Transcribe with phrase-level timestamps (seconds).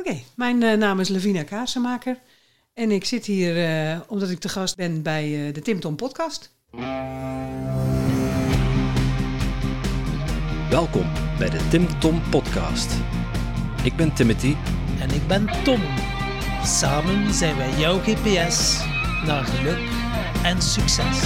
[0.00, 2.18] Oké, mijn eh, naam is Lavina Kaarsenmaker.
[2.74, 5.96] En ik zit hier eh, omdat ik te gast ben bij eh, de Tim Tom
[5.96, 6.54] podcast.
[10.70, 11.06] Welkom
[11.38, 12.94] bij de Tim Tom Podcast.
[13.84, 14.54] Ik ben Timothy.
[15.00, 15.80] En ik ben Tom.
[16.64, 18.84] Samen zijn wij jouw GPS
[19.26, 19.88] naar geluk
[20.42, 21.18] en succes.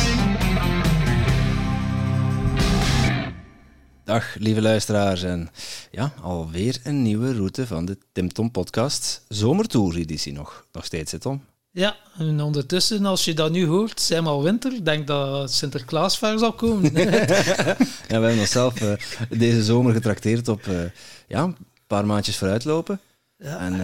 [4.04, 5.48] Dag lieve luisteraars en
[5.90, 9.24] ja, alweer een nieuwe route van de Tim Tom Podcast.
[9.28, 11.44] Zomertour editie nog, nog steeds hè Tom?
[11.70, 14.72] Ja, en ondertussen, als je dat nu hoort, zijn we al winter.
[14.72, 16.92] Ik denk dat Sinterklaas ver zal komen.
[17.02, 18.92] ja, we hebben onszelf uh,
[19.30, 20.80] deze zomer getrakteerd op uh,
[21.28, 23.00] ja, een paar maandjes vooruitlopen.
[23.36, 23.58] Ja.
[23.58, 23.80] En uh,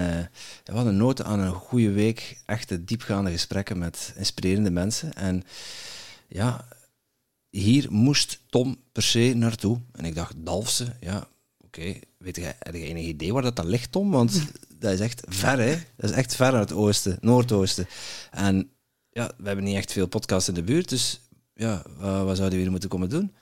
[0.64, 5.14] we hadden nood aan een goede week, echte diepgaande gesprekken met inspirerende mensen.
[5.14, 5.42] En
[6.28, 6.64] ja,
[7.50, 9.80] hier moest Tom per se naartoe.
[9.92, 11.80] En ik dacht, Dalfsen, ja, oké.
[11.80, 12.02] Okay.
[12.18, 14.10] Weet je, heb je enig idee waar dat dan ligt, Tom?
[14.10, 14.42] Want
[14.78, 15.76] dat is echt ver, hè?
[15.96, 17.86] Dat is echt ver uit het oosten, noordoosten.
[18.30, 18.70] En
[19.10, 21.20] ja, we hebben niet echt veel podcasts in de buurt, dus
[21.54, 23.34] ja, wat, wat zouden we hier moeten komen doen?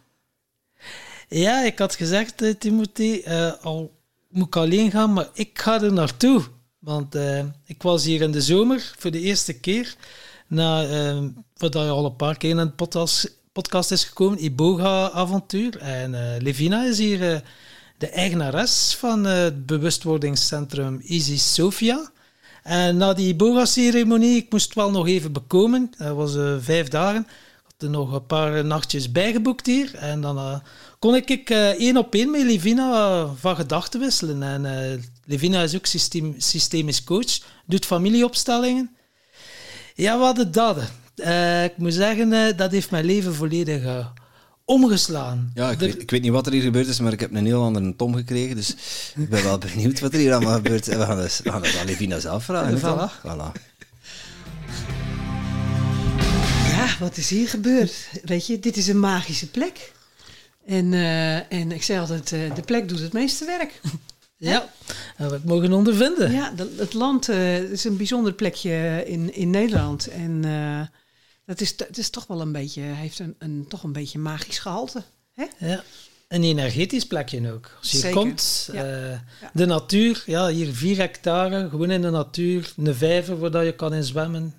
[1.29, 3.97] Ja, ik had gezegd, uh, Timothy, uh, al
[4.29, 6.43] moet ik alleen gaan, maar ik ga er naartoe.
[6.79, 9.97] Want uh, ik was hier in de zomer voor de eerste keer,
[10.47, 10.87] na,
[11.57, 15.79] wat je al een paar keer in het podcast podcast is gekomen, Iboga-avontuur.
[15.79, 17.39] En uh, Levina is hier uh,
[17.99, 22.11] de eigenares van uh, het bewustwordingscentrum Easy Sophia.
[22.63, 25.91] En na die Iboga-ceremonie, ik moest wel nog even bekomen.
[25.97, 27.21] Dat was vijf dagen.
[27.21, 29.95] Ik had er nog een paar nachtjes bijgeboekt hier.
[29.95, 30.63] En dan
[30.99, 34.43] kon ik één op één met Levina van gedachten wisselen.
[34.43, 38.97] En Levina is ook systeem, systemisch coach, doet familieopstellingen.
[39.95, 40.77] Ja, wat het dat.
[41.19, 44.07] Uh, ik moet zeggen, uh, dat heeft mijn leven volledig uh,
[44.65, 45.51] omgeslaan.
[45.55, 47.47] Ja, ik, weet, ik, weet, niet wat er hier gebeurd is, maar ik heb een
[47.47, 48.57] heel andere Tom gekregen.
[48.57, 48.77] Dus
[49.17, 50.87] ik ben wel benieuwd wat er hier allemaal gebeurt.
[50.87, 52.79] We gaan, dus, we gaan het aan Levina zelf vragen.
[52.79, 53.13] Voilà.
[53.21, 53.53] voilà.
[56.71, 58.09] Ja, wat is hier gebeurd?
[58.25, 59.93] Weet je, dit is een magische plek.
[60.67, 60.93] En,
[61.49, 63.81] en ik zei altijd, de plek doet het meeste werk.
[64.39, 64.69] Ja,
[65.17, 66.33] we het mogen ondervinden.
[66.33, 70.07] Ja, het land uh, is een bijzonder plekje in, in Nederland.
[70.07, 70.81] En uh,
[71.49, 74.59] dat is, dat is toch wel een beetje, heeft een, een, toch een beetje magisch
[74.59, 75.03] gehalte.
[75.33, 75.45] Hè?
[75.59, 75.83] Ja,
[76.29, 77.77] een energetisch plekje ook.
[77.79, 78.17] Als je Zeker.
[78.17, 78.85] komt, ja.
[78.85, 79.51] Uh, ja.
[79.53, 83.95] de natuur, ja, hier vier hectare, gewoon in de natuur, een vijver waar je kan
[83.95, 84.55] in zwemmen.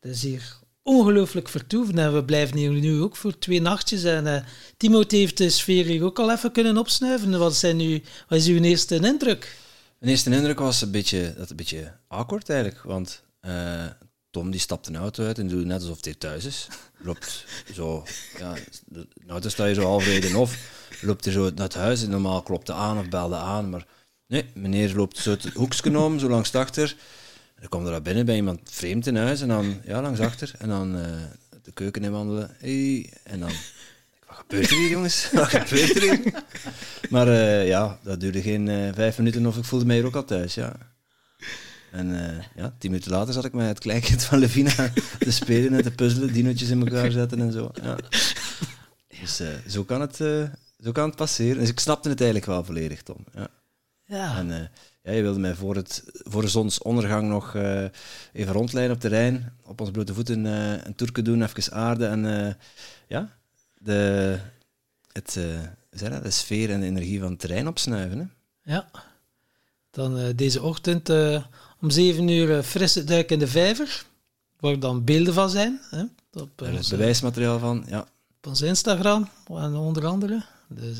[0.00, 1.98] Dat is hier ongelooflijk vertoeven.
[1.98, 4.04] En we blijven hier nu ook voor twee nachtjes.
[4.04, 4.36] En uh,
[4.76, 7.38] Timothée heeft de sfeer hier ook al even kunnen opsnuiven.
[7.38, 9.56] Wat, zijn nu, wat is uw eerste indruk?
[9.98, 12.82] Mijn eerste indruk was een beetje, dat een beetje awkward eigenlijk.
[12.82, 13.84] Want uh,
[14.30, 16.68] Tom die stapt een auto uit en doet net alsof hij thuis is.
[16.98, 18.04] Loopt zo,
[18.38, 18.54] ja,
[18.84, 20.58] de auto sta je zo halverwege of
[21.00, 23.70] loopt er zo naar het huis en normaal klopte aan of belde aan.
[23.70, 23.86] Maar
[24.26, 26.96] nee, meneer loopt zo het hoekje om, zo langs achter.
[27.60, 30.68] Dan komt er binnen bij iemand vreemd in huis en dan ja, langs achter en
[30.68, 31.04] dan uh,
[31.62, 32.56] de keuken in wandelen.
[32.58, 33.52] Hey, en dan,
[34.26, 35.30] wat gebeurt er hier jongens?
[35.32, 36.44] Wat gebeurt er hier?
[37.10, 40.16] Maar uh, ja, dat duurde geen uh, vijf minuten of ik voelde mij hier ook
[40.16, 40.76] al thuis, ja.
[41.90, 42.08] En
[42.54, 45.90] ja, tien minuten later zat ik met het kleinkind van Levina te spelen en te
[45.90, 47.70] puzzelen, dinootjes in elkaar zetten en zo.
[47.82, 47.96] Ja.
[49.20, 50.16] Dus zo, kan het,
[50.78, 51.58] zo kan het passeren.
[51.58, 53.24] Dus ik snapte het eigenlijk wel volledig, Tom.
[53.34, 53.48] Ja.
[54.04, 54.38] ja.
[54.38, 54.70] En,
[55.02, 57.84] ja, je wilde mij voor, het, voor de zonsondergang nog uh,
[58.32, 62.24] even rondleiden op Rijn, op onze blote voeten uh, een toerke doen, even aarde en
[62.24, 62.52] uh,
[63.06, 63.36] ja,
[63.74, 64.38] de,
[65.12, 65.38] het,
[65.90, 68.18] zeg de sfeer en de energie van het terrein opsnuiven.
[68.18, 68.72] Hè?
[68.72, 68.88] Ja,
[69.90, 71.08] dan deze ochtend
[71.80, 74.04] om zeven uur frisse duik in de vijver,
[74.60, 75.80] waar dan beelden van zijn.
[75.90, 76.02] Hè?
[76.32, 78.00] Op, er is bewijsmateriaal van, ja.
[78.36, 80.42] Op ons Instagram, en onder andere.
[80.68, 80.98] Dus,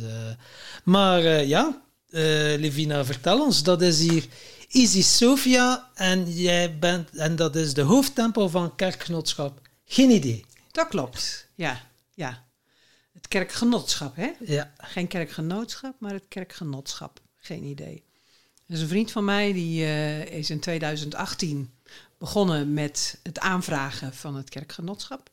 [0.85, 2.21] maar ja, uh,
[2.59, 3.63] Levina, vertel ons.
[3.63, 4.27] Dat is hier
[4.69, 9.61] Easy Sophia en, jij bent, en dat is de hoofdtempel van kerkgenootschap.
[9.85, 10.45] Geen idee.
[10.71, 11.81] Dat klopt, ja.
[12.15, 12.47] ja.
[13.13, 14.31] Het kerkgenootschap, hè?
[14.41, 14.73] Ja.
[14.77, 17.21] Geen kerkgenootschap, maar het kerkgenootschap.
[17.37, 18.05] Geen idee.
[18.71, 21.71] Dus een vriend van mij die uh, is in 2018
[22.19, 25.31] begonnen met het aanvragen van het kerkgenootschap.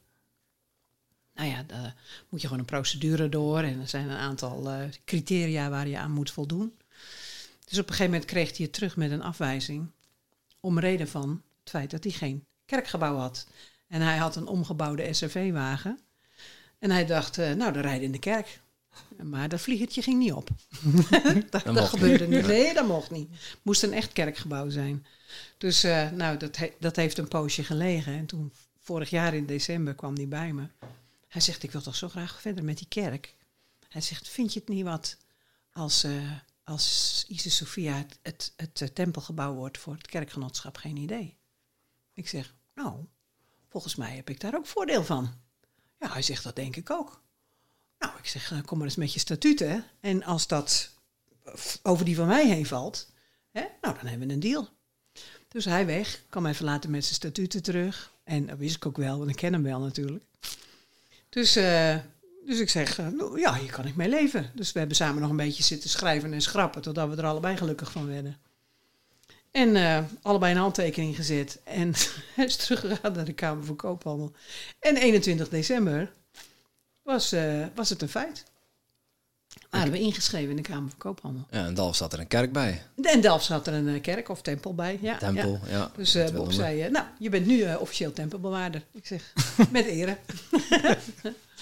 [1.34, 1.96] Nou ja, daar
[2.30, 5.98] moet je gewoon een procedure door en er zijn een aantal uh, criteria waar je
[5.98, 6.78] aan moet voldoen.
[7.66, 9.92] Dus op een gegeven moment kreeg hij het terug met een afwijzing.
[10.60, 13.48] Om reden van het feit dat hij geen kerkgebouw had.
[13.88, 16.00] En hij had een omgebouwde SRV-wagen.
[16.80, 18.62] En hij dacht, uh, nou, dan rijden in de kerk.
[19.24, 20.50] Maar dat vliegertje ging niet op.
[21.50, 22.48] dat, dat gebeurde niet.
[22.48, 23.30] Nee, dat mocht niet.
[23.62, 25.06] Moest een echt kerkgebouw zijn.
[25.58, 28.14] Dus uh, nou, dat, he dat heeft een poosje gelegen.
[28.14, 30.68] En toen, vorig jaar in december, kwam hij bij me.
[31.28, 33.36] Hij zegt, ik wil toch zo graag verder met die kerk.
[33.90, 35.18] Hij zegt, vind je het niet wat
[35.72, 36.32] als, uh,
[36.64, 41.38] als Isis Sophia het, het, het, eh, tempelgebouw wordt voor het kerkgenootschap, geen idee.
[42.14, 43.06] Ik zeg, nou,
[43.70, 45.34] volgens mij heb ik daar ook voordeel van.
[46.00, 47.22] Ja, hij zegt, dat denk ik ook.
[48.00, 49.86] Nou, ik zeg, eh, kom maar eens met je statuten.
[50.00, 50.90] En als dat
[51.84, 53.12] over die van mij heen valt,
[53.52, 54.70] hè, nou, dan hebben we een deal.
[55.48, 58.14] Dus hij weg, kwam even later met zijn statuten terug.
[58.24, 60.24] En dat wist ik ook wel, want ik ken hem wel natuurlijk.
[61.30, 61.96] Dus, eh,
[62.46, 64.52] dus ik zeg, eh, nou, ja, hier kan ik mee leven.
[64.56, 67.58] Dus we hebben samen nog een beetje zitten schrijven en schrappen, totdat we er allebei
[67.58, 68.38] gelukkig van werden.
[69.52, 71.60] En allebei een handtekening gezet.
[71.64, 71.94] En
[72.36, 74.34] hij is teruggegaan naar de Kamer van Koophandel.
[74.80, 76.14] En 21 december
[77.08, 78.44] was, eh, was het een feit.
[79.70, 81.46] Waren we ingeschreven in de Kamer van Koophandel.
[81.52, 82.84] Ja, in Dalf zat er een kerk bij.
[83.02, 85.00] En Delft zat er een eh, kerk of tempel bij.
[85.02, 85.70] Ja, Tempel, ja.
[85.72, 85.92] ja.
[85.96, 86.54] Dus Bob we.
[86.54, 88.84] zei, nou, je bent nu officieel tempelbewaarder.
[88.92, 89.34] Ik zeg,
[89.72, 90.18] met ere.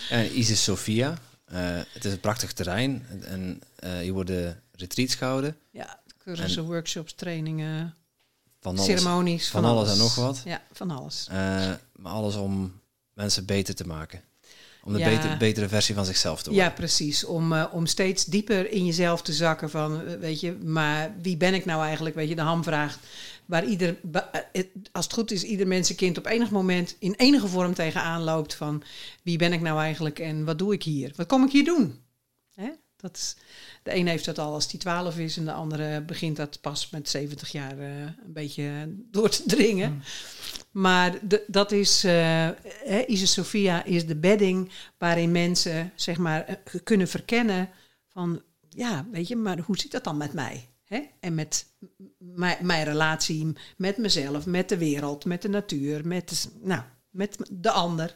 [0.10, 1.18] En Isis Sophia.
[1.94, 3.06] het is een prachtig terrein.
[3.24, 3.62] En
[4.02, 5.58] hier worden retreats gehouden.
[5.72, 7.96] Ja, cursussen, workshops, trainingen,
[8.60, 9.50] Van alles, ceremonies.
[9.50, 10.42] van alles en nog wat.
[10.46, 11.28] Ja, van alles.
[11.30, 12.80] Maar alles om
[13.14, 14.22] mensen beter te maken.
[14.86, 15.10] Om de Ja.
[15.10, 16.68] beter, betere versie van zichzelf te worden.
[16.68, 17.24] Ja, precies.
[17.24, 21.38] Om, eh, om steeds dieper in jezelf te zakken van, eh, weet je, maar wie
[21.38, 22.16] ben ik nou eigenlijk?
[22.16, 23.00] Weet je, de hamvraag.
[23.46, 23.98] Waar ieder,
[24.52, 28.56] eh, als het goed is, ieder mensenkind op enig moment in enige vorm tegenaan loopt
[28.56, 28.84] van
[29.24, 31.12] wie ben ik nou eigenlijk en wat doe ik hier?
[31.16, 32.00] Wat kom ik hier doen?
[32.54, 32.70] Hè?
[32.98, 33.36] Dat is,
[33.86, 36.90] de een heeft dat al als die 12 is en de andere begint dat pas
[36.90, 40.04] met 70 jaar eh, een beetje door te dringen.
[40.72, 42.50] Maar de, dat is, eh
[42.84, 47.70] hè, Isis Sophia is de bedding waarin mensen zeg maar eh, kunnen verkennen
[48.08, 50.70] van, ja, weet je, maar hoe zit dat dan met mij?
[50.84, 51.02] Hè?
[51.20, 51.66] En met
[52.18, 56.36] mijn, mijn relatie met mezelf, met de wereld, met de natuur, met de,
[56.68, 58.16] nou, met de ander.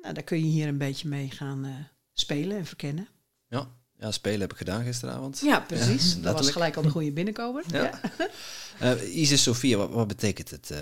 [0.00, 1.74] Nou, daar kun je hier een beetje mee gaan eh,
[2.12, 3.08] spelen en verkennen.
[3.48, 3.68] Ja.
[3.98, 5.40] Ja, spelen heb ik gedaan gisteravond.
[5.44, 6.20] Ja, precies.
[6.20, 7.64] dat was gelijk al de goede binnenkomer.
[7.72, 7.82] Ja.
[7.82, 8.00] Ja.
[8.78, 10.70] Eh, Isis Sophia, wat, wat betekent het?
[10.70, 10.78] eh?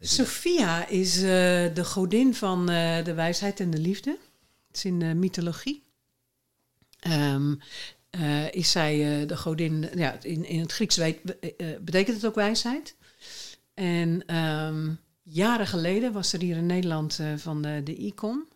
[0.00, 1.22] Sophia is eh,
[1.74, 2.66] de godin van
[3.04, 4.18] de wijsheid en de liefde.
[4.66, 5.82] Het is in de mythologie.
[7.00, 7.54] Ehm,
[8.10, 11.18] eh, is zij de godin, ja, in, in het Grieks weet,
[11.80, 12.96] betekent het ook wijsheid.
[13.74, 14.90] En ehm,
[15.22, 18.48] jaren geleden was er hier in Nederland van de, de ICON,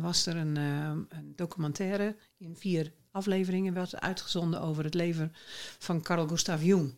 [0.00, 5.32] was er een, een documentaire in vier afleveringen, werd uitgezonden over het leven
[5.78, 6.94] van Carl Gustav Jung.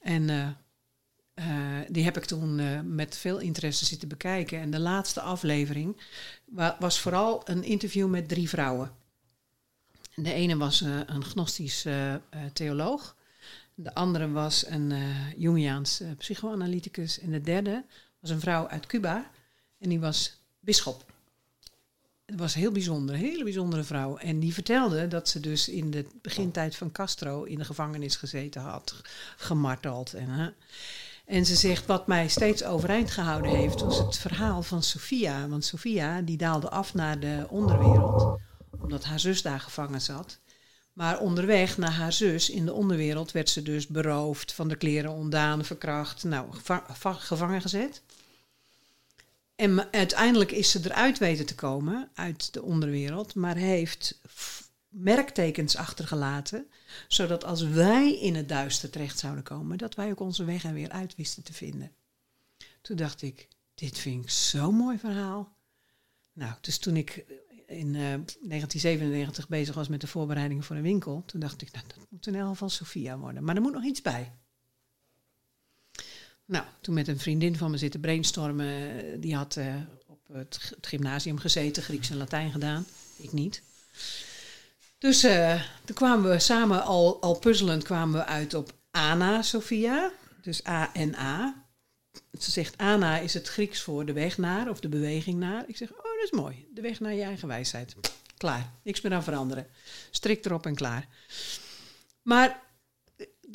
[0.00, 0.48] En eh,
[1.34, 4.60] eh, die heb ik toen eh, met veel interesse zitten bekijken.
[4.60, 6.00] En de laatste aflevering
[6.44, 8.90] wa- was vooral een interview met drie vrouwen.
[10.14, 11.86] En De ene was een gnostisch
[12.52, 13.16] theoloog.
[13.74, 14.92] De andere was een
[15.36, 17.18] Jungiaans psychoanalyticus.
[17.20, 17.84] En de derde
[18.20, 19.30] was een vrouw uit Cuba.
[19.78, 21.14] En die was bisschop.
[22.26, 24.16] Het was heel bijzonder, een hele bijzondere vrouw.
[24.16, 28.60] En die vertelde dat ze dus in de begintijd van Castro in de gevangenis gezeten
[28.60, 29.00] had,
[29.36, 30.14] gemarteld.
[30.14, 30.50] En, hè.
[31.24, 35.48] en ze zegt, wat mij steeds overeind gehouden heeft, was het verhaal van Sophia.
[35.48, 38.38] Want Sophia, die daalde af naar de onderwereld,
[38.80, 40.38] omdat haar zus daar gevangen zat.
[40.92, 45.10] Maar onderweg naar haar zus in de onderwereld werd ze dus beroofd, van de kleren
[45.10, 48.02] ontdaan, verkracht, nou, geva- va- gevangen gezet.
[49.56, 54.20] En uiteindelijk is ze eruit weten te komen, uit de onderwereld, maar heeft
[54.88, 56.66] merktekens achtergelaten,
[57.08, 60.72] zodat als wij in het duister terecht zouden komen, dat wij ook onze weg er
[60.72, 61.92] weer uit wisten te vinden.
[62.80, 65.56] Toen dacht ik, dit vind ik zo'n mooi verhaal.
[66.32, 67.24] Nou, dus toen ik
[67.66, 71.84] in eh, 1997 bezig was met de voorbereidingen voor een winkel, toen dacht ik, nou,
[71.86, 73.44] dat moet in elk geval Sophia worden.
[73.44, 74.32] Maar er moet nog iets bij.
[76.46, 78.66] Nou, toen met een vriendin van me zitten brainstormen.
[78.66, 79.74] eh, Die had eh,
[80.06, 82.86] op het, gymnasium gezeten, Grieks en Latijn gedaan.
[83.16, 83.62] Ik niet.
[84.98, 90.10] Dus eh, toen kwamen we samen al, al puzzelend kwamen we uit op Ana Sophia.
[90.42, 91.64] Dus A-N-A.
[92.38, 95.64] Ze zegt Ana is het Grieks voor de weg naar of de beweging naar.
[95.66, 96.66] Ik zeg, oh dat is mooi.
[96.74, 97.94] De weg naar je eigen wijsheid.
[98.36, 98.72] Klaar.
[98.82, 99.66] Niks meer aan veranderen.
[100.10, 101.08] Strik erop en klaar.
[102.22, 102.62] Maar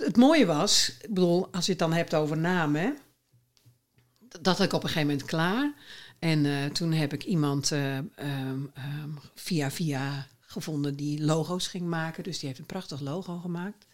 [0.03, 2.98] het mooie was, ik bedoel, als je het dan hebt over namen,
[4.39, 5.74] dat had ik op een gegeven moment klaar.
[6.20, 11.88] En eh, toen heb ik iemand eh, ehm, ehm, via via gevonden die logo's ging
[11.88, 12.24] maken.
[12.24, 13.86] Dus die heeft een prachtig logo gemaakt.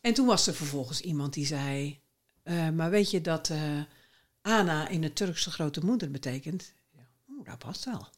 [0.00, 2.00] En toen was er vervolgens iemand die zei,
[2.42, 3.52] eh, maar weet je dat
[4.42, 6.72] Ana in het Turkse grote moeder betekent?
[6.90, 8.08] Ja, dat past wel.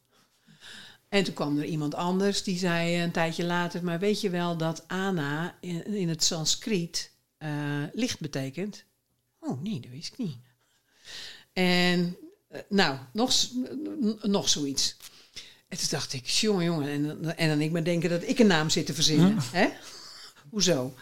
[1.13, 4.57] En toen kwam er iemand anders die zei een tijdje later, maar weet je wel
[4.57, 7.49] dat Ana in, in het Sanskriet eh,
[7.93, 8.83] licht betekent?
[9.39, 10.37] Oh nee, dat wist ik niet.
[11.53, 12.17] En
[12.47, 13.33] eh, nou, nog,
[14.21, 14.95] nog zoiets.
[15.67, 18.47] En toen dacht ik, jongen, jongen, en, en dan ik maar denken dat ik een
[18.47, 19.37] naam zit te verzinnen.
[19.51, 19.69] Hè?
[20.49, 20.93] Hoezo?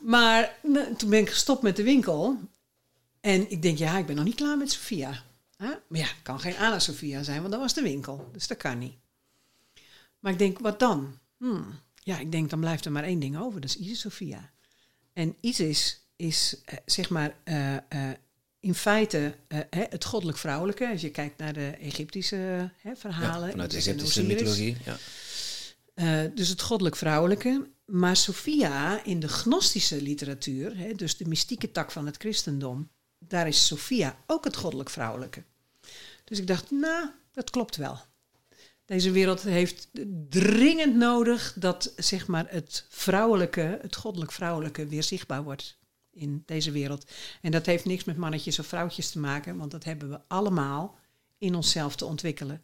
[0.00, 0.58] maar
[0.96, 2.38] toen ben ik gestopt met de winkel.
[3.20, 5.22] En ik denk, ja, ik ben nog niet klaar met Sophia.
[5.58, 8.28] Maar ja, het kan geen Anna Sophia zijn, want dat was de winkel.
[8.32, 8.94] Dus dat kan niet.
[10.18, 11.18] Maar ik denk, wat dan?
[11.36, 11.80] Hmm.
[11.94, 13.60] Ja, ik denk, dan blijft er maar één ding over.
[13.60, 14.50] Dat is Isis Sophia.
[15.12, 17.82] En Isis is, eh, zeg maar, eh, eh,
[18.60, 20.88] in feite hè, het goddelijk vrouwelijke.
[20.88, 23.44] Als je kijkt naar de Egyptische hè, verhalen.
[23.44, 24.76] Ja, vanuit de Egyptische mythologie.
[24.84, 26.26] Ja.
[26.34, 27.66] Dus het goddelijk vrouwelijke.
[27.84, 33.48] Maar Sophia in de gnostische literatuur, hè, dus de mystieke tak van het christendom, daar
[33.48, 35.42] is Sophia ook het goddelijk vrouwelijke.
[36.28, 37.98] Dus ik dacht, nou, dat klopt wel.
[38.84, 39.88] Deze wereld heeft
[40.28, 45.78] dringend nodig dat zeg maar, het vrouwelijke, het goddelijk vrouwelijke, weer zichtbaar wordt
[46.10, 47.10] in deze wereld.
[47.42, 50.98] En dat heeft niks met mannetjes of vrouwtjes te maken, want dat hebben we allemaal
[51.38, 52.62] in onszelf te ontwikkelen.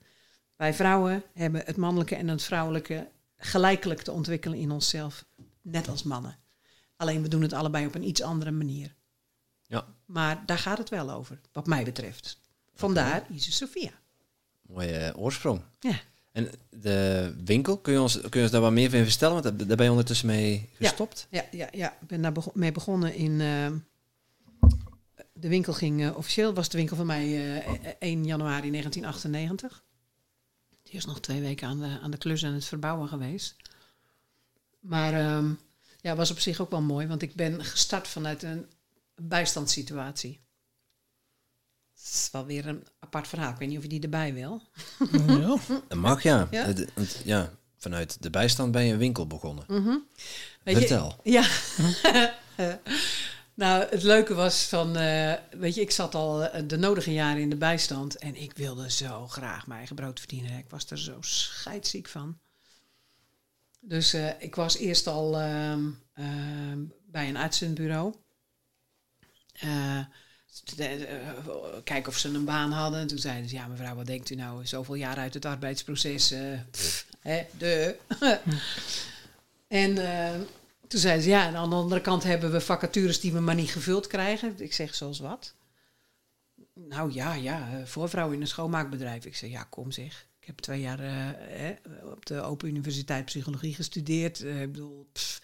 [0.57, 5.25] Wij vrouwen hebben het mannelijke en het vrouwelijke gelijkelijk te ontwikkelen in onszelf,
[5.63, 6.39] net als mannen.
[6.97, 8.95] Alleen we doen het allebei op een iets andere manier.
[9.67, 12.43] ja, Maar daar gaat het wel over, wat mij betreft.
[12.75, 13.91] Vandaar Isis Sophia.
[14.63, 15.61] mooie eh, oorsprong.
[15.81, 16.01] Ja.
[16.33, 19.43] En de winkel, kun je ons, kun je ons daar wat meer van vertellen?
[19.43, 21.27] Want daar ben je ondertussen mee gestopt.
[21.31, 21.93] Ja, ja, ja.
[22.01, 23.41] ik ben daar mee begonnen in.
[23.41, 23.73] eh,
[25.33, 27.25] de winkel ging eh, officieel, was de winkel van mij
[27.63, 29.83] eh, 1 januari 1998.
[30.83, 33.57] Die is nog twee weken aan de, aan de klus en het verbouwen geweest.
[34.81, 35.53] Maar ehm,
[36.01, 38.67] ja, was op zich ook wel mooi, want ik ben gestart vanuit een
[39.15, 40.41] bijstandssituatie.
[42.05, 43.53] Het is wel weer een apart verhaal.
[43.53, 44.63] Ik weet niet of je die erbij wil.
[45.27, 45.57] ja.
[45.89, 46.49] Dat mag, ja.
[46.51, 46.73] Ja?
[47.25, 47.53] Ja.
[47.77, 49.65] Vanuit de bijstand ben je een winkel begonnen.
[49.69, 49.97] Mhm.
[50.63, 51.21] Weet je, Vertel.
[51.23, 51.49] Ja.
[53.55, 57.43] nou, het leuke was van, eh, weet je, ik zat al eh, de nodige jaren
[57.43, 60.59] in de bijstand en ik wilde zo graag mijn eigen brood verdienen.
[60.59, 62.39] Ik was er zo scheidsziek van.
[63.81, 68.15] Dus eh, ik was eerst al ehm, ehm, bij een uitzendbureau.
[70.77, 70.97] Eh,
[71.85, 73.01] kijken of ze een baan hadden.
[73.01, 74.67] En toen zeiden ze, ja mevrouw, wat denkt u nou?
[74.67, 76.35] Zoveel jaar uit het arbeidsproces.
[76.71, 77.97] pff, hè, de.
[79.69, 80.41] en eh,
[80.89, 83.55] toen zeiden ze, ja, en aan de andere kant hebben we vacatures die we maar
[83.55, 84.55] niet gevuld krijgen.
[84.59, 85.55] Ik zeg, zoals wat?
[86.75, 89.25] Nou ja, ja, voorvrouw in een schoonmaakbedrijf.
[89.25, 90.27] Ik zeg, ja, kom zeg.
[90.41, 91.01] Ik heb twee jaar
[92.03, 94.41] op de Open Universiteit Psychologie gestudeerd.
[94.41, 95.41] Ik bedoel, pff,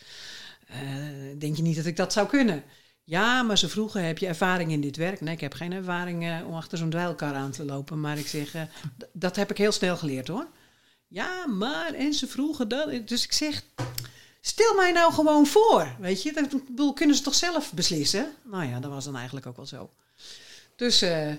[1.39, 2.65] denk je niet dat ik dat zou kunnen?
[3.11, 5.21] Ja, maar ze vroegen, heb je ervaring in dit werk?
[5.21, 8.01] Nee, ik heb geen ervaring eh, om achter zo'n dweilkar aan te lopen.
[8.01, 8.63] Maar ik zeg, eh,
[9.13, 10.47] dat heb ik heel snel geleerd hoor.
[11.09, 13.09] Ja, maar, en ze vroegen dat.
[13.09, 13.63] Dus ik zeg,
[14.41, 15.95] stel mij nou gewoon voor.
[15.99, 16.33] Weet je,
[16.69, 18.33] dat kunnen ze toch zelf beslissen?
[18.45, 19.91] Nou ja, dat was dan eigenlijk ook wel zo.
[20.77, 21.33] Dus eh,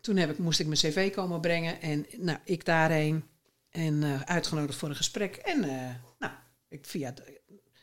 [0.00, 1.80] toen heb ik, moest ik mijn cv komen brengen.
[1.80, 3.24] En nou, ik daarheen.
[3.70, 5.36] En eh, uitgenodigd voor een gesprek.
[5.36, 6.32] En eh, nou,
[6.68, 7.14] ik, via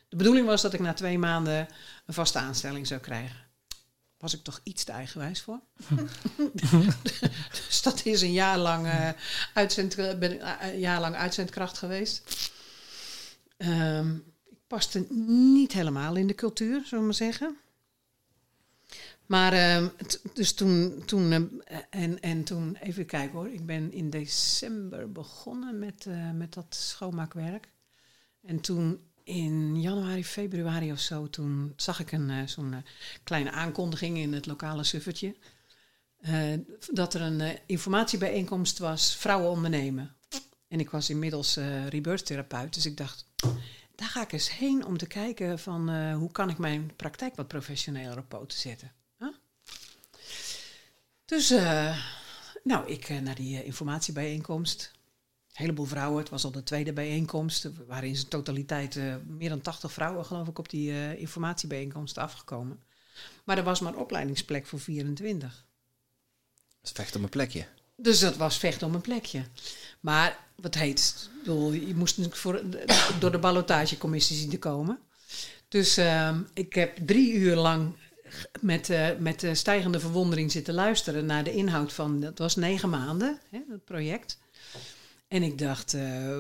[0.10, 1.68] de, bedoeling was dat ik na twee maanden
[2.06, 3.46] een vaste aanstelling zou krijgen.
[4.18, 5.60] Was ik toch iets te eigenwijs voor?
[7.68, 9.10] dus dat is een jaar lang, eh,
[9.54, 12.52] uitzend, ben ik, eh, een jaar lang uitzendkracht geweest.
[13.58, 17.58] Ehm, ik paste niet helemaal in de cultuur, zullen we maar zeggen.
[19.28, 19.88] Maar ehm,
[20.34, 21.46] dus toen, toen ehm,
[21.90, 26.76] en, en toen, even kijken hoor, ik ben in december begonnen met, eh, met dat
[26.76, 27.70] schoonmaakwerk.
[28.42, 32.80] En toen in januari, februari of zo, toen zag ik een, eh, zo'n eh,
[33.24, 35.36] kleine aankondiging in het lokale suffertje.
[36.18, 36.54] eh,
[36.92, 40.16] dat er een informatiebijeenkomst was, vrouwen ondernemen.
[40.68, 41.56] En ik was inmiddels
[41.90, 43.26] rebirth therapeut, dus ik dacht,
[43.96, 47.48] daar ga ik eens heen om te kijken van hoe kan ik mijn praktijk wat
[47.48, 48.92] professioneler op poten zetten.
[51.26, 51.50] Dus,
[52.64, 54.92] nou, ik naar die informatiebijeenkomst.
[55.58, 57.64] Een heleboel vrouwen, het was al de tweede bijeenkomst.
[57.64, 61.20] Er waren in zijn totaliteit eh, meer dan 80 vrouwen, geloof ik, op die eh,
[61.20, 62.80] informatiebijeenkomst afgekomen.
[63.44, 65.66] Maar er was maar een opleidingsplek voor 24.
[66.82, 67.66] Het vecht om een plekje.
[67.96, 69.44] Dus dat was vechten om een plekje.
[70.00, 72.62] Maar wat heet, bedoel, je moest natuurlijk voor,
[73.20, 75.00] door de ballotagecommissie zien te komen.
[75.68, 77.96] Dus ehm, ik heb drie uur lang
[78.62, 82.90] met, eh, met eh, stijgende verwondering zitten luisteren naar de inhoud van, dat was negen
[82.90, 84.38] maanden, hè, dat project.
[85.28, 86.40] En ik dacht, eh,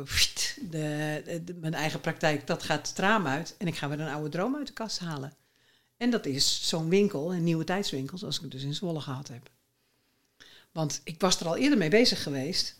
[0.69, 3.55] de, mijn eigen praktijk, dat gaat het raam uit.
[3.57, 5.33] En ik ga weer een oude droom uit de kast halen.
[5.97, 9.27] En dat is zo'n winkel, een nieuwe tijdswinkel, zoals ik het dus in Zwolle gehad
[9.27, 9.49] heb.
[10.71, 12.75] Want ik was er al eerder mee bezig geweest.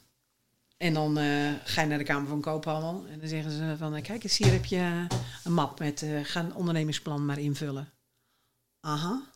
[0.77, 3.05] En dan eh, ga je naar de Kamer van Koophandel.
[3.07, 5.07] En dan zeggen ze van, eh, kijk eens, hier heb je
[5.43, 7.93] een map met, eh, ga een ondernemingsplan maar invullen.
[8.79, 9.31] Aha.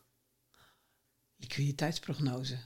[1.36, 2.58] Liquiditeitsprognose.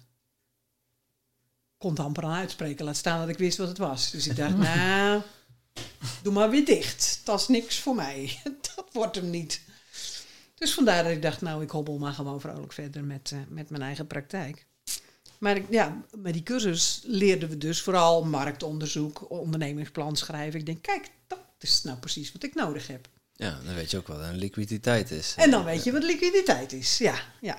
[1.86, 4.12] Kon het amper aan uitspreken, laat staan dat ik wist wat het was.
[4.12, 5.22] Dus ik dacht, nou,
[6.22, 7.22] doe maar weer dicht.
[7.24, 8.40] Dat is niks voor mij.
[8.76, 9.62] Dat wordt hem niet.
[10.56, 13.70] Dus vandaar dat ik dacht, nou, ik hobbel maar gewoon vrolijk verder met, eh, met
[13.70, 14.66] mijn eigen praktijk.
[15.38, 20.60] Maar ik, ja, met die cursus leerden we dus vooral marktonderzoek, ondernemingsplan schrijven.
[20.60, 23.08] Ik denk, kijk, dat is nou precies wat ik nodig heb.
[23.34, 25.34] Ja, dan weet je ook wat een liquiditeit is.
[25.38, 26.98] En dan weet je wat liquiditeit is.
[26.98, 27.58] Ja, ja.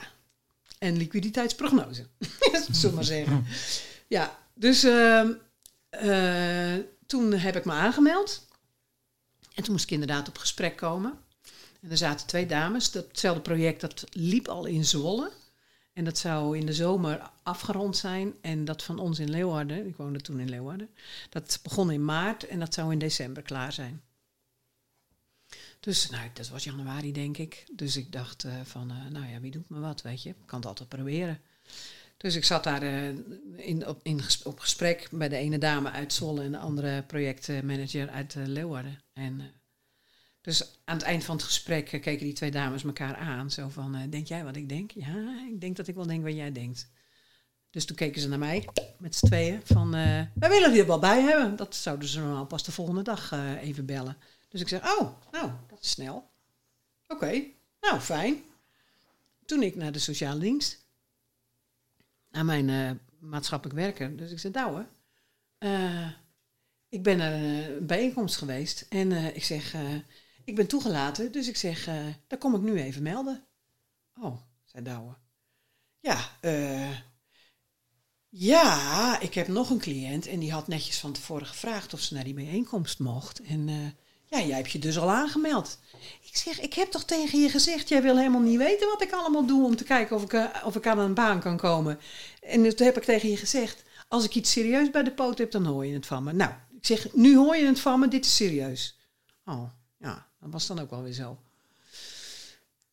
[0.78, 2.06] En liquiditeitsprognose,
[2.70, 3.46] zullen we maar zeggen.
[4.08, 5.32] Ja, dus ehm,
[5.88, 6.74] eh,
[7.06, 8.46] toen heb ik me aangemeld.
[9.54, 11.18] En toen moest ik inderdaad op gesprek komen.
[11.80, 12.90] En er zaten twee dames.
[12.90, 15.30] Datzelfde project dat liep al in Zwolle.
[15.92, 18.34] En dat zou in de zomer afgerond zijn.
[18.40, 20.90] En dat van ons in Leeuwarden, ik woonde toen in Leeuwarden,
[21.30, 24.02] dat begon in maart en dat zou in december klaar zijn.
[25.80, 27.66] Dus nou, dat was januari, denk ik.
[27.72, 30.28] Dus ik dacht uh, van, uh, nou ja, wie doet me wat, weet je.
[30.28, 31.40] Ik kan het altijd proberen.
[32.16, 33.08] Dus ik zat daar uh,
[33.56, 38.08] in, op, in op gesprek bij de ene dame uit Zwolle en de andere projectmanager
[38.08, 38.98] uit Leeuwarden.
[39.12, 39.52] En
[40.40, 43.50] dus aan het eind van het gesprek keken die twee dames elkaar aan.
[43.50, 44.90] Zo van, denk jij wat ik denk?
[44.90, 46.90] Ja, ik denk dat ik wel denk wat jij denkt.
[47.70, 48.68] Dus toen keken ze naar mij
[48.98, 51.56] met z'n tweeën van, wij willen die wel bij hebben.
[51.56, 54.16] Dat zouden ze normaal pas de volgende dag even bellen.
[54.48, 56.30] Dus ik zeg, oh, nou, dat is snel.
[57.08, 57.42] Oké,
[57.80, 58.42] nou, fijn.
[59.44, 60.85] Toen ik naar de sociale dienst,
[62.36, 64.16] naar mijn uh, maatschappelijk werker.
[64.16, 64.86] Dus ik zei, Douwe,
[65.58, 66.10] uh,
[66.88, 69.74] ik ben naar een bijeenkomst geweest en ik zeg,
[70.44, 71.84] ik ben toegelaten, dus ik zeg,
[72.26, 73.46] daar kom ik nu even melden.
[74.20, 75.14] Oh, zei Douwe.
[76.00, 76.30] Ja,
[78.28, 82.14] ja, ik heb nog een cliënt en die had netjes van tevoren gevraagd of ze
[82.14, 83.42] naar die bijeenkomst mocht.
[83.42, 83.68] En
[84.26, 85.78] ja, jij hebt je dus al aangemeld.
[86.22, 89.12] Ik zeg, ik heb toch tegen je gezegd, jij wil helemaal niet weten wat ik
[89.12, 91.98] allemaal doe om te kijken of ik, uh, of ik aan een baan kan komen.
[92.40, 95.50] En toen heb ik tegen je gezegd, als ik iets serieus bij de poot heb,
[95.50, 96.32] dan hoor je het van me.
[96.32, 98.98] Nou, ik zeg, nu hoor je het van me, dit is serieus.
[99.44, 101.38] Oh, ja, dat was dan ook wel weer zo.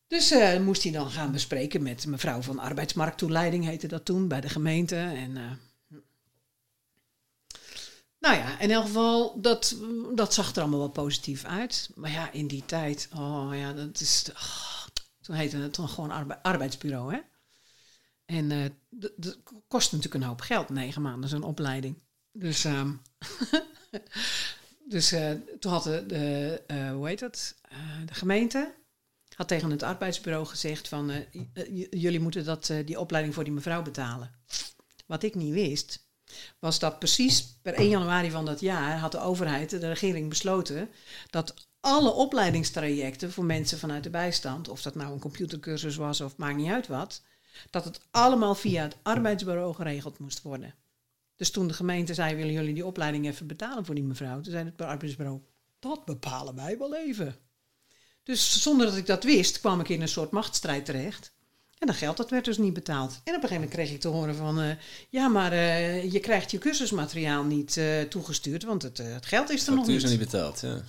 [0.06, 4.40] Dus uh, moest hij dan gaan bespreken met mevrouw van arbeidsmarkttoeleiding, heette dat toen, bij
[4.40, 4.96] de gemeente.
[4.96, 5.30] En...
[5.30, 5.50] Uh,
[8.24, 9.76] nou ja, in elk geval, dat,
[10.14, 11.90] dat zag er allemaal wel positief uit.
[11.94, 14.30] Maar ja, in die tijd, oh ja, dat is.
[14.32, 14.86] Oh,
[15.20, 17.20] toen heette het dan gewoon arbe arbeidsbureau, hè?
[18.24, 22.02] En uh, dat kost natuurlijk een hoop geld, negen maanden zo'n opleiding.
[22.32, 23.02] Dus, um,
[24.94, 27.54] dus uh, toen had de, uh, hoe heet dat,
[28.06, 28.74] de gemeente
[29.36, 31.12] had tegen het arbeidsbureau gezegd van
[31.90, 34.34] jullie moeten dat, die opleiding voor die mevrouw betalen.
[35.06, 36.03] Wat ik niet wist,
[36.58, 40.88] was dat precies per 1 januari van dat jaar had de overheid, de regering besloten
[41.30, 46.36] dat alle opleidingstrajecten voor mensen vanuit de bijstand, of dat nou een computercursus was of
[46.36, 47.22] maakt niet uit wat,
[47.70, 50.74] dat het allemaal via het arbeidsbureau geregeld moest worden.
[51.36, 54.40] Dus toen de gemeente zei, willen jullie die opleiding even betalen voor die mevrouw?
[54.40, 55.40] Toen zei het arbeidsbureau,
[55.78, 57.36] dat bepalen wij wel even.
[58.22, 61.33] Dus zonder dat ik dat wist, kwam ik in een soort machtsstrijd terecht.
[61.84, 63.10] En dat geld dat werd dus niet betaald.
[63.10, 64.60] En op een gegeven moment kreeg ik te horen van...
[64.60, 64.70] Uh,
[65.08, 68.64] ja, maar uh, je krijgt je cursusmateriaal niet uh, toegestuurd...
[68.64, 70.02] want het, het, geld is er nog niet.
[70.02, 70.80] is niet betaald, ja.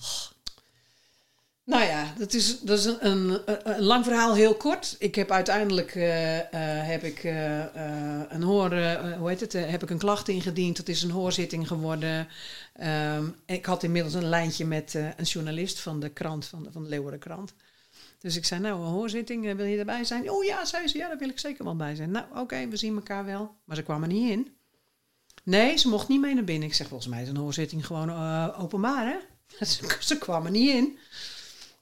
[1.64, 4.96] Nou ja, dat is, dat is een, een, een, lang verhaal heel kort.
[4.98, 5.92] Ik heb uiteindelijk
[6.84, 7.24] heb ik,
[8.28, 8.70] een hoor,
[9.18, 10.76] hoe heet het, heb ik een klacht ingediend.
[10.76, 12.28] Dat is een hoorzitting geworden.
[13.16, 16.82] Um, ik had inmiddels een lijntje met een journalist van de krant, van de, van
[16.82, 17.52] de Leeuwardenkrant.
[18.26, 20.30] Dus ik zei, nou, een hoorzitting, wil je erbij zijn?
[20.30, 22.10] Oh ja, zei ze, ja, daar wil ik zeker wel bij zijn.
[22.10, 23.56] Nou, oké, we zien elkaar wel.
[23.64, 24.56] Maar ze kwam er niet in.
[25.42, 26.68] Nee, ze mocht niet mee naar binnen.
[26.68, 29.16] Ik zeg, volgens mij is een hoorzitting gewoon uh, openbaar, hè?
[29.66, 30.98] ze, ze kwam er niet in.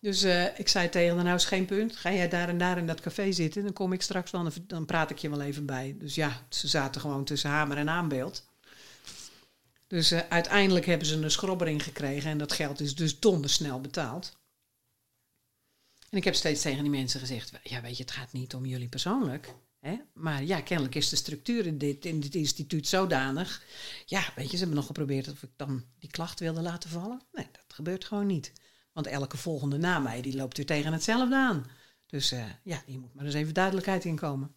[0.01, 1.97] Dus uh, ik zei tegen haar, nou is geen punt.
[1.97, 4.85] Ga jij daar en daar in dat café zitten, dan kom ik straks wel, dan
[4.85, 5.97] praat ik je wel even bij.
[5.99, 8.47] Dus ja, ze zaten gewoon tussen hamer en aanbeeld.
[9.87, 14.37] Dus uiteindelijk hebben ze een schrobbering gekregen en dat geld is dus dondersnel betaald.
[16.15, 18.67] En ik heb steeds tegen die mensen gezegd, ja weet je, het gaat niet om
[18.67, 19.55] jullie persoonlijk.
[19.81, 20.01] Hè?
[20.13, 23.63] Maar ja, kennelijk is de structuur in dit, in dit instituut zodanig.
[24.07, 27.23] Ja, weet je, ze hebben nog geprobeerd of ik dan die klacht wilde laten vallen.
[27.33, 28.53] Nee, dat gebeurt gewoon niet.
[28.93, 31.67] Want elke volgende na mij, die loopt weer tegen hetzelfde aan.
[32.07, 34.55] Dus uh, ja, die moet maar eens even duidelijkheid in komen.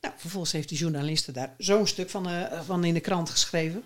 [0.00, 3.84] Nou, vervolgens heeft die journaliste daar zo'n stuk van, uh, van in de krant geschreven.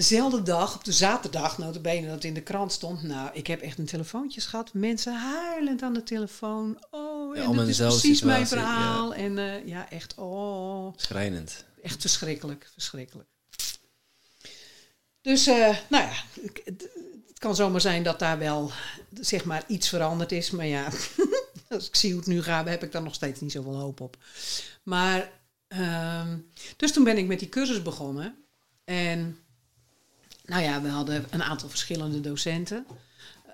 [0.00, 3.02] Dezelfde dag, op de zaterdag, notabene, dat in de krant stond.
[3.02, 4.74] Nou, ik heb echt een telefoontje gehad.
[4.74, 6.84] Mensen huilend aan de telefoon.
[6.90, 9.14] Oh, ja, en dat is precies situatie, mijn verhaal.
[9.14, 9.20] Ja.
[9.20, 10.92] En uh, ja, echt, oh.
[10.96, 11.64] Schrijnend.
[11.82, 13.28] Echt verschrikkelijk, verschrikkelijk.
[15.20, 16.12] Dus, uh, nou ja,
[16.64, 16.90] het,
[17.38, 18.70] kan zomaar zijn dat daar wel,
[19.20, 20.50] zeg maar, iets veranderd is.
[20.50, 20.88] Maar ja,
[21.68, 24.00] als ik zie hoe het nu gaat, heb ik daar nog steeds niet zoveel hoop
[24.00, 24.16] op.
[24.82, 25.30] Maar,
[25.68, 28.44] um, dus toen ben ik met die cursus begonnen.
[28.84, 29.38] En
[30.50, 32.86] Nou ja, we hadden een aantal verschillende docenten.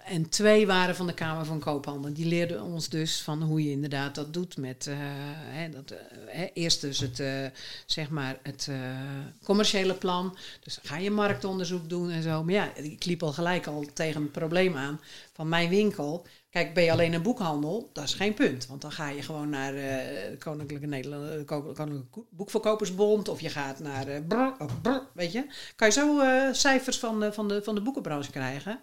[0.04, 2.12] En twee waren van de Kamer van Koophandel.
[2.12, 4.87] Die leerden ons dus van hoe je inderdaad dat doet met...
[4.87, 7.46] eh, hè, dat, eh, hè, eerst dus het, eh,
[7.87, 8.70] zeg maar het
[9.44, 10.37] commerciële plan.
[10.62, 12.44] Dus ga je marktonderzoek doen en zo.
[12.44, 15.00] Maar ja, ik liep al gelijk al tegen een probleem aan
[15.32, 16.26] van mijn winkel.
[16.57, 18.66] Kijk, ben je alleen een boekhandel, dat is geen punt.
[18.66, 23.29] Want dan ga je gewoon naar eh, Koninklijke Nederland, Koninklijke Boekverkopersbond...
[23.29, 24.09] of je gaat naar...
[24.09, 25.47] eh, of brr, weet je?
[25.77, 28.81] Kan je zo eh, cijfers van, van, de, van de boekenbranche krijgen...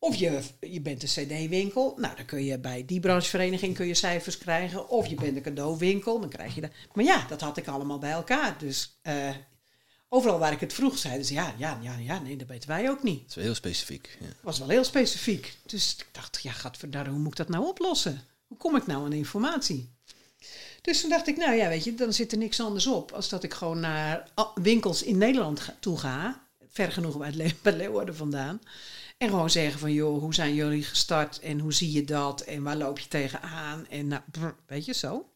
[0.00, 3.94] Of je, je bent een cd-winkel, nou dan kun je bij die branchevereniging kun je
[3.94, 4.88] cijfers krijgen.
[4.88, 6.70] Of je bent een cadeauwinkel, dan krijg je dat.
[6.92, 8.58] Maar ja, dat had ik allemaal bij elkaar.
[8.58, 9.28] Dus eh,
[10.08, 12.90] overal waar ik het vroeg, zeiden ze ja, ja, ja, ja, nee, dat weten wij
[12.90, 13.18] ook niet.
[13.20, 14.16] Dat is wel heel specifiek.
[14.20, 14.26] Ja.
[14.40, 15.56] was wel heel specifiek.
[15.66, 18.24] Dus ik dacht, ja, gadverdarre, hoe moet ik dat nou oplossen?
[18.46, 19.88] Hoe kom ik nou aan informatie?
[20.82, 23.12] Dus toen dacht ik, nou ja, weet je, dan zit er niks anders op...
[23.12, 26.46] als dat ik gewoon naar winkels in Nederland ga- toe ga...
[26.68, 28.60] ver genoeg bij, Le- bij Leeuwarden vandaan...
[29.18, 31.40] en gewoon zeggen van, joh, hoe zijn jullie gestart...
[31.40, 33.86] en hoe zie je dat en waar loop je tegenaan...
[33.86, 35.28] en nou, brr, weet je, zo.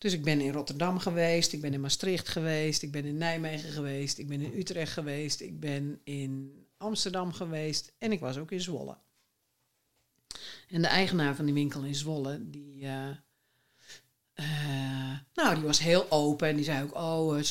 [0.00, 3.72] Dus ik ben in Rotterdam geweest, ik ben in Maastricht geweest, ik ben in Nijmegen
[3.72, 8.50] geweest, ik ben in Utrecht geweest, ik ben in Amsterdam geweest en ik was ook
[8.50, 8.96] in Zwolle.
[10.68, 13.08] En de eigenaar van die winkel in Zwolle, die, eh,
[14.32, 17.44] eh, nou, die was heel open en die zei ook, oh, eh,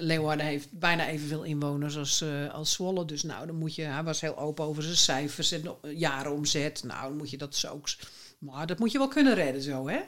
[0.00, 3.04] Leeuwarden heeft bijna evenveel inwoners als, als Zwolle.
[3.04, 6.82] Dus nou, dan moet je, hij was heel open over zijn cijfers en de jaaromzet.
[6.84, 7.80] Nou, dan moet je dat zo
[8.38, 10.00] maar dat moet je wel kunnen redden zo, hè.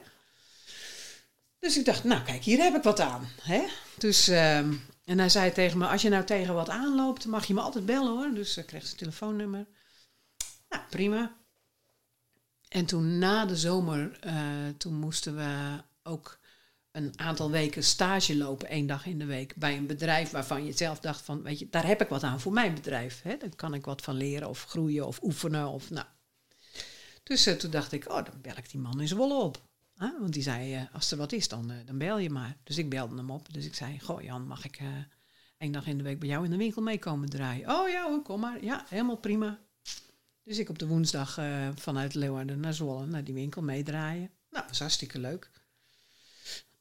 [1.59, 3.29] Dus ik dacht, nou kijk, hier heb ik wat aan.
[3.43, 3.67] Hè?
[3.99, 7.55] Dus, ehm, en hij zei tegen me, als je nou tegen wat aanloopt, mag je
[7.55, 8.35] me altijd bellen hoor.
[8.35, 9.67] Dus ik kreeg zijn telefoonnummer.
[10.69, 11.37] Nou, prima.
[12.69, 16.39] En toen na de zomer, eh, toen moesten we ook
[16.93, 20.73] een aantal weken stage lopen, één dag in de week, bij een bedrijf waarvan je
[20.73, 23.23] zelf dacht van, weet je, daar heb ik wat aan voor mijn bedrijf.
[23.23, 23.37] Hè?
[23.37, 26.07] Dan kan ik wat van leren of groeien of oefenen of nou.
[27.23, 29.68] Dus eh, toen dacht ik, oh, dan bel ik die man in Zwolle op.
[29.99, 32.57] Want die zei, eh, als er wat is, dan, eh, dan bel je maar.
[32.65, 33.53] Dus ik belde hem op.
[33.53, 34.87] Dus ik zei, goh Jan, mag ik eh
[35.59, 37.71] één dag in de week bij jou in de winkel meekomen draaien?
[37.71, 38.65] Oh ja hoor, kom maar.
[38.65, 39.59] Ja, helemaal prima.
[40.43, 41.39] Dus ik op de woensdag
[41.75, 44.31] vanuit Leeuwarden naar Zwolle, naar die winkel meedraaien.
[44.51, 45.51] Nou, was hartstikke leuk.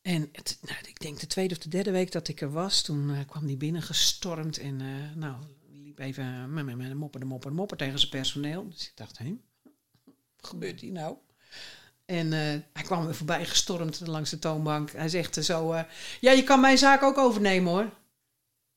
[0.02, 2.82] En het, nou, ik denk de tweede of de derde week dat ik er was,
[2.82, 4.76] toen kwam die binnen gestormd en
[5.20, 5.36] nou,
[5.72, 8.70] liep even met, met, met een mopper, de mopper, de mopper tegen zijn personeel.
[8.70, 9.38] Dus ik dacht, hé,
[10.36, 11.18] wat gebeurt hier nou?
[12.08, 12.40] En eh,
[12.74, 14.92] hij kwam weer voorbij gestormd langs de toonbank.
[14.92, 15.84] Hij zegt zo, eh,
[16.20, 17.90] ja, je kan mijn zaak ook overnemen hoor.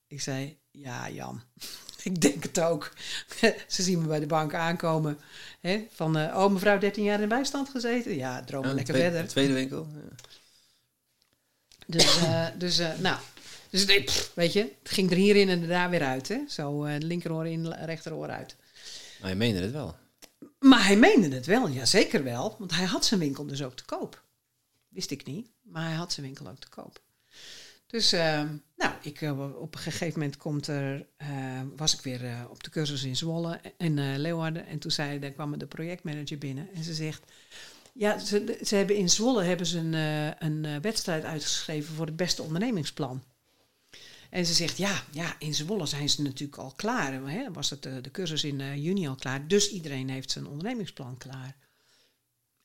[0.07, 1.43] Ik zei, ja Jan,
[2.03, 2.93] ik denk het ook.
[3.69, 5.19] Ze zien me bij de bank aankomen.
[5.61, 8.17] Hè, van, eh, oh mevrouw 13 jaar in bijstand gezeten?
[8.17, 9.31] Ja, droom Ja, lekker tweede, verder.
[9.31, 9.89] Tweede winkel.
[9.95, 10.15] Ja.
[11.87, 12.19] Dus,
[12.79, 13.19] dus nou,
[13.71, 16.29] dus pff, weet je, het ging er hierin en daar weer uit.
[16.29, 16.39] Hè?
[16.49, 18.57] Zo linkeroor in, rechteroor uit.
[19.21, 19.97] Maar je meende het wel.
[20.61, 22.57] Maar hij meende het wel, ja zeker wel.
[22.59, 24.25] Want hij had zijn winkel dus ook te koop.
[24.89, 27.01] Wist ik niet, maar hij had zijn winkel ook te koop.
[27.87, 28.43] Dus eh,
[28.77, 31.29] nou, ik, eh, op een gegeven moment komt er, eh,
[31.77, 34.67] was ik weer eh, op de cursus in Zwolle en eh, Leeuwarden.
[34.67, 37.33] En toen zei, daar kwam de projectmanager binnen en ze zegt...
[37.93, 39.93] Ja, ze, ze hebben in Zwolle hebben ze een,
[40.47, 43.23] een wedstrijd uitgeschreven voor het beste ondernemingsplan.
[44.31, 47.13] En ze zegt, ja, ja, in Zwolle zijn ze natuurlijk al klaar.
[47.13, 47.53] Hè?
[47.53, 49.49] Was het de, de cursus in eh, juni al klaar.
[49.49, 51.57] Dus iedereen heeft zijn ondernemingsplan klaar.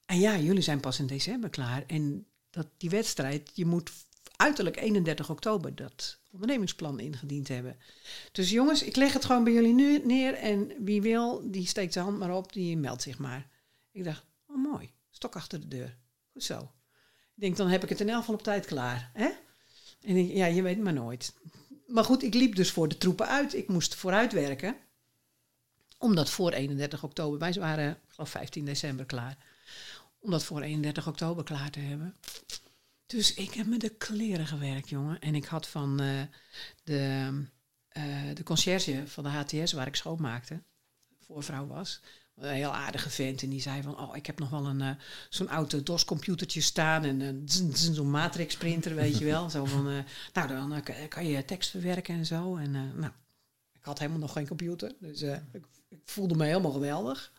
[0.06, 1.84] En ja, jullie zijn pas in december klaar.
[1.88, 3.92] En dat, die wedstrijd, je moet
[4.36, 7.78] uiterlijk 31 oktober dat ondernemingsplan ingediend hebben.
[8.32, 10.34] Dus jongens, ik leg het gewoon bij jullie nu neer.
[10.34, 13.48] En wie wil, die steekt zijn hand maar op, die meldt zich maar.
[13.92, 15.98] Ik dacht, oh mooi, stok achter de deur.
[16.32, 16.60] Goed zo.
[17.36, 19.10] Ik denk, dan heb ik het in elk geval op tijd klaar.
[19.14, 19.30] Hè?
[20.02, 21.34] En ik, ja, je weet maar nooit.
[21.86, 23.56] Maar goed, ik liep dus voor de troepen uit.
[23.56, 24.78] Ik moest vooruit werken.
[25.98, 29.38] Omdat voor 31 oktober, wij waren, ik geloof 15 december klaar.
[30.20, 32.16] Om dat voor 31 oktober klaar te hebben.
[33.06, 35.20] Dus ik heb me de kleren gewerkt, jongen.
[35.20, 36.22] En ik had van eh,
[36.84, 37.32] de,
[37.88, 40.64] eh, de conciërge van de HTS, waar ik schoonmaakte,
[41.26, 42.02] voorvrouw was,
[42.36, 43.42] een heel aardige vent.
[43.42, 44.90] En die zei van, oh, ik heb nog wel een eh,
[45.30, 49.50] zo'n oud DOS-computertje staan en zzz, zo'n matrix-printer, weet je wel.
[49.50, 49.98] Zo van, eh,
[50.34, 52.56] nou, dan eh, kan- je tekst verwerken en zo.
[52.56, 53.12] En nou,
[53.74, 57.32] ik had helemaal nog geen computer, dus ik, ik voelde me helemaal geweldig.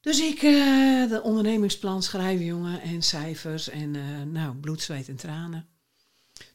[0.00, 3.90] Dus ik de ondernemingsplan schrijven, jongen, en cijfers en
[4.32, 5.68] nou, bloed, zweet en tranen.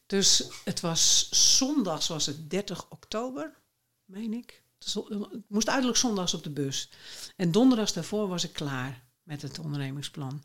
[0.06, 3.54] Dus het was zondags, was het 30 oktober,
[4.04, 4.62] meen ik.
[4.78, 6.90] Eh, Het moest uiterlijk zondags op de bus.
[7.36, 10.44] En donderdags daarvoor was ik klaar met het ondernemingsplan.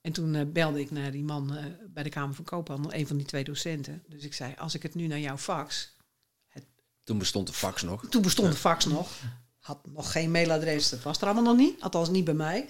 [0.00, 3.06] En toen eh, belde ik naar die man eh, bij de Kamer van Koophandel, een
[3.06, 4.02] van die twee docenten.
[4.08, 5.96] Dus ik zei, als ik het nu naar jou fax,
[6.48, 6.64] het
[7.04, 8.06] Toen bestond de fax nog.
[8.08, 9.10] Toen bestond de fax nog.
[9.58, 11.80] Had nog geen mailadres, dat was er allemaal nog niet.
[11.80, 12.68] Althans niet bij mij.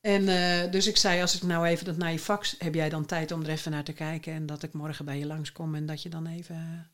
[0.00, 0.24] En
[0.70, 3.32] dus ik zei, als ik nou even dat naar je fax, heb jij dan tijd
[3.32, 6.02] om er even naar te kijken en dat ik morgen bij je langskom en dat
[6.02, 6.90] je dan even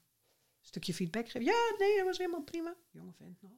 [0.73, 1.45] stukje feedback geeft?
[1.45, 2.75] Ja, nee, dat was helemaal prima.
[2.91, 3.53] Jonge vent nog.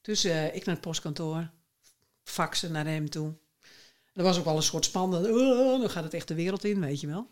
[0.00, 1.50] Dus eh, ik naar het postkantoor,
[2.22, 3.34] faxen naar hem toe.
[4.12, 6.80] Er was ook wel een soort spannend, oh, dan gaat het echt de wereld in,
[6.80, 7.30] weet je wel.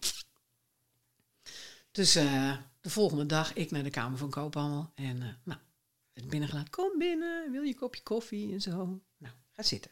[1.90, 5.60] Dus eh, de volgende dag, ik naar de Kamer van Koophandel en eh nou,
[6.12, 6.70] werd binnengelaten.
[6.70, 9.00] Kom binnen, wil je een kopje koffie en zo.
[9.16, 9.90] Nou, ga zitten.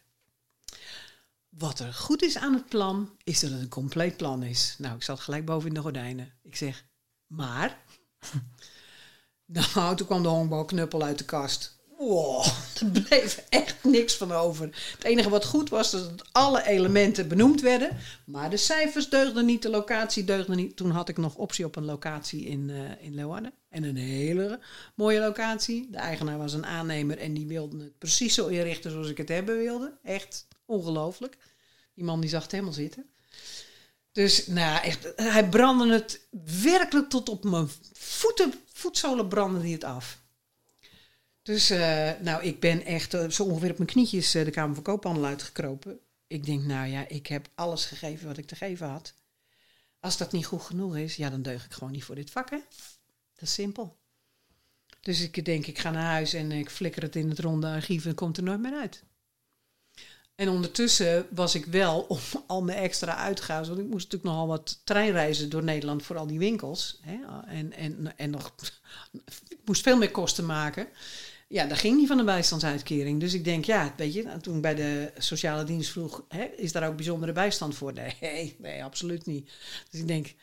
[1.48, 4.74] Wat er goed is aan het plan, is dat het een compleet plan is.
[4.78, 6.32] Nou, ik zat gelijk boven in de gordijnen.
[6.42, 6.84] Ik zeg,
[7.26, 7.84] maar...
[9.74, 11.76] nou, toen kwam de honkbalknuppel uit de kast.
[11.98, 12.46] Wow,
[12.80, 14.64] er bleef echt niks van over.
[14.94, 17.96] Het enige wat goed was, dat alle elementen benoemd werden.
[18.24, 20.76] Maar de cijfers deugden niet, de locatie deugde niet.
[20.76, 23.52] Toen had ik nog optie op een locatie in, eh in Leeuwarden.
[23.68, 24.60] En een hele
[24.94, 25.88] mooie locatie.
[25.90, 29.28] De eigenaar was een aannemer en die wilde het precies zo inrichten zoals ik het
[29.28, 29.92] hebben wilde.
[30.02, 31.36] Echt ongelooflijk.
[31.94, 33.06] Die man die zag het helemaal zitten.
[34.16, 36.20] Dus nou, echt, hij brandde het
[36.62, 40.22] werkelijk tot op mijn voeten, voetzolen brandde hij het af.
[41.42, 44.74] Dus eh, nou, ik ben echt eh, zo ongeveer op mijn knietjes eh, de Kamer
[44.74, 45.98] van Koophandel uitgekropen.
[46.26, 49.14] Ik denk, nou ja, ik heb alles gegeven wat ik te geven had.
[50.00, 52.50] Als dat niet goed genoeg is, ja, dan deug ik gewoon niet voor dit vak,
[52.50, 52.58] hè.
[53.34, 53.96] Dat is simpel.
[55.00, 58.06] Dus ik denk, ik ga naar huis en ik flikker het in het ronde archief
[58.06, 59.02] en komt er nooit meer uit.
[60.36, 64.46] En ondertussen was ik wel om al mijn extra uitgaven, want ik moest natuurlijk nogal
[64.46, 66.98] wat treinreizen door Nederland voor al die winkels.
[67.02, 68.54] Hè, en, en, en nog,
[69.48, 70.88] ik moest veel meer kosten maken.
[71.48, 73.20] Ja, dat ging niet van de bijstandsuitkering.
[73.20, 76.72] Dus ik denk, ja, weet je, toen ik bij de sociale dienst vroeg, hè, is
[76.72, 77.92] daar ook bijzondere bijstand voor?
[77.92, 78.16] Nee,
[78.58, 79.50] nee, absoluut niet.
[79.90, 80.34] Dus ik denk,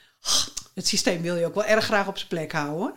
[0.74, 2.94] het systeem wil je ook wel erg graag op zijn plek houden.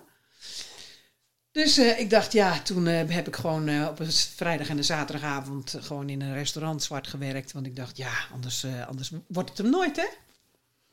[1.57, 4.79] Dus eh, ik dacht, ja, toen eh, heb ik gewoon eh, op een vrijdag en
[4.79, 7.53] een zaterdagavond gewoon in een restaurant zwart gewerkt.
[7.53, 10.07] Want ik dacht, ja, anders, anders wordt het hem nooit, hè?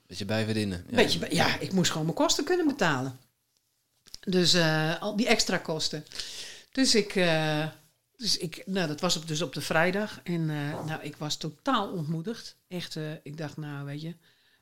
[0.08, 0.86] Beetje bijverdienen.
[0.89, 0.95] Ja.
[0.95, 3.19] Weet je, ja, ik moest gewoon mijn kosten kunnen betalen.
[4.19, 4.56] Dus
[4.99, 6.06] al die extra kosten.
[6.71, 7.13] Dus ik,
[8.17, 10.19] dus ik nou, dat was op, dus op de vrijdag.
[10.23, 10.45] En
[10.86, 12.56] nou, ik was totaal ontmoedigd.
[12.67, 14.15] Echt, ik dacht, nou, weet je,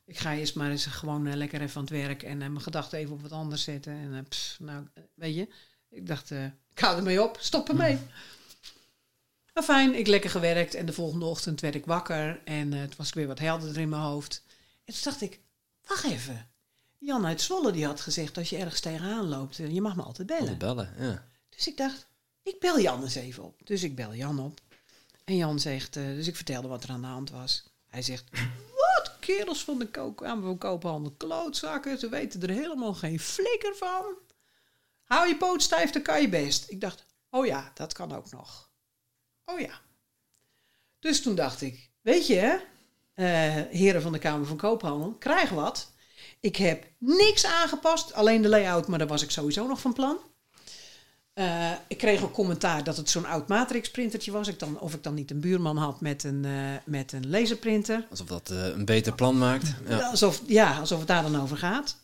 [0.05, 3.13] ik ga eerst maar eens gewoon lekker even aan het werk en mijn gedachten even
[3.13, 3.93] op wat anders zetten.
[3.93, 5.47] En pss, nou, weet je,
[5.91, 7.99] ik dacht, eh, ik hou ermee op, stop ermee.
[9.54, 12.95] Maar fijn, ik lekker gewerkt en de volgende ochtend werd ik wakker en eh, het
[12.95, 14.43] was weer wat helderder in mijn hoofd.
[14.86, 15.39] En toen dacht ik,
[15.88, 16.49] wacht even.
[16.97, 20.01] Jan uit Zwolle die had gezegd, als je ergens tegenaan loopt, eh, je mag me
[20.01, 20.41] altijd bellen.
[20.41, 21.27] Altijd bellen, ja.
[21.49, 22.08] Dus ik dacht,
[22.43, 23.56] ik bel Jan eens even op.
[23.63, 24.62] Dus ik bel Jan op.
[25.23, 27.63] En Jan zegt, eh, dus ik vertelde wat er aan de hand was.
[27.88, 28.30] Hij zegt,
[28.75, 34.04] wat kerels van de koop, van koophandel, klootzakken, ze weten er helemaal geen flikker van.
[35.12, 36.69] Hou je poot stijf, dan kan je best.
[36.69, 38.71] Ik dacht, oh ja, dat kan ook nog.
[39.45, 39.80] Oh ja.
[41.00, 42.56] Dus toen dacht ik, weet je, hè,
[43.13, 45.91] eh, heren van de Kamer van Koophandel, krijg wat.
[46.39, 50.17] Ik heb niks aangepast, alleen de layout, maar daar was ik sowieso nog van plan.
[51.34, 54.47] Eh, ik kreeg ook commentaar dat het zo'n oud matrix printertje was.
[54.47, 58.08] Ik dan, of ik dan niet een buurman had met een, eh, met een laserprinter.
[58.10, 59.74] Alsof dat een beter plan maakt.
[59.88, 60.10] Ja.
[60.10, 61.97] Alsof, ja, alsof het daar dan over gaat.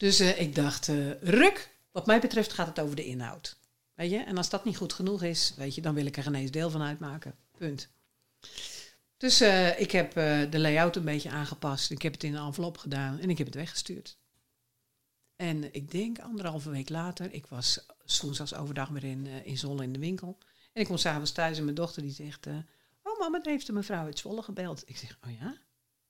[0.00, 3.56] Dus eh, ik dacht, eh, ruk, wat mij betreft gaat het over de inhoud.
[3.94, 4.18] Weet je?
[4.18, 6.50] En als dat niet goed genoeg is, weet je, dan wil ik er geen eens
[6.50, 7.34] deel van uitmaken.
[7.58, 7.88] Punt.
[9.16, 10.12] Dus eh, ik heb
[10.50, 11.90] de layout een beetje aangepast.
[11.90, 14.18] Ik heb het in een envelop gedaan en ik heb het weggestuurd.
[15.36, 17.86] En ik denk anderhalve week later, ik was
[18.20, 20.38] woensdags overdag weer in, in Zwolle in de winkel.
[20.72, 22.46] En ik kom s'avonds thuis en mijn dochter die zegt...
[23.02, 24.82] oh mama, er heeft een mevrouw uit Zwolle gebeld.
[24.86, 25.50] Ik zeg, oh ja?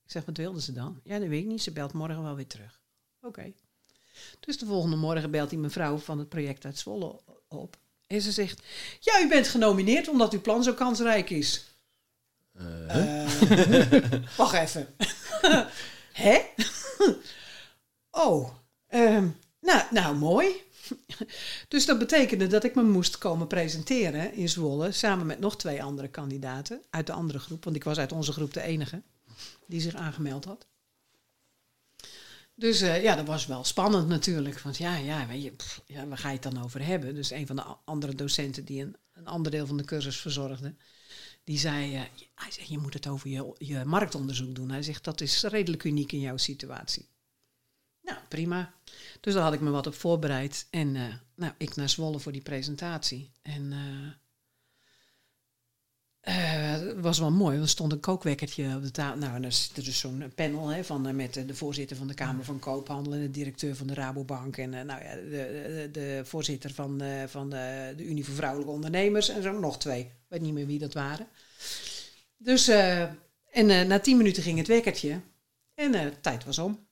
[0.05, 1.01] Ik zeg, wat wilde ze dan?
[1.05, 1.63] Ja, dat weet ik niet.
[1.63, 2.81] Ze belt morgen wel weer terug.
[3.21, 3.53] Oké.
[4.41, 7.77] Dus de volgende morgen belt die mevrouw van het project uit Zwolle op.
[8.07, 8.63] En ze zegt,
[9.01, 11.71] ja, u bent genomineerd omdat uw plan zo kansrijk is.
[12.53, 13.29] Eh,
[14.37, 14.95] wacht even.
[16.13, 16.41] Hè?
[18.11, 18.51] oh,
[18.87, 19.29] ehm,
[19.61, 20.63] nou, nou, mooi.
[21.69, 24.93] dus dat betekende dat ik me moest komen presenteren in Zwolle...
[24.93, 27.65] samen met nog twee andere kandidaten uit de andere groep.
[27.65, 29.03] Want ik was uit onze groep de enige
[29.67, 30.67] die zich aangemeld had.
[32.61, 34.61] Dus eh, ja, dat was wel spannend natuurlijk.
[34.61, 35.53] Want ja, ja, weet je,
[35.87, 37.15] ja, waar ga je het dan over hebben?
[37.15, 40.75] Dus een van de andere docenten die een, een ander deel van de cursus verzorgde...
[41.45, 42.01] die zei, eh,
[42.35, 44.71] hij zegt, je moet het over je, je marktonderzoek doen.
[44.71, 47.09] Hij zegt, dat is redelijk uniek in jouw situatie.
[48.03, 48.75] Nou, prima.
[49.21, 50.67] Dus daar had ik me wat op voorbereid.
[50.71, 53.31] En eh, nou, ik naar Zwolle voor die presentatie.
[53.43, 53.73] En
[56.21, 59.19] eh, Eh, Het was wel mooi, want er stond een kookwekkertje op de tafel.
[59.19, 62.15] Nou, dan zit dus zo'n panel hè, van, eh, met eh, de voorzitter van de
[62.15, 64.57] Kamer van Koophandel en de directeur van de Rabobank.
[64.57, 69.43] En nou ja, de, de, voorzitter van, van de, de Unie voor Vrouwelijke Ondernemers en
[69.43, 70.01] zo nog twee.
[70.01, 71.27] Ik weet niet meer wie dat waren.
[72.37, 72.69] Dus,
[73.51, 75.21] en na tien minuten ging het wekkertje
[75.75, 76.89] en de tijd was om.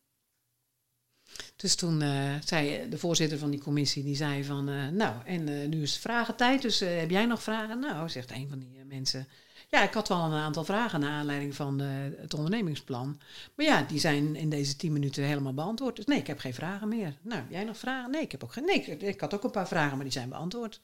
[1.59, 5.49] Dus toen eh, zei de voorzitter van die commissie, die zei van, eh, nou, en
[5.49, 7.79] eh, nu is het vragentijd, dus heb jij nog vragen?
[7.79, 9.29] Nou, zegt een van die mensen,
[9.69, 11.79] ja, ik had wel een aantal vragen naar aanleiding van
[12.17, 13.21] het ondernemingsplan.
[13.55, 15.97] Maar ja, die zijn in deze tien minuten helemaal beantwoord.
[15.97, 17.17] Dus nee, ik heb geen vragen meer.
[17.23, 18.11] Nou, jij nog vragen?
[18.11, 18.65] Nee, ik heb ook geen.
[18.65, 20.81] Nee, ik had ook een paar vragen, maar die zijn beantwoord.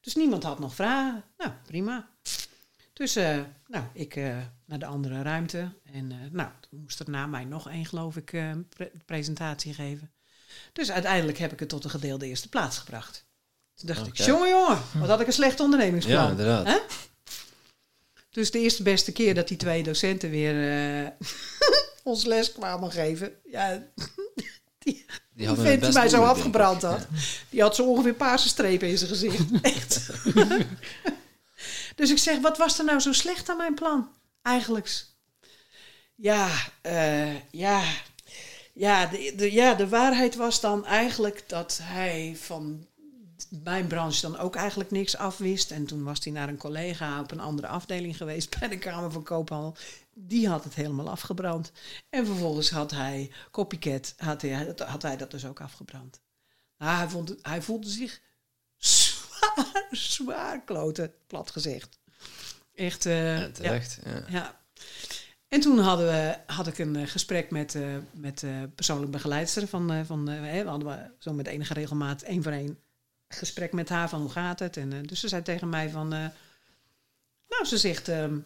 [0.00, 1.24] Dus niemand had nog vragen.
[1.38, 2.08] Nou, prima.
[2.96, 5.72] Dus, eh, nou, ik eh, naar de andere ruimte.
[5.92, 8.30] En eh, nou, toen moest er na mij nog één, geloof ik,
[8.68, 10.12] pre- presentatie geven.
[10.72, 13.24] Dus uiteindelijk heb ik het tot de gedeelde eerste plaats gebracht.
[13.74, 16.22] Toen dacht ik, jongen, jongen, wat had ik een slecht ondernemingsplan.
[16.24, 16.82] Ja, inderdaad.
[18.30, 21.12] Dus de eerste beste keer dat die twee docenten weer
[22.04, 23.32] ons les kwamen geven.
[23.50, 23.82] Ja,
[24.78, 25.04] die,
[25.34, 27.06] die vent die mij zo afgebrand had.
[27.50, 29.44] Die had zo ongeveer paarse strepen in zijn gezicht.
[29.62, 30.10] Echt.
[31.96, 34.08] Dus ik zeg, wat was er nou zo slecht aan mijn plan?
[34.42, 35.04] Eigenlijk.
[36.14, 36.50] Ja,
[36.82, 37.82] eh, ja,
[38.72, 42.86] ja, de, ja, de waarheid was dan eigenlijk dat hij van
[43.62, 45.70] mijn branche dan ook eigenlijk niks afwist.
[45.70, 49.12] En toen was hij naar een collega op een andere afdeling geweest bij de Kamer
[49.12, 49.76] van Koophandel.
[50.14, 51.72] Die had het helemaal afgebrand.
[52.10, 56.20] En vervolgens had hij, copycat, had hij, had hij dat dus ook afgebrand.
[56.78, 58.20] Nou, hij, vond, hij voelde zich
[59.90, 61.98] zwaar, kloten, plat gezegd.
[62.74, 63.98] Echt, eh, Ja, terecht.
[64.04, 64.24] Ja.
[64.28, 64.60] ja.
[65.48, 69.68] En toen hadden we, had ik een eh, gesprek met, eh met persoonlijk begeleidster.
[69.68, 72.78] Van, van, we hadden zo met enige regelmaat één voor één
[73.28, 74.76] gesprek met haar van hoe gaat het.
[74.76, 76.08] En, dus ze zei tegen mij van...
[76.08, 78.08] nou, ze zegt...
[78.08, 78.38] ehm,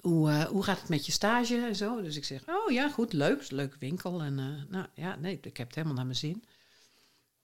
[0.00, 2.02] hoe, hoe gaat het met je stage en zo?
[2.02, 3.50] Dus ik zeg, oh ja, goed, leuk.
[3.50, 4.20] Leuke winkel.
[4.20, 4.34] En
[4.68, 6.44] nou ja, nee, ik heb het helemaal naar mijn zin.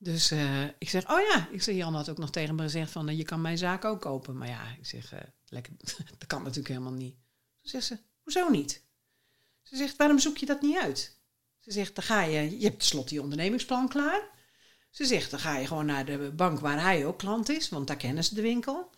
[0.05, 2.91] Dus eh, ik zeg, oh ja, ik zeg, Jan had ook nog tegen me gezegd
[2.91, 4.37] van, eh, je kan mijn zaak ook kopen.
[4.37, 5.73] Maar ja, ik zeg, eh, lekker,
[6.19, 7.15] dat kan natuurlijk helemaal niet.
[7.61, 8.83] Toen zegt ze, hoezo niet?
[9.63, 11.19] Ze zegt, waarom zoek je dat niet uit?
[11.59, 14.23] Ze zegt, dan ga je, je hebt tenslotte je ondernemingsplan klaar.
[14.91, 17.87] Ze zegt, dan ga je gewoon naar de bank waar hij ook klant is, want
[17.87, 18.91] daar kennen ze de winkel.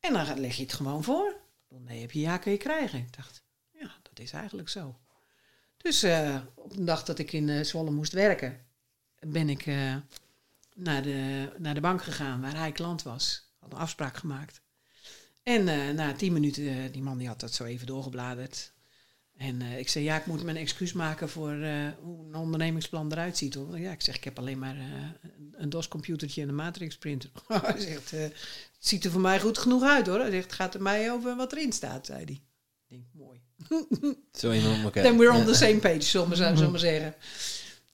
[0.00, 1.36] En dan leg je het gewoon voor.
[1.68, 2.98] Nee, heb je ja, kun je krijgen.
[2.98, 4.98] Ik dacht, ja, dat is eigenlijk zo.
[5.76, 6.04] Dus
[6.54, 8.66] op een dag dat ik in Zwolle moest werken,
[9.20, 9.66] ben ik
[10.74, 13.52] naar, de, naar de bank gegaan waar hij klant was.
[13.58, 14.62] Had een afspraak gemaakt.
[15.42, 18.72] En eh, na tien minuten, eh, die man die had dat zo even doorgebladerd.
[19.36, 21.50] En eh, ik zei, ja, ik moet mijn excuus maken voor
[22.00, 23.54] hoe een ondernemingsplan eruit ziet.
[23.54, 23.78] Hoor.
[23.78, 24.76] Ja, ik zeg, ik heb alleen maar
[25.52, 27.30] een- DOS-computertje en een matrix-printer.
[27.48, 28.34] hij zegt, het
[28.78, 30.20] ziet er voor mij goed genoeg uit hoor.
[30.20, 32.42] Hij zegt, het gaat er mij over wat erin staat, zei hij.
[32.88, 33.42] Ik denk, mooi.
[34.32, 35.02] Zo iemand elkaar.
[35.08, 37.14] Then we're on the same page, zullen we, zullen we maar zeggen.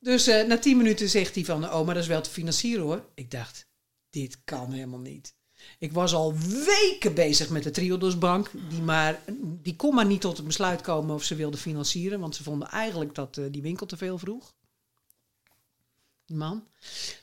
[0.00, 2.84] Dus eh, na tien minuten zegt hij van, oh, maar dat is wel te financieren
[2.84, 3.04] hoor.
[3.14, 3.66] Ik dacht,
[4.10, 5.34] dit kan helemaal niet.
[5.78, 6.34] Ik was al
[6.66, 8.50] weken bezig met de Triodosbank.
[8.68, 12.20] Die, maar, die kon maar niet tot het besluit komen of ze wilden financieren.
[12.20, 14.54] Want ze vonden eigenlijk dat eh, die winkel te veel vroeg.
[16.26, 16.64] Die man.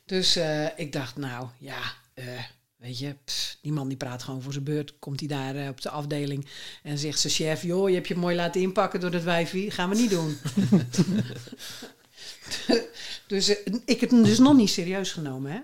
[0.06, 1.94] Dus eh, ik dacht, nou ja,
[2.76, 3.16] weet je,
[3.62, 5.00] die man die praat gewoon voor zijn beurt.
[5.00, 6.48] Komt hij daar op de afdeling
[6.84, 9.72] en zegt zijn chef, joh, je hebt je mooi laten inpakken door dat wijfie.
[9.72, 10.38] Gaan we niet doen.
[13.28, 15.60] dus eh, ik heb hem dus nog niet serieus genomen, hè.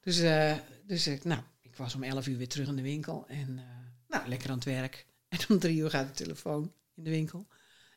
[0.00, 3.24] Dus, eh, dus ik, nou, ik was om 11 uur weer terug in de winkel.
[3.28, 3.64] En eh,
[4.08, 5.06] nou, lekker aan het werk.
[5.28, 7.46] En om drie uur gaat de telefoon in de winkel.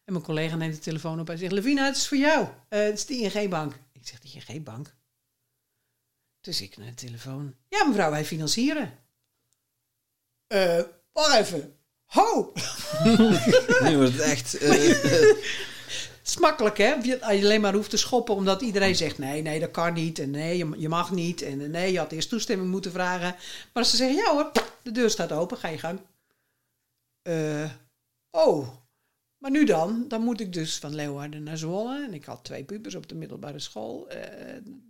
[0.05, 1.51] En mijn collega neemt de telefoon op en zegt...
[1.51, 2.47] Levina, het is voor jou.
[2.69, 3.73] Het is de ING-bank.
[3.91, 4.95] Ik zeg, de ING-bank?
[6.41, 7.55] Dus ik naar de telefoon.
[7.69, 8.99] Ja, mevrouw, wij financieren.
[10.47, 11.77] Eh, wacht even.
[12.05, 12.53] Ho!
[13.83, 14.57] Nu wordt het echt...
[16.25, 16.93] Het is makkelijk, hè?
[16.93, 19.17] Als je alleen maar hoeft te schoppen omdat iedereen zegt...
[19.17, 20.19] nee, nee, dat kan niet.
[20.19, 21.41] En nee, je, mag niet.
[21.41, 23.35] En nee, je had eerst toestemming moeten vragen.
[23.73, 24.51] Maar als ze zeggen, ja hoor,
[24.83, 25.99] de deur staat open, ga je gang.
[27.21, 27.69] Eh,
[28.31, 28.67] oh,
[29.37, 30.05] maar nu dan?
[30.07, 32.03] Dan moet ik dus van Leeuwarden naar Zwolle.
[32.03, 34.09] En ik had twee pubers op de middelbare school.
[34.09, 34.19] Eh,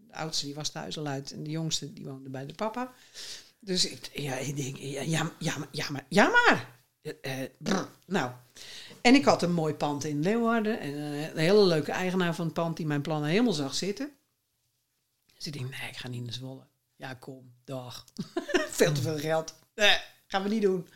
[0.08, 1.32] de oudste die was thuis al uit.
[1.32, 2.93] En de jongste die woonde bij de papa.
[3.59, 6.05] Dus ik, ja, ik denk, ja, ja, ja, maar- ja, maar...
[6.09, 6.74] Ja, maar.
[7.57, 7.88] Brr.
[8.05, 8.32] nou,
[9.06, 10.80] en ik had een mooi pand in Leeuwarden.
[10.80, 14.12] En een hele leuke eigenaar van het pand die mijn plannen helemaal zag zitten.
[15.34, 16.68] Dus ik nee, ik ga niet naar Zwolle.
[16.95, 18.06] Ja, kom, dag.
[18.80, 19.56] veel te veel geld.
[19.76, 19.97] Nee,
[20.28, 20.88] gaan we niet doen.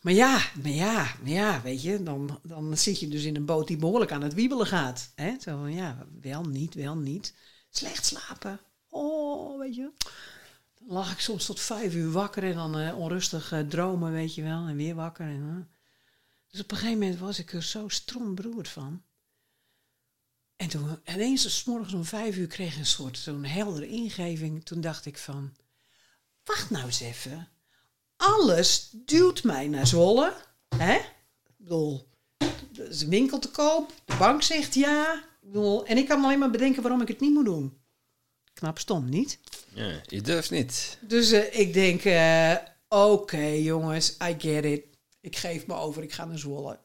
[0.00, 3.44] Maar ja, maar ja, maar ja, weet je, dan, dan zit je dus in een
[3.44, 5.12] boot die behoorlijk aan het wiebelen gaat.
[5.14, 5.34] Hè?
[5.40, 7.34] Zo van, ja, wel niet, wel niet.
[7.70, 8.60] Slecht slapen.
[8.88, 9.90] Oh, weet je.
[10.86, 14.42] lag ik soms tot vijf uur wakker en dan eh, onrustig eh, dromen, weet je
[14.42, 14.66] wel.
[14.66, 15.26] En weer wakker.
[15.26, 15.77] En, eh.
[16.50, 19.02] Dus op een gegeven moment was ik er zo stroomberoerd van.
[20.56, 24.64] En toen ineens, s morgens om vijf uur, kreeg ik een soort zo'n heldere ingeving.
[24.64, 25.56] Toen dacht ik van,
[26.44, 27.48] wacht nou eens even.
[28.16, 30.36] Alles duwt mij naar Zwolle.
[30.76, 30.94] Hè?
[30.94, 32.08] Ik bedoel,
[32.76, 33.92] er is een winkel te koop.
[34.04, 35.14] De bank zegt ja.
[35.14, 37.78] Ik bedoel, en ik kan alleen maar bedenken waarom ik het niet moet doen.
[38.52, 39.38] Knap stom, niet?
[39.74, 40.98] Ja, je durft niet.
[41.00, 42.56] Dus eh, ik denk, eh,
[42.88, 44.87] oké jongens, I get it.
[45.28, 46.78] Ik geef me over, ik ga naar Zwolle.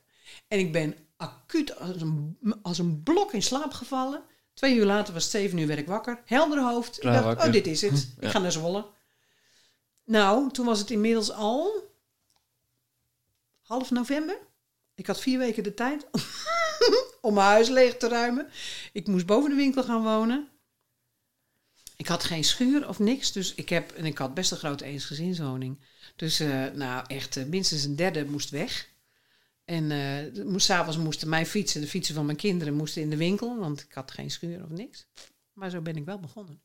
[0.47, 4.23] En ik ben acuut als een, als een blok in slaap gevallen.
[4.53, 6.21] Twee uur later was het zeven uur werd ik wakker.
[6.25, 6.99] Helder hoofd.
[6.99, 7.47] Klaar ik dacht, wakker.
[7.47, 7.93] oh dit is het.
[8.17, 8.29] Ik Ja.
[8.29, 8.85] ga naar Zwolle.
[10.05, 11.71] Nou, toen was het inmiddels al
[13.61, 14.37] half november.
[14.95, 16.07] Ik had vier weken de tijd
[17.21, 18.49] om mijn huis leeg te ruimen.
[18.93, 20.47] Ik moest boven de winkel gaan wonen.
[21.97, 24.83] Ik had geen schuur of niks, dus ik heb en ik had best een grote
[24.85, 25.79] eensgezinswoning.
[26.16, 28.91] Dus eh, nou echt eh, minstens een derde moest weg.
[29.66, 33.18] En eh moest, s'avonds moesten mijn fietsen, de fietsen van mijn kinderen, moesten in de
[33.18, 35.05] winkel, want ik had geen schuur of niks.
[35.53, 36.61] Maar zo ben ik wel begonnen.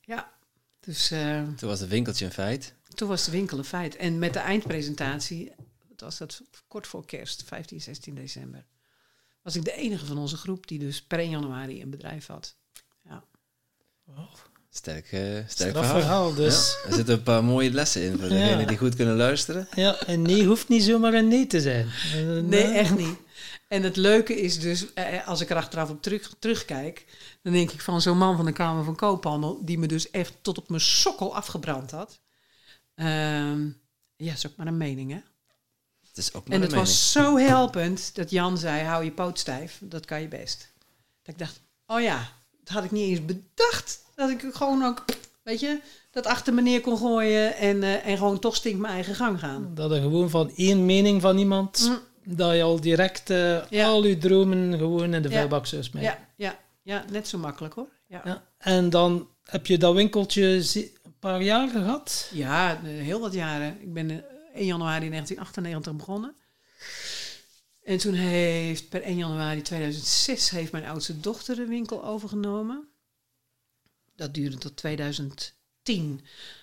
[0.00, 0.32] Ja,
[0.80, 2.74] dus eh, Toen was het winkeltje een feit.
[2.94, 3.96] toen was de winkel een feit.
[3.96, 5.52] En met de eindpresentatie,
[5.88, 8.66] wat was dat kort voor kerst, 15, 16 december,
[9.42, 12.56] was ik de enige van onze groep die dus per 1 januari een bedrijf had.
[13.04, 13.24] Ja.
[14.70, 16.00] Sterk, eh sterk verhaal.
[16.00, 16.76] verhaal, dus.
[16.82, 18.38] Ja, er zitten een paar mooie lessen in voor Ja.
[18.38, 19.68] degenen die goed kunnen luisteren.
[19.74, 21.88] Ja, en nee hoeft niet zomaar een nee te zijn.
[22.14, 23.16] Eh, Nee, echt niet.
[23.68, 27.04] En het leuke is dus, eh, als ik er achteraf op terug, terugkijk,
[27.42, 30.32] dan denk ik van zo'n man van de Kamer van Koophandel, die me dus echt
[30.42, 32.20] tot op mijn sokkel afgebrand had.
[32.94, 33.66] Ehm,
[34.16, 35.20] ja, is ook maar een mening, hè?
[36.08, 36.88] Het is ook maar En het mening.
[36.88, 40.72] was zo helpend dat Jan zei, hou je poot stijf, dat kan je best.
[41.22, 42.28] Dat ik dacht, oh ja,
[42.64, 44.06] dat had ik niet eens bedacht.
[44.18, 45.04] Dat ik gewoon ook,
[45.42, 48.92] weet je, dat achter me neer kon gooien en, eh, en gewoon toch stink mijn
[48.94, 49.70] eigen gang gaan.
[49.74, 52.34] Dat er gewoon van één mening van iemand, Mm.
[52.36, 53.86] dat je al direct eh, Ja.
[53.86, 55.34] al je dromen gewoon in de Ja.
[55.34, 56.12] vuilbak zou smijten.
[56.12, 57.88] Ja, ja, ja, net zo makkelijk hoor.
[58.06, 58.42] Ja, Ja.
[58.58, 60.44] En dan heb je dat winkeltje
[60.74, 62.30] een paar jaar gehad.
[62.32, 63.76] ja eh, heel wat jaren.
[63.80, 64.16] Ik ben eh,
[64.54, 66.34] 1 januari 1998 begonnen.
[67.84, 72.88] En toen heeft per 1 januari 2006 heeft mijn oudste dochter de winkel overgenomen.
[74.18, 76.20] Dat duurde tot 2010.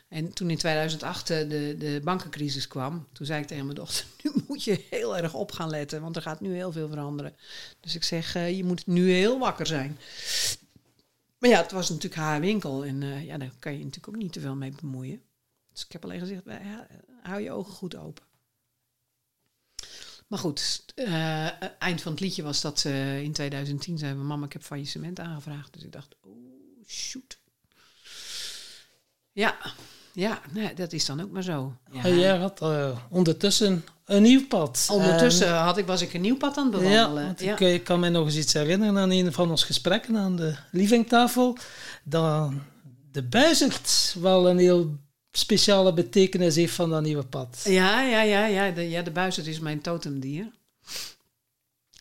[0.08, 4.06] En toen in 2008 eh, de, de bankencrisis kwam, toen zei ik tegen mijn dochter,
[4.24, 7.36] nu moet je heel erg op gaan letten, want er gaat nu heel veel veranderen.
[7.80, 9.98] Dus ik zeg, eh, je moet nu heel wakker zijn.
[11.38, 14.22] Maar ja, het was natuurlijk haar winkel en eh, ja, daar kan je natuurlijk ook
[14.22, 15.22] niet te veel mee bemoeien.
[15.72, 16.88] Dus ik heb alleen gezegd, ja,
[17.22, 18.24] hou je ogen goed open.
[20.28, 20.84] Maar goed,
[21.80, 22.84] eind van het liedje was dat
[23.24, 25.74] in 2010 zei, mama, ik heb faillissement aangevraagd.
[25.74, 26.36] Dus ik dacht, oh
[26.88, 27.40] shoot.
[29.36, 29.56] Ja,
[30.14, 31.74] ja, nee, dat is dan ook maar zo.
[31.92, 32.08] Ja.
[32.08, 34.88] Jij had eh, ondertussen een nieuw pad.
[34.92, 37.36] Ondertussen had ik, was ik een nieuw pad aan het ja, bewandelen.
[37.38, 40.18] Ja, ik, eh, ik kan me nog eens iets herinneren aan een van onze gesprekken
[40.18, 41.58] aan de livingtafel.
[42.04, 42.52] Dat
[43.12, 44.98] de buizerd wel een heel
[45.32, 47.62] speciale betekenis heeft van dat nieuwe pad.
[47.64, 50.52] ja, ja, ja, ja, de, ja, de buizerd is mijn totemdier.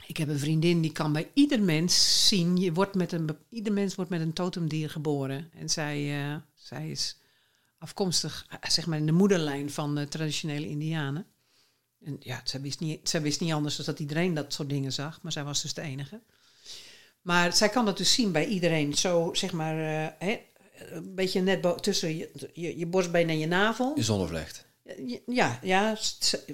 [0.07, 2.57] Ik heb een vriendin die kan bij ieder mens zien.
[2.57, 5.51] Je wordt met een, ieder mens wordt met een totemdier geboren.
[5.59, 7.17] En zij, eh, zij is
[7.85, 11.27] afkomstig, eh, zeg maar, in de moederlijn van de traditionele Indianen.
[12.01, 14.93] En ja, zij wist, niet, zij wist niet anders dan dat iedereen dat soort dingen
[14.93, 15.23] zag.
[15.23, 16.23] Maar zij was dus de enige.
[17.21, 18.95] Maar zij kan dat dus zien bij iedereen.
[18.95, 20.41] Zo, zeg maar, eh, hè,
[20.91, 23.93] een beetje net tussen je, je, je borstbeen en je navel.
[23.97, 24.67] Je zonnevlecht.
[25.27, 25.99] Ja, ja,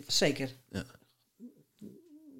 [0.06, 0.50] zeker.
[0.70, 0.84] Ja.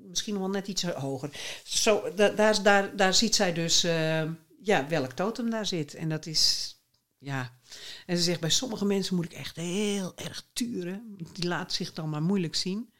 [0.08, 1.30] Misschien nog wel net iets hoger.
[1.64, 4.30] Zo, da- daar, daar, daar ziet zij dus eh,
[4.62, 5.94] ja, welk totem daar zit.
[5.94, 6.74] En dat is,
[7.18, 7.58] ja.
[8.06, 11.16] En ze zegt, bij sommige mensen moet ik echt heel erg turen.
[11.32, 12.92] Die laat zich dan maar moeilijk zien.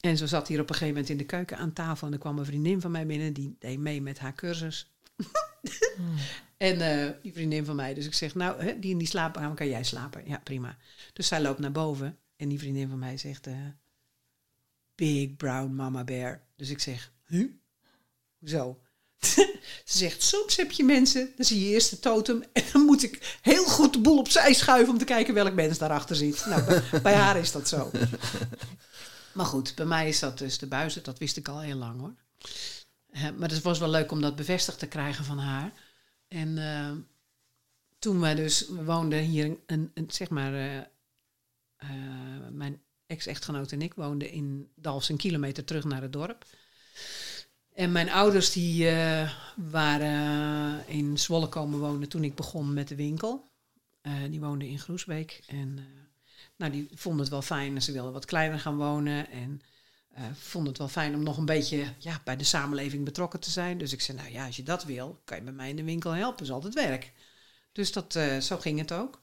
[0.00, 2.06] En zo zat hier op een gegeven moment in de keuken aan tafel.
[2.06, 4.90] En er kwam een vriendin van mij binnen, die deed mee met haar cursus.
[6.56, 7.94] En eh, die vriendin van mij.
[7.94, 10.22] Dus ik zeg, nou, hè, die in die slaapkamer kan jij slapen.
[10.26, 10.76] Ja, prima.
[11.12, 12.18] Dus zij loopt naar boven.
[12.36, 13.54] En die vriendin van mij zegt, eh,
[15.00, 16.42] Big brown mama bear.
[16.56, 17.50] Dus ik zeg, huh?
[18.38, 18.80] Hoezo?
[19.84, 22.44] Ze zegt, soms heb je mensen, dan zie je eerst de totem...
[22.52, 24.92] en dan moet ik heel goed de boel opzij schuiven...
[24.92, 26.46] om te kijken welk mens daarachter zit.
[26.46, 27.90] Nou, bij, bij haar is dat zo.
[29.32, 31.02] Maar goed, bij mij is dat dus de buizen.
[31.02, 32.14] Dat wist ik al heel lang, hoor.
[33.36, 35.72] Maar het was wel leuk om dat bevestigd te krijgen van haar.
[36.28, 36.92] En eh,
[37.98, 40.78] toen wij dus, we woonden hier, een, een, een, zeg maar, eh,
[41.76, 46.44] eh, mijn ex-echtgenoot en ik woonden in Dalfs een kilometer terug naar het dorp.
[47.80, 52.94] En mijn ouders die eh, waren in Zwolle komen wonen toen ik begon met de
[52.94, 53.50] winkel.
[54.00, 55.42] Eh, die woonde in Groesbeek.
[55.46, 55.84] En eh,
[56.56, 57.82] nou, die vonden het wel fijn.
[57.82, 59.30] Ze wilden wat kleiner gaan wonen.
[59.30, 59.62] En
[60.32, 63.78] vonden het wel fijn om nog een beetje ja, bij de samenleving betrokken te zijn.
[63.78, 65.84] Dus ik zei, nou ja, als je dat wil, kan je bij mij in de
[65.84, 66.44] winkel helpen.
[66.44, 67.12] is altijd werk.
[67.72, 69.22] Dus dat, zo ging het ook.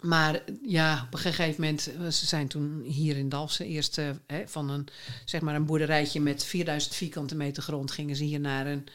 [0.00, 4.10] Maar ja, op een gegeven moment, eh, ze zijn toen hier in Dalfsen eerst eh,
[4.46, 4.88] van een,
[5.24, 8.86] zeg maar een boerderijtje met 4000 vierkante meter grond, gingen ze hier naar een,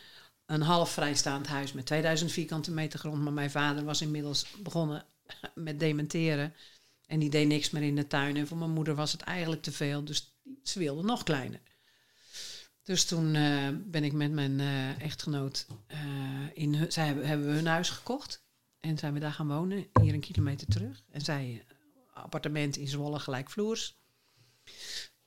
[0.45, 3.21] een half vrijstaand huis met 2000 vierkante meter grond.
[3.21, 5.05] Maar mijn vader was inmiddels begonnen
[5.55, 6.53] met dementeren
[7.07, 8.37] en die deed niks meer in de tuin.
[8.37, 11.59] En voor mijn moeder was het eigenlijk te veel, dus ze wilde nog kleiner.
[12.83, 14.59] Dus toen eh, ben ik met mijn
[14.99, 15.67] echtgenoot
[16.53, 18.40] in zij hebben, hebben we hun huis gekocht.
[18.81, 21.03] En zijn we daar gaan wonen, hier een kilometer terug.
[21.11, 23.95] En zij eh, appartement in Zwolle gelijkvloers.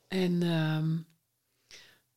[0.09, 0.97] En, ehm,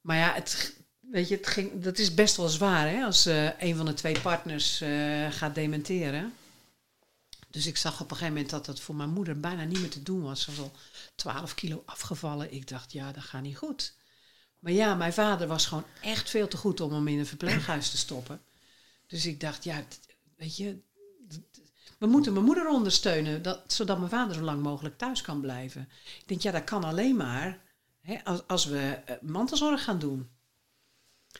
[0.01, 3.61] maar ja, het, weet je, het ging, dat is best wel zwaar hè, als eh,
[3.61, 6.33] een van de twee partners eh, gaat dementeren.
[7.49, 9.89] Dus ik zag op een gegeven moment dat dat voor mijn moeder bijna niet meer
[9.89, 10.41] te doen was.
[10.41, 10.71] Ze was al
[11.15, 12.53] 12 kilo afgevallen.
[12.53, 13.95] Ik dacht, ja, dat gaat niet goed.
[14.59, 17.89] Maar ja, mijn vader was gewoon echt veel te goed om hem in een verpleeghuis
[17.89, 18.41] te stoppen.
[19.07, 19.83] Dus ik dacht, ja,
[20.35, 20.79] weet je,
[21.97, 25.89] we moeten mijn moeder ondersteunen, dat, zodat mijn vader zo lang mogelijk thuis kan blijven.
[26.19, 27.59] Ik denk, ja, dat kan alleen maar
[28.01, 30.29] hè, als, als we eh, mantelzorg gaan doen.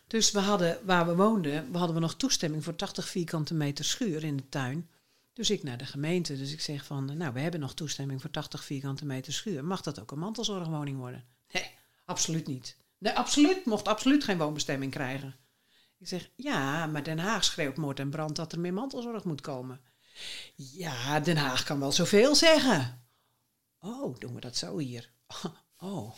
[0.08, 3.86] Dus we hadden, waar we woonden, we hadden we nog toestemming voor 80 vierkante meter
[3.86, 4.90] schuur in de tuin.
[5.34, 6.38] Dus ik naar de gemeente.
[6.38, 9.66] Dus ik zeg van, nou, we hebben nog toestemming voor 80 vierkante meter schuur.
[9.66, 11.26] Mag dat ook een mantelzorgwoning worden?
[11.52, 11.72] Nee,
[12.06, 12.78] absoluut niet.
[12.98, 15.36] Nee, absoluut, mocht absoluut geen woonbestemming krijgen.
[16.00, 19.42] Ik zeg, ja, maar Den Haag schreeuwt moord en brand dat er meer mantelzorg moet
[19.42, 19.82] komen.
[20.56, 23.08] Ja, Den Haag kan wel zoveel zeggen.
[23.80, 25.12] Oh, doen we dat zo hier?
[25.80, 26.16] Oh.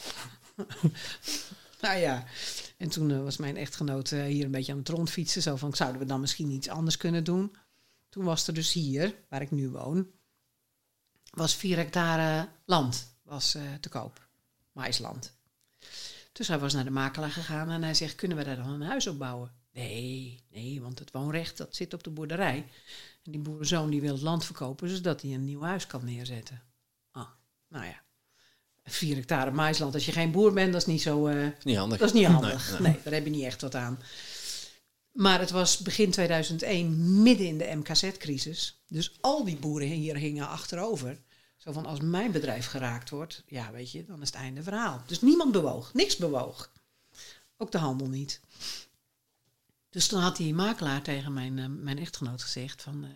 [1.82, 2.26] nou ja,
[2.78, 5.42] en toen eh, was mijn echtgenoot eh, hier een beetje aan het rondfietsen.
[5.42, 7.56] Zo van, zouden we dan misschien iets anders kunnen doen?
[8.10, 10.08] Toen was er dus hier, waar ik nu woon,
[11.30, 14.28] was vier hectare land was, eh, te koop.
[14.72, 15.38] Maisland.
[16.32, 18.82] Dus hij was naar de makelaar gegaan en hij zegt, kunnen we daar dan een
[18.82, 19.59] huis op bouwen?
[19.82, 22.66] Nee, nee, want het woonrecht dat zit op de boerderij.
[23.24, 26.62] En die boerenzoon die wil het land verkopen, zodat hij een nieuw huis kan neerzetten.
[27.12, 27.28] Ah,
[27.70, 28.02] nou ja.
[28.84, 31.28] Vier hectare maisland, als je geen boer bent, dat is niet zo...
[31.28, 31.98] eh, Niet handig.
[32.00, 32.72] dat is niet handig.
[32.72, 33.02] Nee, Nee, nee.
[33.04, 34.00] daar heb je niet echt wat aan.
[35.12, 38.82] Maar het was begin 2001, midden in de MKZ-crisis.
[38.88, 41.22] Dus al die boeren hier hingen achterover.
[41.58, 45.04] Zo van, als mijn bedrijf geraakt wordt, ja, weet je, dan is het einde verhaal.
[45.06, 46.72] Dus niemand bewoog, niks bewoog.
[47.58, 48.42] Ook de handel niet.
[49.90, 53.04] Dus toen had die makelaar tegen mijn, eh, mijn echtgenoot gezegd van...
[53.04, 53.10] eh,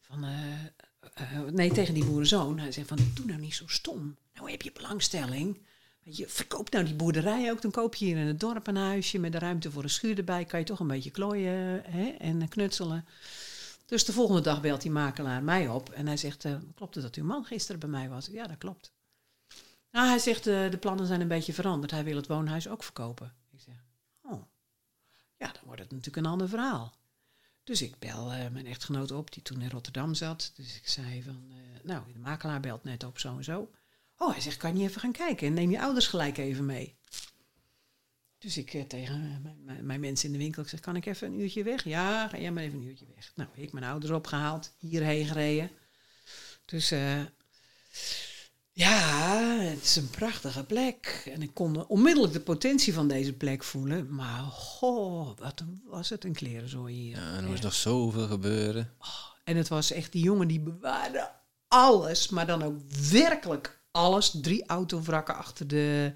[0.00, 2.58] van eh, nee, tegen die boerenzoon.
[2.58, 4.16] Hij zei van, doe nou niet zo stom.
[4.34, 5.60] Nou heb je belangstelling.
[6.02, 7.62] Je, verkoop nou die boerderij ook.
[7.62, 10.18] Dan koop je hier in het dorp een huisje met de ruimte voor een schuur
[10.18, 10.44] erbij.
[10.44, 13.04] Kan je toch een beetje klooien hè, en knutselen.
[13.86, 15.90] Dus de volgende dag belt die makelaar mij op.
[15.90, 18.26] En hij zegt, klopt het dat uw man gisteren bij mij was?
[18.26, 18.92] Ja, dat klopt.
[19.90, 21.90] Nou, hij zegt, de plannen zijn een beetje veranderd.
[21.90, 23.39] Hij wil het woonhuis ook verkopen.
[25.40, 26.94] Ja, dan wordt het natuurlijk een ander verhaal.
[27.64, 30.52] Dus ik bel eh, mijn echtgenoot op, die toen in Rotterdam zat.
[30.56, 33.70] Dus ik zei van, eh, nou, de makelaar belt net op, zo en zo.
[34.16, 35.46] Oh, hij zegt, kan je even gaan kijken?
[35.46, 36.98] En neem je ouders gelijk even mee.
[38.38, 41.26] Dus ik eh, tegen mijn, mijn, mensen in de winkel, ik zeg, kan ik even
[41.26, 41.84] een uurtje weg?
[41.84, 43.32] Ja, ga jij maar even een uurtje weg.
[43.34, 45.70] Nou, ik mijn ouders opgehaald, hierheen gereden.
[46.64, 46.92] Dus
[48.80, 51.22] ja, het is een prachtige plek.
[51.34, 54.14] En ik kon onmiddellijk de potentie van deze plek voelen.
[54.14, 57.16] Maar goh, wat was het een klerenzooi hier.
[57.16, 58.92] Ja, en er moest nog zoveel gebeuren.
[59.44, 61.30] En het was echt die jongen die bewaarde
[61.68, 62.76] alles, maar dan ook
[63.10, 64.34] werkelijk alles.
[64.42, 66.12] Drie autovrakken achter de,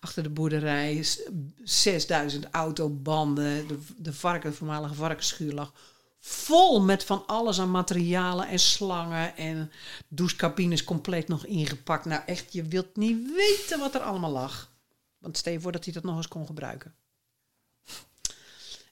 [0.00, 1.28] achter de boerderij, s-
[1.62, 5.72] 6000 autobanden, de, de varken, de voormalige varkensschuur lag
[6.26, 9.72] vol met van alles aan materialen en slangen en
[10.08, 12.04] douchecabines compleet nog ingepakt.
[12.04, 14.72] Nou echt, je wilt niet weten wat er allemaal lag.
[15.18, 16.94] Want stel je voor dat hij dat nog eens kon gebruiken.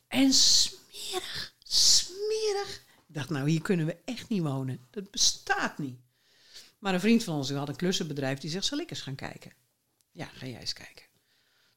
[0.08, 2.84] En smerig, smerig.
[3.08, 4.86] Ik dacht, nou, hier kunnen we echt niet wonen.
[4.90, 5.98] Dat bestaat niet.
[6.78, 9.14] Maar een vriend van ons, die had een klussenbedrijf, die zegt, zal ik eens gaan
[9.14, 9.52] kijken?
[10.10, 11.04] Ja, ga jij eens kijken.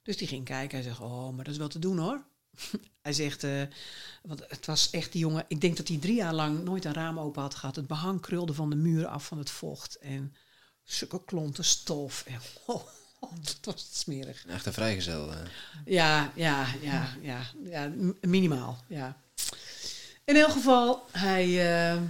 [0.03, 0.78] Dus die ging kijken.
[0.78, 2.26] Hij zegt, oh, maar dat is wel te doen hoor.
[3.01, 3.62] hij zegt, eh,
[4.24, 6.93] want het was echt die jongen, ik denk dat hij drie jaar lang nooit een
[6.93, 7.76] raam open had gehad.
[7.76, 9.97] Het behang krulde van de muren af van het vocht.
[9.97, 10.36] En
[10.84, 12.24] zulke klonten stof.
[12.28, 12.84] En, oh,
[13.20, 14.45] dat was smerig.
[14.45, 15.34] Echt een vrijgezel.
[15.86, 17.91] Ja, ja, ja, ja, ja,
[18.22, 19.22] minimaal, ja.
[20.26, 21.45] In elk geval, hij...
[21.93, 22.01] eh,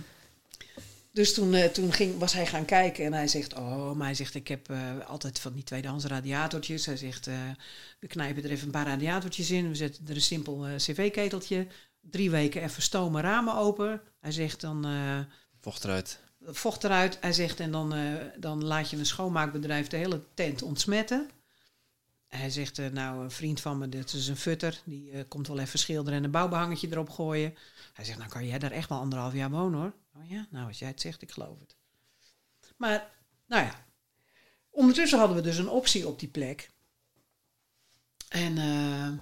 [1.16, 3.54] dus toen, eh, toen ging, was hij gaan kijken en hij zegt...
[3.54, 6.86] Oh, maar hij zegt, ik heb eh, altijd van die tweedehands radiatortjes.
[6.86, 7.36] Hij zegt, eh,
[8.00, 9.70] we knijpen er even een paar radiatortjes in.
[9.70, 11.68] We zetten er een simpel cv-keteltje,
[12.02, 14.02] drie weken even stomen ramen open.
[14.20, 14.86] Hij zegt dan
[15.60, 16.20] Vocht eruit.
[16.46, 17.18] vocht eruit.
[17.22, 17.94] Hij zegt en dan,
[18.38, 21.30] dan laat je een schoonmaakbedrijf de hele tent ontsmetten.
[22.28, 24.82] Hij zegt, nou een vriend van me, dit is een futter.
[24.86, 27.56] Die komt wel even schilderen en een bouwbehangetje erop gooien.
[27.94, 29.94] Hij zegt, nou kan jij daar echt wel anderhalf jaar wonen hoor.
[30.18, 31.76] Oh ja, nou als jij het zegt, ik geloof het.
[32.78, 33.12] Maar,
[33.46, 33.86] nou ja.
[34.70, 36.70] Ondertussen hadden we dus een optie op die plek.
[38.30, 39.14] En eh,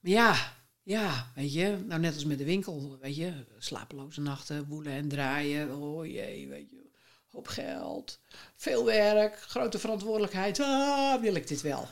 [0.00, 4.92] ja, ja, weet je, nou net als met de winkel, weet je, slapeloze nachten, woelen
[4.92, 6.90] en draaien, oh jee, weet je,
[7.28, 8.20] hoop geld,
[8.56, 11.88] veel werk, grote verantwoordelijkheid, ah, wil ik dit wel?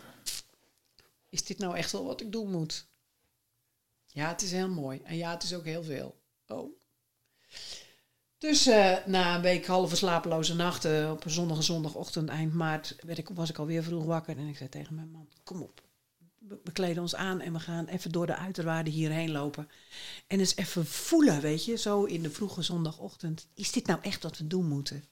[1.29, 2.87] Is dit nou echt wel wat ik doen moet?
[4.07, 6.21] Ja, het is heel mooi en ja, het is ook heel veel.
[6.47, 6.80] Oh.
[8.41, 13.18] Dus eh, na een week halve slapeloze nachten op een zonnige zondagochtend eind maart werd
[13.18, 15.82] ik, was ik alweer vroeg wakker en ik zei tegen mijn man, kom op,
[16.38, 19.68] we, kleden ons aan en we gaan even door de uiterwaarden hierheen lopen.
[20.26, 23.49] En eens even voelen, weet je, zo in de vroege zondagochtend.
[23.55, 25.05] Is dit nou echt wat we doen moeten?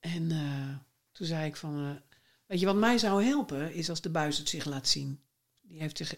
[0.00, 0.76] En eh,
[1.12, 4.38] toen zei ik van, eh, weet je wat mij zou helpen, is als de buis
[4.38, 5.20] het zich laat zien.
[5.62, 6.14] Die heeft zich,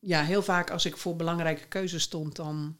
[0.00, 2.78] ja, heel vaak als ik voor belangrijke keuzes stond, dan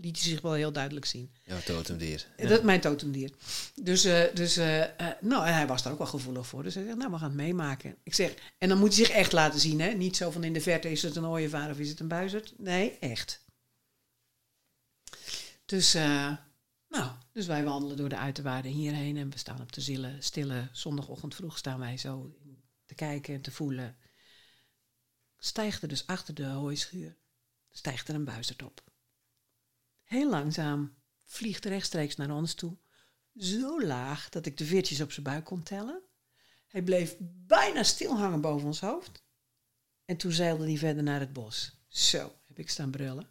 [0.00, 1.30] liet hij zich wel heel duidelijk zien.
[1.42, 2.26] Jouw totemdier.
[2.36, 2.48] Ja.
[2.48, 3.30] Dat mijn totemdier.
[3.74, 6.62] Dus, eh, dus eh, eh, nou, en hij was daar ook wel gevoelig voor.
[6.62, 7.96] Dus hij zegt, nou, we gaan het meemaken.
[8.02, 9.90] Ik zeg, en dan moet hij zich echt laten zien, hè?
[9.90, 12.54] Niet zo van in de verte, is het een ooievaar of is het een buizerd?
[12.58, 13.44] Nee, echt.
[15.64, 15.92] Dus,
[16.88, 20.68] nou, dus wij wandelen door de uiterwaarden hierheen en we staan op de stille, stille
[20.72, 22.36] zondagochtend vroeg staan wij zo
[22.84, 23.96] te kijken en te voelen.
[25.38, 27.16] Stijgt er dus achter de hooischuur,
[27.70, 28.85] stijgt er een buizerd op.
[30.06, 30.94] Heel langzaam
[31.24, 32.76] vliegt rechtstreeks naar ons toe.
[33.38, 36.02] Zo laag dat ik de veertjes op zijn buik kon tellen.
[36.66, 39.22] Hij bleef bijna stil hangen boven ons hoofd.
[40.04, 41.72] En toen zeilde hij verder naar het bos.
[41.88, 43.30] Zo, heb ik staan brullen.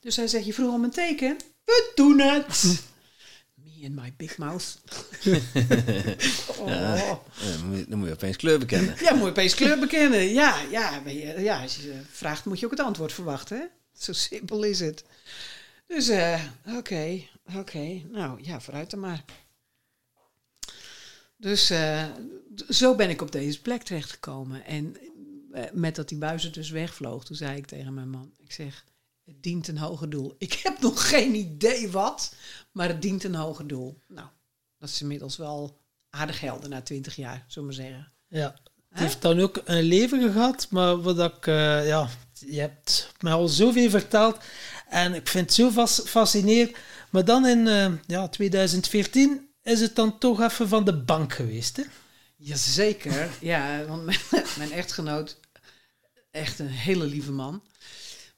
[0.00, 1.36] Dus hij zegt, je vroeg om een teken?
[1.64, 2.62] We doen het!
[3.54, 4.80] Me and my big mouth.
[6.58, 6.68] oh.
[6.68, 7.20] Ja,
[7.56, 8.96] dan, moet je, dan moet je opeens kleur bekennen.
[9.00, 10.24] Ja, moet je opeens kleur bekennen.
[10.24, 11.02] Ja, ja,
[11.38, 13.58] ja, als je vraagt moet je ook het antwoord verwachten.
[13.58, 13.64] Hè?
[13.98, 15.04] Zo simpel is het.
[15.86, 16.44] Dus, eh,
[16.76, 17.20] oké,
[17.56, 18.00] oké.
[18.10, 19.24] Nou, ja, vooruit dan maar.
[21.36, 22.04] Dus eh,
[22.54, 24.64] d- zo ben ik op deze plek terechtgekomen.
[24.64, 24.96] En
[25.52, 28.84] eh, met dat die buizen dus wegvloog, toen zei ik tegen mijn man, ik zeg,
[29.24, 30.34] het dient een hoger doel.
[30.38, 32.34] Ik heb nog geen idee wat,
[32.72, 33.98] maar het dient een hoger doel.
[34.08, 34.28] Nou,
[34.78, 35.80] dat is inmiddels wel
[36.10, 38.12] aardig helder na twintig jaar, zullen we maar zeggen.
[38.28, 38.54] Ja,
[38.88, 41.44] het heeft dan ook een leven gehad, maar wat ik,
[41.86, 42.08] ja,
[42.46, 44.38] je hebt mij al zoveel verteld
[44.88, 46.76] en ik vind het zo fas- fascinerend.
[47.10, 51.76] Maar dan in eh, ja, 2014 is het dan toch even van de bank geweest,
[51.76, 51.82] hè?
[52.36, 54.04] Jazeker, ja, want
[54.58, 55.36] mijn, echtgenoot,
[56.30, 57.62] echt een hele lieve man.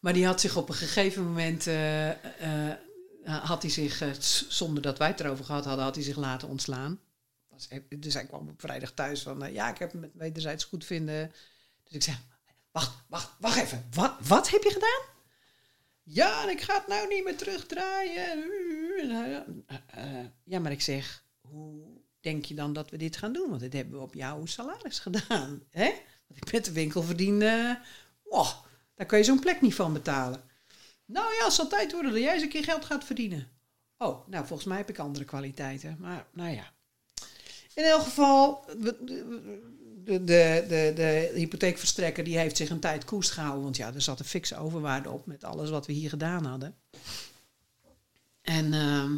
[0.01, 2.77] Maar die had zich op een gegeven moment, eh, eh,
[3.25, 4.03] had hij zich,
[4.49, 7.01] zonder dat wij het erover gehad hadden, had hij zich laten ontslaan.
[7.99, 11.33] Dus hij kwam op vrijdag thuis van, ja, ik heb hem met wederzijds goed vinden.
[11.85, 12.17] Dus ik zei,
[12.77, 15.03] wacht, wacht, wacht even, wat, wat heb je gedaan?
[16.03, 18.45] Ja, en ik ga het nou niet meer terugdraaien.
[19.87, 21.83] Eh, ja, maar ik zeg, hoe
[22.21, 23.49] denk je dan dat we dit gaan doen?
[23.49, 25.63] Want dit hebben we op jouw salaris gedaan.
[25.71, 25.93] Hè?
[26.27, 30.45] Want ik met de winkel verdien, daar kun je zo'n plek niet van betalen.
[31.05, 33.49] Nou ja, het zal tijd worden dat jij eens een keer geld gaat verdienen.
[33.99, 35.97] Oh, nou volgens mij heb ik andere kwaliteiten.
[36.01, 36.73] Maar nou ja.
[37.75, 38.65] In elk geval,
[40.07, 43.63] de, de, de, hypotheekverstrekker die heeft zich een tijd koest gehouden.
[43.63, 46.75] Want ja, er zat een fikse overwaarde op met alles wat we hier gedaan hadden.
[48.43, 49.13] En, ehm,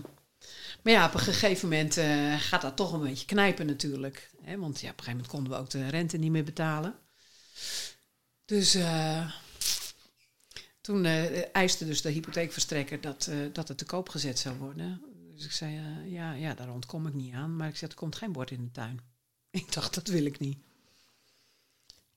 [0.82, 4.30] maar ja, op een gegeven moment eh, gaat dat toch een beetje knijpen natuurlijk.
[4.43, 4.59] Hè?
[4.59, 6.95] Want ja, op een gegeven moment konden we ook de rente niet meer betalen.
[8.45, 9.32] Dus eh,
[10.80, 15.03] toen eh, eiste dus de hypotheekverstrekker dat, dat het te koop gezet zou worden.
[15.34, 17.57] Dus ik zei, ja, ja, daar ontkom ik niet aan.
[17.57, 19.01] Maar ik zei, er komt geen bord in de tuin.
[19.51, 20.59] Ik dacht, dat wil ik niet.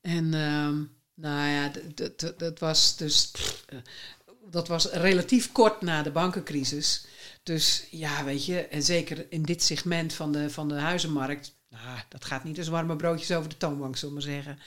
[0.01, 0.83] En ehm,
[1.13, 1.71] nou ja,
[2.37, 3.31] dat was dus...
[3.67, 3.77] eh,
[4.49, 7.05] dat was relatief kort na de bankencrisis.
[7.43, 11.59] Dus ja, weet je, en zeker in dit segment van de, van de huizenmarkt...
[11.69, 14.59] Nou, dat gaat niet als warme broodjes over de toonbank, zullen we zeggen.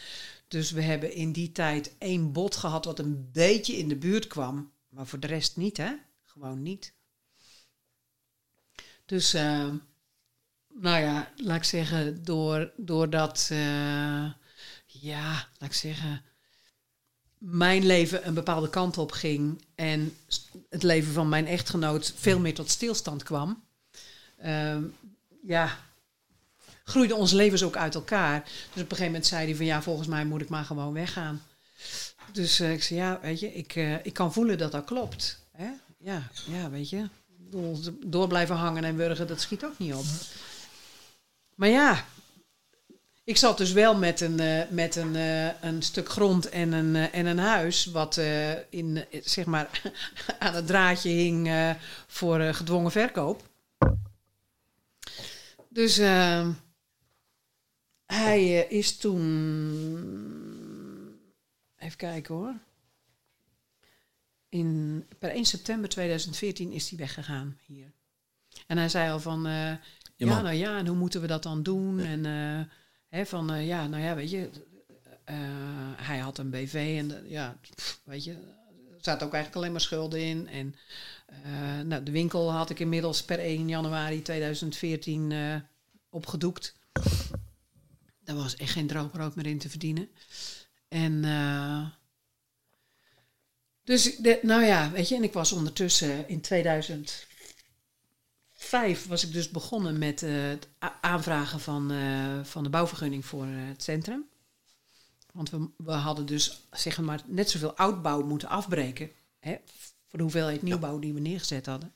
[0.48, 4.26] Dus we hebben in die tijd één bod gehad wat een beetje in de buurt
[4.26, 4.72] kwam.
[4.88, 5.92] Maar voor de rest niet, hè?
[6.22, 6.94] Gewoon niet.
[9.06, 9.68] Dus, eh,
[10.68, 14.32] nou ja, laat ik zeggen, door, doordat, eh,
[15.04, 16.22] ja, laat ik zeggen,
[17.38, 20.16] mijn leven een bepaalde kant op ging en
[20.70, 23.64] het leven van mijn echtgenoot veel meer tot stilstand kwam,
[24.36, 24.82] ehm,
[25.42, 25.78] ja,
[26.84, 28.42] groeiden onze levens ook uit elkaar.
[28.42, 30.92] Dus op een gegeven moment zei hij van ja, volgens mij moet ik maar gewoon
[30.92, 31.42] weggaan.
[32.32, 35.46] Dus eh, ik zei, ja, weet je, ik, eh, ik kan voelen dat dat klopt.
[35.52, 35.70] Hè?
[35.98, 37.08] Ja, ja, weet je.
[37.26, 40.04] Bedoel, Door blijven hangen en wurgen, dat schiet ook niet op.
[41.54, 42.04] Maar ja,
[43.24, 46.96] ik zat dus wel met een, eh, met een, eh, een stuk grond en een,
[46.96, 48.16] eh, en een huis, wat
[48.68, 49.82] in, zeg maar,
[50.38, 53.42] aan het draadje hing voor gedwongen verkoop.
[55.74, 56.48] Dus eh,
[58.06, 59.20] hij is toen.
[61.78, 62.54] Even kijken hoor.
[64.48, 67.92] In, per 1 september 2014 is hij weggegaan hier.
[68.66, 69.42] En hij zei al van.
[70.16, 72.00] ja, nou ja, en hoe moeten we dat dan doen?
[72.00, 72.24] En
[73.20, 74.50] eh, van, eh, ja, nou ja, weet je,
[75.24, 75.36] eh,
[75.96, 77.56] hij had een BV en de- ja,
[78.04, 80.48] weet je, er zaten ook eigenlijk alleen maar schulden in.
[80.48, 80.74] En
[81.26, 85.56] eh, nou, de winkel had ik inmiddels per 1 januari 2014 eh,
[86.10, 86.74] opgedoekt.
[88.24, 90.08] Daar was echt geen droog brood meer in te verdienen.
[90.88, 91.86] En eh,
[93.84, 96.40] dus, de, nou ja, weet je, en ik was ondertussen in
[98.74, 100.68] 2005 was ik dus begonnen met eh, het
[101.00, 104.24] aanvragen van, eh, van de bouwvergunning voor eh, het centrum.
[105.32, 109.10] Want we, we hadden dus zeg maar net zoveel oudbouw moeten afbreken.
[109.38, 109.56] Hè,
[110.06, 111.92] voor de hoeveelheid nieuwbouw die we neergezet hadden.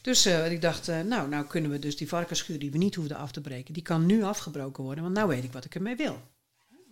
[0.00, 3.32] Dus ik dacht, nou, nou kunnen we dus die varkensschuur die we niet hoefden af
[3.32, 6.22] te breken, die kan nu afgebroken worden, want nou weet ik wat ik ermee wil.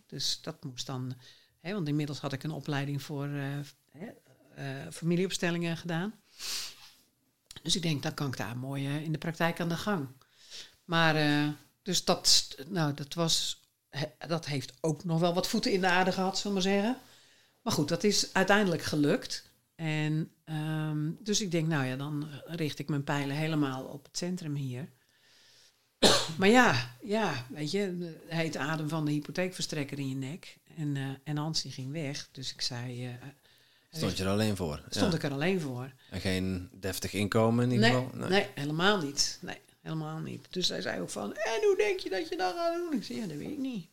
[0.07, 1.15] Dus dat moest dan,
[1.61, 3.29] hè, want inmiddels had ik een opleiding voor
[4.91, 6.15] familieopstellingen gedaan.
[7.63, 10.09] Dus ik denk, dan kan ik daar mooi eh, in de praktijk aan de gang.
[10.85, 11.49] Maar, eh,
[11.83, 13.63] dus dat, nou, dat was,
[14.29, 16.97] dat heeft ook nog wel wat voeten in de aarde gehad, zullen we maar zeggen.
[17.63, 19.51] Maar goed, dat is uiteindelijk gelukt.
[19.75, 24.17] En ehm, dus ik denk, nou ja, dan richt ik mijn pijlen helemaal op het
[24.17, 24.89] centrum hier.
[26.39, 30.59] maar ja, ja, weet je, heet adem van de hypotheekverstrekker in je nek.
[30.77, 32.29] En, eh en Hans die ging weg.
[32.33, 33.19] Dus ik zei,
[33.91, 34.83] Stond je er alleen voor?
[34.89, 35.19] stond Ja.
[35.19, 35.93] ik er alleen voor.
[36.11, 38.29] En geen deftig inkomen in ieder Nee, geval?
[38.29, 38.47] nee.
[38.55, 39.39] helemaal niet.
[39.41, 40.47] Nee, helemaal niet.
[40.51, 42.93] Dus hij zei ook van, en hoe denk je dat je dat gaat doen?
[42.93, 43.87] Ik zei, ja, dat weet ik niet.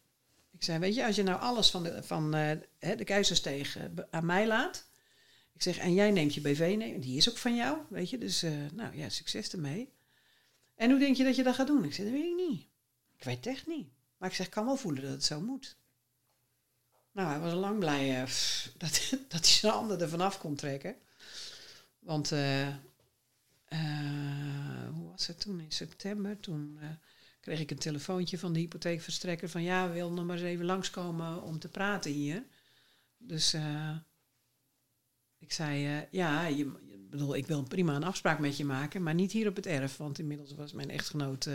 [0.51, 3.77] Ik zei, weet je, als je nou alles van de, van, hè, de keizersteeg
[4.09, 4.85] aan mij laat.
[5.53, 8.17] Ik zeg, en jij neemt je BV, nee, die is ook van jou, weet je.
[8.17, 9.89] Dus, eh, nou ja, succes ermee.
[10.75, 11.83] En hoe denk je dat je dat gaat doen?
[11.83, 12.61] Ik zei, dat weet ik niet.
[13.17, 13.87] Ik weet echt niet.
[14.17, 15.75] Maar ik zeg, ik kan wel voelen dat het zo moet.
[17.17, 18.29] Nou, hij was lang blij eh,
[18.77, 20.95] dat, dat hij zijn handen er vanaf kon trekken.
[21.99, 22.75] Want, eh, eh,
[24.93, 25.59] hoe was het toen?
[25.59, 26.79] In september, toen
[27.39, 31.41] kreeg ik een telefoontje van de hypotheekverstrekker van ja, willen nog maar eens even langskomen
[31.41, 32.43] om te praten hier.
[33.17, 33.55] Dus
[35.37, 36.71] ik zei, ja, je,
[37.09, 39.97] bedoel, ik wil prima een afspraak met je maken, maar niet hier op het erf,
[39.97, 41.49] want inmiddels was mijn echtgenoot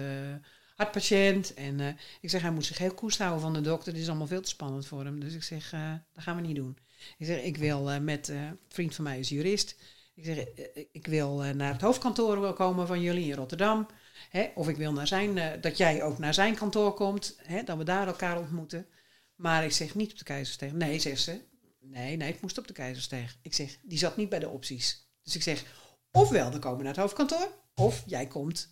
[0.76, 1.54] hartpatiënt.
[1.54, 1.88] En eh,
[2.20, 4.42] ik zeg, hij moet zich heel koest houden van de dokter, dit is allemaal veel
[4.42, 5.20] te spannend voor hem.
[5.20, 6.78] Dus ik zeg, eh, dat gaan we niet doen.
[7.18, 9.76] Ik zeg, ik wil eh, met, een vriend van mij is jurist,
[10.14, 10.44] ik zeg,
[10.92, 13.86] ik wil naar het hoofdkantoor komen van jullie in Rotterdam.
[14.30, 17.76] Hè, of ik wil naar zijn, dat jij ook naar zijn kantoor komt, hè, dat
[17.76, 18.86] we daar elkaar ontmoeten.
[19.34, 20.72] Maar ik zeg niet op de Keizersteeg.
[20.72, 21.40] Nee, zegt ze.
[21.80, 23.36] Nee, nee, het moest op de Keizersteeg.
[23.42, 25.08] Ik zeg, die zat niet bij de opties.
[25.22, 25.64] Dus ik zeg,
[26.10, 28.71] ofwel we komen naar het hoofdkantoor, of jij komt,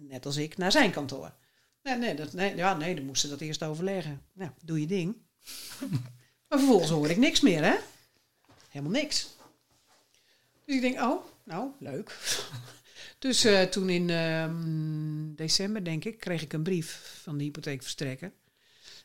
[0.00, 1.32] net als ik, naar zijn kantoor.
[1.82, 4.22] Nee, nee, dat, nee, ja, nee dan moesten ze dat eerst overleggen.
[4.32, 5.16] Nou, doe je ding.
[6.48, 7.76] maar vervolgens hoor ik niks meer, hè?
[8.68, 9.36] Helemaal niks.
[10.64, 12.18] Dus ik denk, oh, nou, leuk.
[13.18, 18.32] dus eh, toen in ehm, december, denk ik, kreeg ik een brief van de hypotheekverstrekker.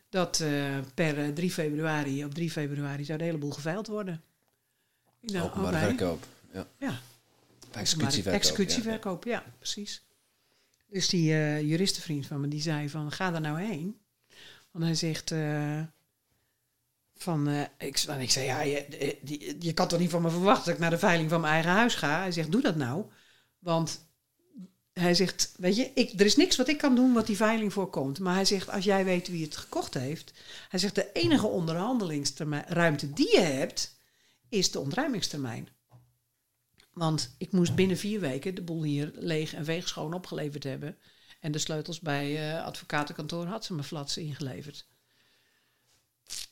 [0.10, 4.24] Dat eh, per eh, 3 februari, op 3 februari, zou de hele boel geveild worden.
[5.20, 6.26] Dacht, Openbare verkoop.
[6.54, 6.68] Ja.
[6.80, 7.00] Ja.
[7.72, 8.42] Executieverkoop.
[8.42, 9.44] Executieverkoop, ja.
[9.58, 10.04] precies.
[10.90, 14.00] Dus die eh, juristenvriend van me, die zei van, ga daar nou heen.
[14.72, 15.82] Want hij zegt eh,
[17.16, 20.66] van, eh, ik, en ik zei, ja, je, je kan toch niet van me verwachten
[20.66, 22.20] dat ik naar de veiling van mijn eigen huis ga.
[22.20, 23.06] Hij zegt, doe dat nou.
[23.60, 24.08] Want
[24.94, 27.74] hij zegt, weet je, ik, er is niks wat ik kan doen wat die veiling
[27.74, 28.20] voorkomt.
[28.20, 30.34] Maar hij zegt, als jij weet wie het gekocht heeft.
[30.70, 33.96] Hij zegt, de enige onderhandelingsruimte die je hebt,
[34.50, 35.68] is de ontruimingstermijn.
[37.00, 40.97] Want ik moest binnen vier weken de boel hier leeg en veegschoon opgeleverd hebben.
[41.39, 44.88] En de sleutels bij eh advocatenkantoor had ze me flats ingeleverd.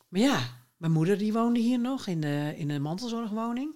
[0.07, 3.75] Maar ja, mijn moeder die woonde hier nog in, de, in een mantelzorgwoning.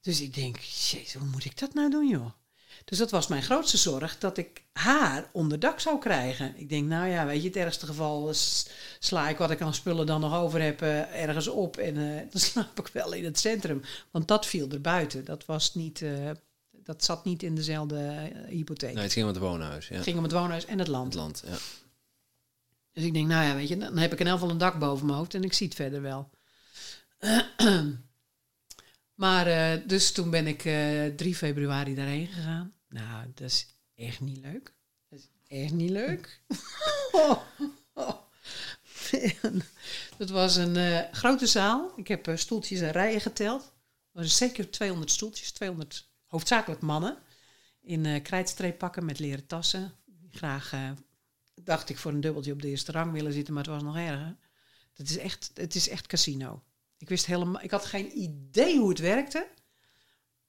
[0.00, 2.30] Dus ik denk, jezus, hoe moet ik dat nou doen, joh?
[2.84, 6.54] Dus dat was mijn grootste zorg, dat ik haar onderdak zou krijgen.
[6.56, 8.30] Ik denk, nou ja, weet je, het ergste geval
[8.98, 11.76] sla ik wat ik aan spullen dan nog over heb eh, ergens op.
[11.76, 13.82] En eh, dan slaap ik wel in het centrum.
[14.10, 15.24] Want dat viel er buiten.
[15.24, 16.30] Dat, was niet, eh,
[16.70, 18.94] dat zat niet in dezelfde hypotheek.
[18.94, 19.88] Nee, het ging om het woonhuis.
[19.88, 19.94] Ja.
[19.94, 21.14] Het ging om het woonhuis en het land.
[21.14, 21.56] Het land, ja.
[22.92, 24.78] Dus ik denk, nou ja, weet je, dan heb ik in elk geval een dak
[24.78, 26.30] boven mijn hoofd en ik zie het verder wel.
[29.20, 32.72] maar eh, dus toen ben ik eh 3 februari daarheen gegaan.
[32.88, 34.74] Nou, dat is echt niet leuk.
[35.08, 36.40] Dat is echt niet leuk.
[37.12, 37.38] Man.
[40.18, 41.92] Dat was een eh, grote zaal.
[41.96, 43.62] Ik heb eh, stoeltjes en rijen geteld.
[43.62, 43.70] Er
[44.12, 47.18] waren zeker 200 stoeltjes, 200 hoofdzakelijk mannen.
[47.80, 49.92] In eh krijtstreeppakken met leren tassen.
[50.30, 50.90] Graag, eh,
[51.54, 53.96] dacht ik, voor een dubbeltje op de eerste rang willen zitten, maar het was nog
[53.96, 54.36] erger.
[54.92, 56.62] Het is echt, het is echt casino.
[57.00, 59.46] Ik wist helemaal, ik had geen idee hoe het werkte,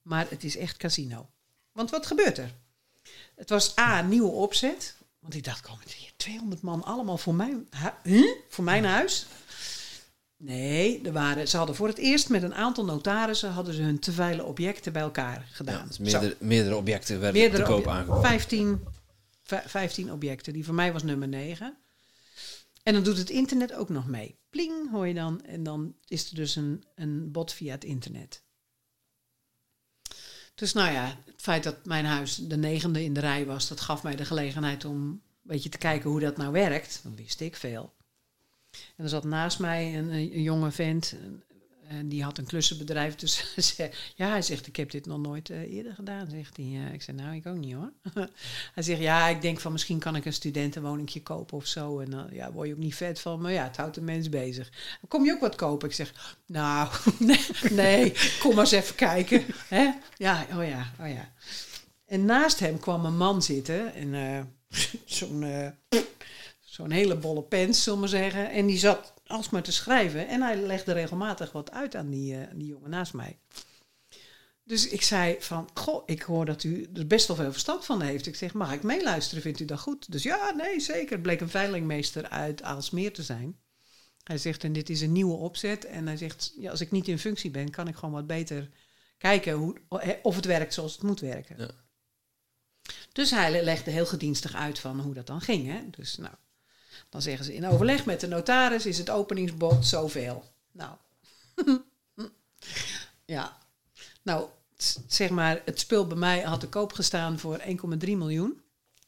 [0.01, 1.29] maar het is echt casino.
[1.71, 2.51] Want wat gebeurt er?
[3.35, 4.95] Het was A, nieuwe opzet.
[5.19, 7.67] Want ik dacht, komen hier 200 man allemaal voor mijn,
[8.03, 8.23] huh?
[8.49, 9.25] voor mijn huis?
[10.37, 13.99] Nee, er waren, ze hadden voor het eerst met een aantal notarissen hadden ze hun
[13.99, 15.77] te veilige objecten bij elkaar gedaan.
[15.77, 18.23] Ja, dus meerdere, meerdere objecten werden Meerdere te koop aangeboden.
[18.23, 18.83] 15,
[19.43, 20.53] vij- 15 objecten.
[20.53, 21.77] Die voor mij was nummer 9.
[22.83, 24.39] En dan doet het internet ook nog mee.
[24.49, 25.41] Pling hoor je dan.
[25.41, 28.43] En dan is er dus een, een bot via het internet.
[30.55, 33.81] Dus nou ja, het feit dat mijn huis de negende in de rij was, dat
[33.81, 36.99] gaf mij de gelegenheid om een beetje te kijken hoe dat nou werkt.
[37.03, 37.93] Dan wist ik veel.
[38.95, 41.15] En er zat naast mij een, een jonge vent.
[41.21, 41.43] En,
[41.91, 43.15] en die had een klussenbedrijf.
[43.15, 46.65] Dus zei, ja, hij zegt, ik heb dit nog nooit eh, eerder gedaan, zegt hij.
[46.65, 47.91] Eh, ik zei, nou, ik ook niet hoor.
[48.73, 51.99] hij zegt, ja, ik denk van misschien kan ik een studentenwoningje kopen of zo.
[51.99, 54.29] En dan ja, word je ook niet vet van, maar ja, het houdt de mens
[54.29, 54.71] bezig.
[55.07, 55.87] Kom je ook wat kopen?
[55.87, 56.89] Ik zeg, nou,
[57.69, 59.45] nee, kom maar eens even kijken.
[59.67, 59.89] Hè?
[60.17, 61.31] Ja, oh ja, oh ja.
[62.05, 63.93] En naast hem kwam een man zitten.
[63.93, 64.43] En eh,
[65.05, 65.43] zo'n
[66.59, 68.51] zo'n hele bolle pens, zullen we maar zeggen.
[68.51, 70.27] En die zat alsmaar te schrijven.
[70.27, 73.39] En hij legde regelmatig wat uit aan die, eh, die jongen naast mij.
[74.63, 78.01] Dus ik zei van, goh, ik hoor dat u er best wel veel verstand van
[78.01, 78.25] heeft.
[78.25, 79.43] Ik zeg, mag ik meeluisteren?
[79.43, 80.11] Vindt u dat goed?
[80.11, 81.11] Dus ja, nee, zeker.
[81.11, 83.59] Het bleek een veilingmeester uit Aalsmeer te zijn.
[84.23, 85.85] Hij zegt, en dit is een nieuwe opzet.
[85.85, 88.69] En hij zegt, ja, als ik niet in functie ben, kan ik gewoon wat beter
[89.17, 89.75] kijken hoe,
[90.21, 91.55] of het werkt zoals het moet werken.
[91.57, 91.69] Ja.
[93.11, 95.67] Dus hij legde heel gedienstig uit van hoe dat dan ging.
[95.67, 95.89] Hè?
[95.89, 96.35] Dus nou,
[97.09, 100.43] dan zeggen ze in overleg met de notaris is het openingsbod zoveel.
[100.71, 100.95] Nou,
[103.25, 103.57] ja.
[104.21, 104.49] Nou,
[105.07, 107.65] zeg maar, het spul bij mij had te koop gestaan voor 1,3
[107.99, 108.61] miljoen.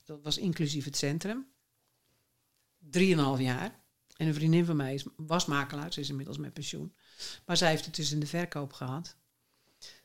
[0.05, 1.47] Dat was inclusief het centrum.
[2.79, 3.81] Drieënhalf jaar.
[4.17, 6.93] En een vriendin van mij is, was makelaar, ze is inmiddels met pensioen.
[7.45, 9.15] Maar zij heeft het dus in de verkoop gehad.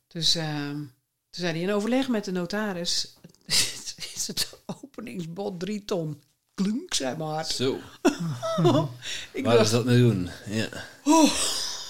[0.07, 0.91] Dus ehm, toen
[1.31, 3.17] zei hij in overleg met de notaris...
[4.15, 6.23] is het openingsbod drie ton.
[6.59, 7.45] Klunk, zei maar.
[7.45, 7.75] Zo,
[9.33, 10.31] ik waar is dacht, dat mee doen?
[10.47, 10.69] Ja.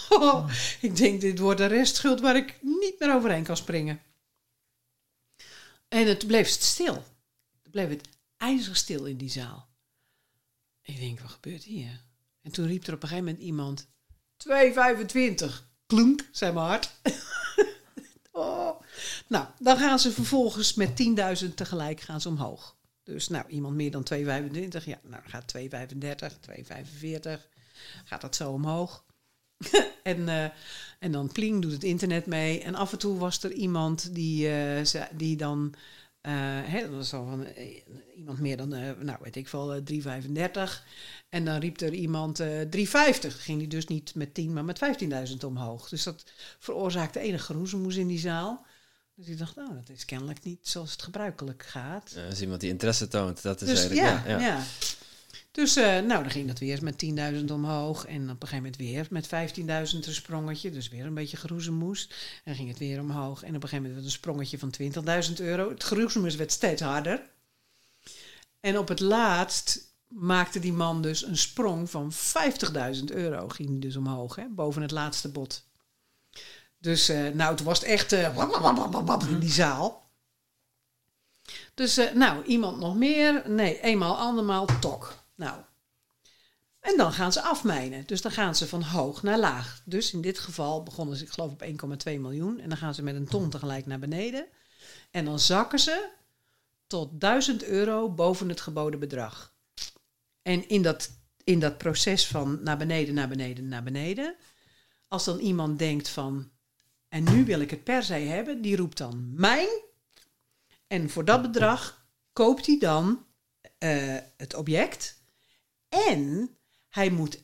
[0.09, 0.51] oh,
[0.81, 4.03] ik denk, dit wordt een restschuld waar ik niet meer overheen kan springen.
[5.89, 7.05] En het bleef stil.
[7.62, 9.69] Het bleef het ijzig stil in die zaal.
[10.83, 12.05] Ik denk, wat gebeurt hier?
[12.43, 13.87] En toen riep er op een gegeven moment iemand...
[15.49, 15.55] 2,25.
[15.87, 16.91] Klunk, zei mijn hart.
[18.33, 18.81] oh.
[19.27, 21.03] Nou, dan gaan ze vervolgens met
[21.43, 22.77] 10.000 tegelijk gaan ze omhoog.
[23.09, 24.84] Dus nou, iemand meer dan 2,25.
[24.84, 25.62] Ja, nou gaat 2,35,
[26.40, 27.48] 2,45.
[28.04, 29.04] Gaat dat zo omhoog.
[30.02, 30.44] en, eh,
[30.98, 32.62] en dan pling doet het internet mee.
[32.62, 35.74] En af en toe was er iemand die, eh, die dan...
[36.20, 37.46] eh, dat was al van,
[38.16, 40.84] iemand meer dan, nou weet ik eh, 3,35.
[41.28, 43.36] En dan riep er iemand eh 3,50.
[43.38, 44.80] Ging die dus niet met 10, maar met
[45.30, 45.88] 15.000 omhoog.
[45.88, 46.24] Dus dat
[46.59, 48.66] veroorzaakte enige geroezemoes in die zaal.
[49.19, 52.12] Dus ik dacht, nou, dat is kennelijk niet zoals het gebruikelijk gaat.
[52.14, 53.43] Ja, is iemand die interesse toont.
[53.43, 54.27] Dat is Dus eigenlijk...
[54.29, 54.64] ja, ja.
[55.51, 57.05] Dus eh, nou, dan ging dat weer met
[57.39, 58.05] 10.000 omhoog.
[58.05, 59.27] En op een gegeven moment weer met
[59.93, 60.71] 15.000 een sprongetje.
[60.71, 62.11] Dus weer een beetje geroezemoes.
[62.45, 63.43] En ging het weer omhoog.
[63.43, 64.75] En op een gegeven moment een sprongetje van
[65.29, 65.69] 20.000 euro.
[65.71, 67.31] Het geroezemoes werd steeds harder.
[68.61, 73.49] En op het laatst maakte die man dus een sprong van 50.000 euro.
[73.49, 75.68] Ging die dus omhoog, hè, boven het laatste bod.
[76.79, 80.11] Dus eh, nou, toen was het echt eh, in die zaal.
[81.74, 83.51] Dus eh, nou, iemand nog meer?
[83.51, 85.14] Nee, eenmaal, andermaal, tok.
[85.35, 85.61] Nou.
[86.81, 88.07] En dan gaan ze afmijnen.
[88.07, 89.83] Dus dan gaan ze van hoog naar laag.
[89.85, 91.68] Dus in dit geval begonnen ze, ik geloof, op 1,2
[92.05, 92.61] miljoen.
[92.61, 94.47] En dan gaan ze met een ton tegelijk naar beneden.
[95.11, 96.09] En dan zakken ze
[96.87, 99.53] tot 1000 euro boven het geboden bedrag.
[100.43, 101.11] En in dat,
[101.45, 104.37] in dat proces van naar beneden, naar beneden, naar beneden.
[105.09, 106.51] Als dan iemand denkt van,
[107.09, 109.68] en nu wil ik het per se hebben, die roept dan mijn.
[110.86, 113.26] En voor dat bedrag koopt hij dan
[113.78, 115.22] eh, het object.
[115.88, 116.50] En
[116.88, 117.40] hij moet 1%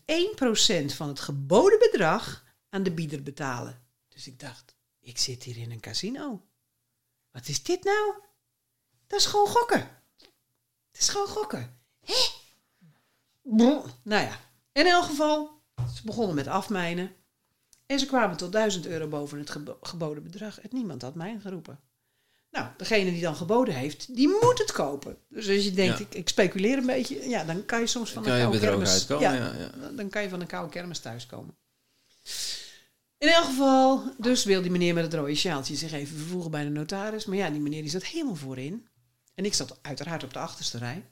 [0.86, 3.82] van het geboden bedrag aan de bieder betalen.
[4.08, 6.46] Dus ik dacht, ik zit hier in een casino.
[7.30, 8.14] Wat is dit nou?
[9.06, 10.02] Dat is gewoon gokken.
[10.90, 11.78] Het is gewoon gokken.
[13.42, 13.82] Brr.
[14.02, 14.40] Nou ja,
[14.72, 15.62] in elk geval,
[15.94, 17.16] ze begonnen met afmijnen.
[17.86, 20.60] En ze kwamen tot 1000 euro boven het gebo- geboden bedrag.
[20.60, 21.80] En niemand had mij geroepen.
[22.50, 25.16] Nou, degene die dan geboden heeft, die moet het kopen.
[25.28, 26.04] Dus als je denkt, Ja.
[26.04, 28.90] ik, ik speculeer een beetje, ja, dan kan je soms van kan een koude kermis...
[28.92, 29.22] uitkomen.
[29.22, 29.88] ja, Ja, ja.
[29.90, 31.56] dan kan je van een koude kermis thuiskomen.
[33.18, 36.64] In elk geval, dus wil die meneer met het rode sjaaltje zich even vervoegen bij
[36.64, 37.24] de notaris.
[37.24, 38.88] Maar ja, die meneer die zat helemaal voorin.
[39.34, 41.04] En ik zat uiteraard op de achterste rij.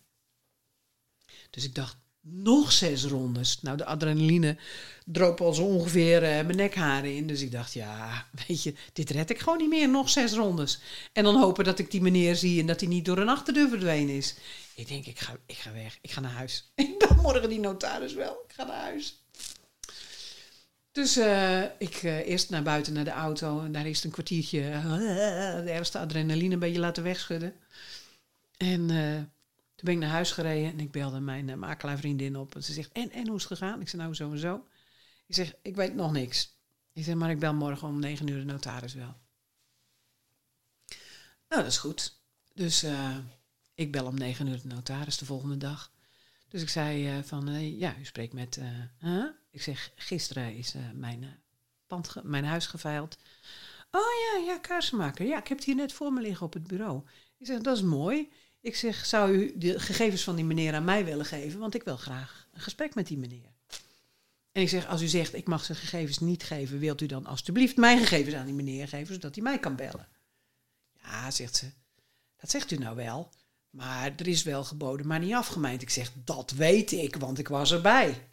[1.50, 3.62] Dus ik dacht, nog zes rondes.
[3.62, 4.56] Nou, de adrenaline
[5.04, 7.26] droop al zo ongeveer eh, mijn nekharen in.
[7.26, 9.88] Dus ik dacht, ja, weet je, dit red ik gewoon niet meer.
[9.88, 10.80] Nog zes rondes.
[11.12, 13.68] En dan hopen dat ik die meneer zie en dat hij niet door een achterdeur
[13.68, 14.34] verdwenen is.
[14.74, 15.98] Ik denk, ik ga, ik ga weg.
[16.00, 16.70] Ik ga naar huis.
[16.74, 18.44] Ik bel morgen die notaris wel.
[18.48, 19.24] Ik ga naar huis.
[20.92, 23.60] Dus eh, ik eh, eerst naar buiten naar de auto.
[23.64, 24.60] En daar het een kwartiertje
[25.64, 27.54] de ergste adrenaline een beetje laten wegschudden.
[28.56, 28.90] En
[29.82, 32.54] toen ben ik naar huis gereden en ik belde mijn uh, makelaarvriendin op.
[32.54, 33.80] En ze zegt, en, en hoe is het gegaan?
[33.80, 34.66] Ik zei, nou zo en zo.
[35.26, 36.56] Ik zeg, ik weet nog niks.
[36.92, 39.14] Ik zeg, maar ik bel morgen om negen uur de notaris wel.
[41.48, 42.18] Nou, dat is goed.
[42.54, 43.16] Dus uh,
[43.74, 45.92] ik bel om negen uur de notaris de volgende dag.
[46.48, 48.60] Dus ik zei uh, van, ja, u spreekt met...
[49.50, 51.42] Ik zeg, gisteren is mijn,
[51.86, 53.18] pand mijn huis geveild.
[53.90, 55.26] Oh ja, ja, kaarsenmaker.
[55.26, 57.02] Ja, ik heb het hier net voor me liggen op het bureau.
[57.38, 58.32] Ik zeg, dat is mooi.
[58.62, 61.60] Ik zeg, zou u de gegevens van die meneer aan mij willen geven?
[61.60, 63.50] Want ik wil graag een gesprek met die meneer.
[64.52, 66.78] En ik zeg, als u zegt, ik mag zijn gegevens niet geven...
[66.78, 69.14] wilt u dan alstublieft mijn gegevens aan die meneer geven...
[69.14, 70.08] zodat hij mij kan bellen?
[71.02, 71.70] Ja, zegt ze,
[72.36, 73.30] dat zegt u nou wel...
[73.72, 75.82] Maar er is wel geboden, maar niet afgemeind.
[75.82, 78.28] Ik zeg, dat weet ik, want ik was erbij.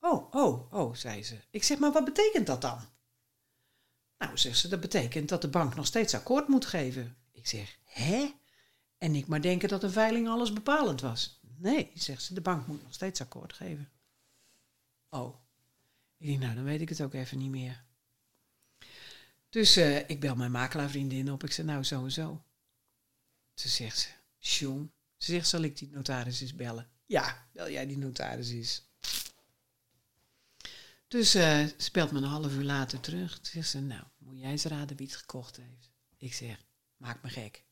[0.00, 1.36] Oh, oh, oh, zei ze.
[1.50, 2.78] Ik zeg, maar wat betekent dat dan?
[4.18, 7.16] Nou, zegt ze, dat betekent dat de bank nog steeds akkoord moet geven.
[7.32, 8.32] Ik zeg, hè?
[9.00, 11.40] En ik maar denken dat een veiling alles bepalend was.
[11.56, 13.90] Nee, zegt ze, de bank moet nog steeds akkoord geven.
[15.08, 15.36] Oh.
[16.16, 17.84] Ik denk, nou, dan weet ik het ook even niet meer.
[19.48, 21.44] Dus uh, ik bel mijn makelaarvriendin op.
[21.44, 22.44] Ik zeg, nou, zo en zo.
[23.54, 23.98] Ze zegt
[24.38, 26.90] ze, ze zegt, zal ik die notaris eens bellen?
[27.06, 28.88] Ja, bel jij die notaris eens.
[31.08, 33.34] Dus uh, ze belt me een half uur later terug.
[33.34, 35.90] Toen zegt ze, nou, moet jij eens raden wie het gekocht heeft?
[36.16, 36.64] Ik zeg,
[36.96, 37.64] maak me gek.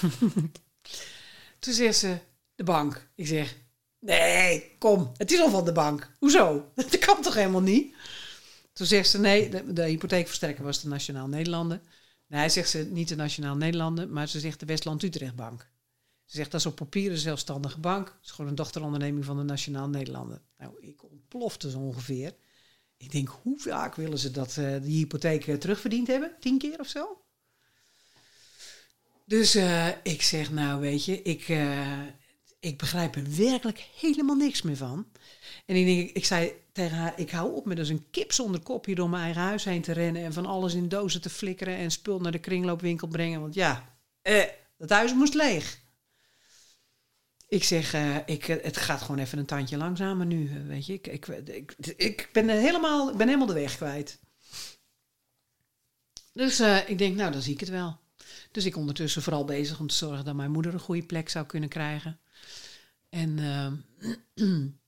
[1.58, 2.18] Toen zegt ze,
[2.54, 3.08] de bank.
[3.14, 3.56] Ik zeg,
[3.98, 6.10] nee, kom, het is al van de bank.
[6.18, 6.64] Hoezo?
[6.74, 7.94] Dat kan toch helemaal niet?
[8.72, 11.82] Toen zegt ze, nee, de, hypotheekverstrekker was de Nationaal Nederlanden.
[12.26, 15.68] Nee, hij zegt ze niet de Nationaal Nederlanden, maar ze zegt de Westland-Utrechtbank.
[16.24, 18.08] Ze zegt dat is op papier een zelfstandige bank.
[18.08, 20.42] Het is gewoon een dochteronderneming van de Nationaal Nederlanden.
[20.58, 22.34] Nou, ik ontplofte zo ongeveer.
[22.96, 26.36] Ik denk, hoe vaak willen ze dat uh, die hypotheek uh, terugverdiend hebben?
[26.40, 27.25] Tien keer of zo?
[29.28, 31.48] Dus uh, ik zeg, nou weet je, ik,
[32.60, 35.06] ik begrijp er werkelijk helemaal niks meer van.
[35.66, 38.60] En ik, denk, ik zei tegen haar, ik hou op met als een kip zonder
[38.60, 40.22] kop hier door mijn eigen huis heen te rennen...
[40.22, 43.40] en van alles in dozen te flikkeren en spul naar de kringloopwinkel brengen.
[43.40, 44.44] Want ja, eh,
[44.78, 45.84] dat huis moest leeg.
[47.48, 47.94] Ik zeg,
[48.26, 50.92] ik, het gaat gewoon even een tandje langzamer nu, weet je.
[50.92, 51.26] Ik, ik,
[51.96, 54.20] ik, ben, helemaal, ik ben helemaal de weg kwijt.
[56.32, 58.04] Dus ik denk, nou, dan zie ik het wel.
[58.50, 61.46] Dus ik ondertussen vooral bezig om te zorgen dat mijn moeder een goede plek zou
[61.46, 62.18] kunnen krijgen.
[63.08, 63.38] En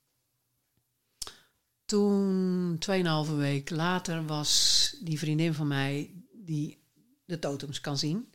[1.84, 6.78] toen, tweeënhalve week later, was die vriendin van mij die
[7.24, 8.32] de totems kan zien.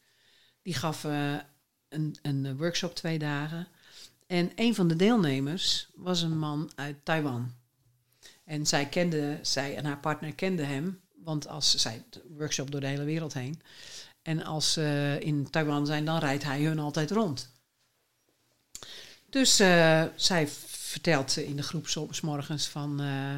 [0.61, 3.67] Die gaf een, een workshop twee dagen.
[4.27, 7.53] En een van de deelnemers was een man uit Taiwan.
[8.43, 12.81] En zij kende, zij en haar partner kenden hem, want als zij de workshop door
[12.81, 13.61] de hele wereld heen.
[14.23, 17.51] En als ze in Taiwan zijn, dan rijdt hij hun altijd rond.
[19.29, 23.37] Dus uh, zij vertelt in de groep soms morgens van uh,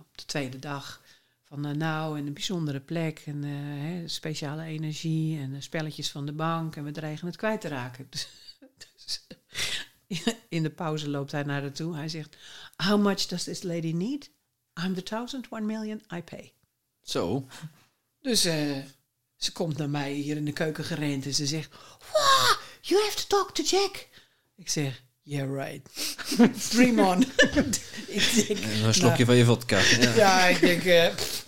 [0.00, 1.00] op de tweede dag
[1.44, 6.76] van nou en een bijzondere plek en hè, speciale energie en spelletjes van de bank
[6.76, 8.06] en we dreigen het kwijt te raken.
[8.10, 8.28] Dus,
[9.04, 9.26] dus
[10.48, 11.94] in de pauze loopt hij naar haar toe.
[11.94, 12.36] Hij zegt,
[12.76, 14.30] how much does this lady need?
[14.84, 16.52] I'm the thousand, one million, I pay.
[17.02, 17.46] Zo.
[18.20, 18.44] Dus
[19.44, 21.70] ze komt naar mij hier in de keuken gerend en ze zegt,
[22.12, 24.08] wow, you have to talk to Jack.
[24.56, 25.88] Ik zeg, yeah right.
[26.70, 27.22] Dream on.
[28.18, 29.78] ik denk, een slokje nou, van je vodka.
[29.78, 31.46] Ja, ja ik denk, uh, pff,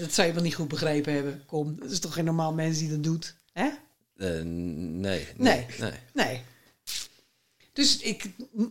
[0.00, 1.42] dat zou je wel niet goed begrepen hebben.
[1.46, 3.68] Kom, dat is toch geen normaal mens die dat doet, hè?
[4.16, 5.66] Uh, nee, nee.
[5.78, 5.92] Nee.
[6.14, 6.42] nee.
[7.72, 8.24] Dus ik,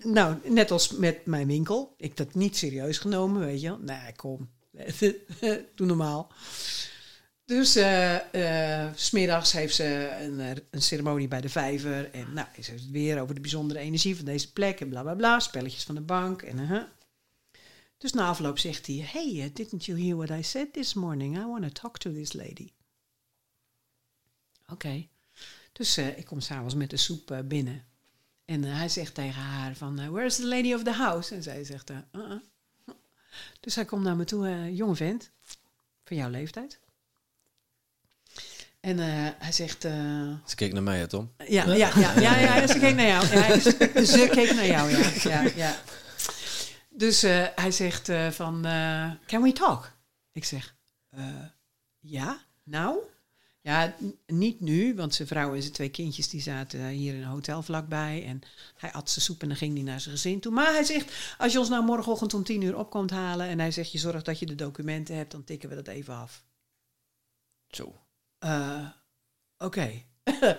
[0.04, 3.78] nou, net als met mijn winkel, ik dat niet serieus genomen, weet je.
[3.80, 4.50] Nee, kom,
[5.76, 6.32] doe normaal.
[7.48, 10.40] Dus uh, uh, smiddags heeft ze een,
[10.70, 12.12] een, ceremonie bij de vijver.
[12.12, 15.02] En nou, ze heeft het weer over de bijzondere energie van deze plek en bla
[15.02, 15.40] bla bla.
[15.40, 16.84] Spelletjes van de bank en uh -huh.
[17.98, 21.38] Dus na afloop zegt hij: Hey, didn't you hear what I said this morning?
[21.38, 22.72] I want to talk to this lady.
[24.66, 25.08] Oké.
[25.72, 27.86] Dus ik kom s'avonds met de soep binnen.
[28.46, 31.36] En hij zegt tegen haar van, where's the lady of the house?
[31.36, 32.40] En zij zegt, uh-uh.
[33.60, 35.32] Dus hij komt naar me toe, jonge vent,
[36.04, 36.80] van jouw leeftijd.
[38.80, 38.98] En
[39.38, 39.82] hij zegt...
[39.82, 41.34] ze keek naar mij, hè, Tom?
[41.48, 43.28] Ja, ja, ja, ja, ja, ze keek naar jou.
[43.28, 43.60] Ja,
[44.06, 45.12] ze keek naar jou, ja.
[45.24, 45.76] ja, ja.
[46.90, 47.22] Dus
[47.56, 48.62] hij zegt van,
[49.26, 49.92] can we talk?
[50.32, 50.76] Ik zeg,
[52.00, 52.98] ja, nou...
[53.62, 53.96] Ja,
[54.28, 57.62] niet nu, want zijn vrouw en zijn twee kindjes die zaten hier in een hotel
[57.62, 58.26] vlakbij.
[58.26, 58.42] En
[58.78, 60.52] hij at zijn soep en dan ging hij naar zijn gezin toe.
[60.52, 63.48] Maar hij zegt, als je ons nou morgenochtend om tien uur opkomt halen...
[63.48, 66.16] en hij zegt, je zorgt dat je de documenten hebt, dan tikken we dat even
[66.16, 66.44] af.
[67.68, 67.96] Zo.
[68.40, 68.88] Uh,
[69.58, 70.04] Oké.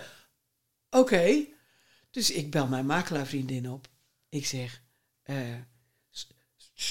[0.89, 1.45] Oké.
[2.11, 3.87] Dus ik bel mijn makelaarvriendin op.
[4.29, 4.83] Ik zeg,
[5.25, 5.55] uh,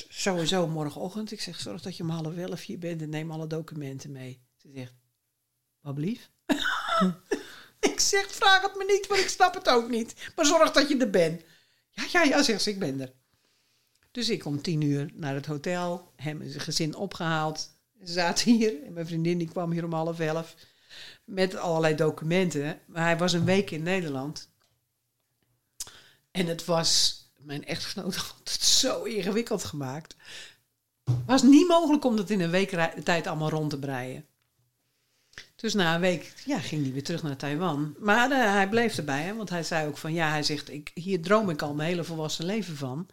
[0.09, 1.32] sowieso morgenochtend.
[1.32, 4.43] Ik zeg, zorg dat je om half elf hier bent en neem alle documenten mee.
[4.57, 4.95] Ze zegt,
[5.80, 6.30] wat blief?
[7.91, 10.30] ik zeg, vraag het me niet, want ik snap het ook niet.
[10.36, 11.43] Maar zorg dat je er bent.
[11.91, 13.12] Ja, ja, ja, zegt ze, ik ben er.
[14.11, 17.70] Dus ik om tien uur naar het hotel, hem en zijn gezin opgehaald.
[18.05, 20.55] Ze zaten hier en mijn vriendin die kwam hier om half elf
[21.24, 22.80] met allerlei documenten.
[22.86, 24.51] Maar hij was een week in Nederland.
[26.30, 30.16] En het was, mijn echtgenoot had het zo ingewikkeld gemaakt.
[31.26, 32.70] Was niet mogelijk om dat in een week
[33.05, 34.26] tijd allemaal rond te breien.
[35.57, 37.95] Dus na een week ja, ging hij weer terug naar Taiwan.
[37.99, 40.91] Maar uh, hij bleef erbij, hè, want hij zei ook van ja, hij zegt, ik,
[40.95, 43.09] hier droom ik al mijn hele volwassen leven van.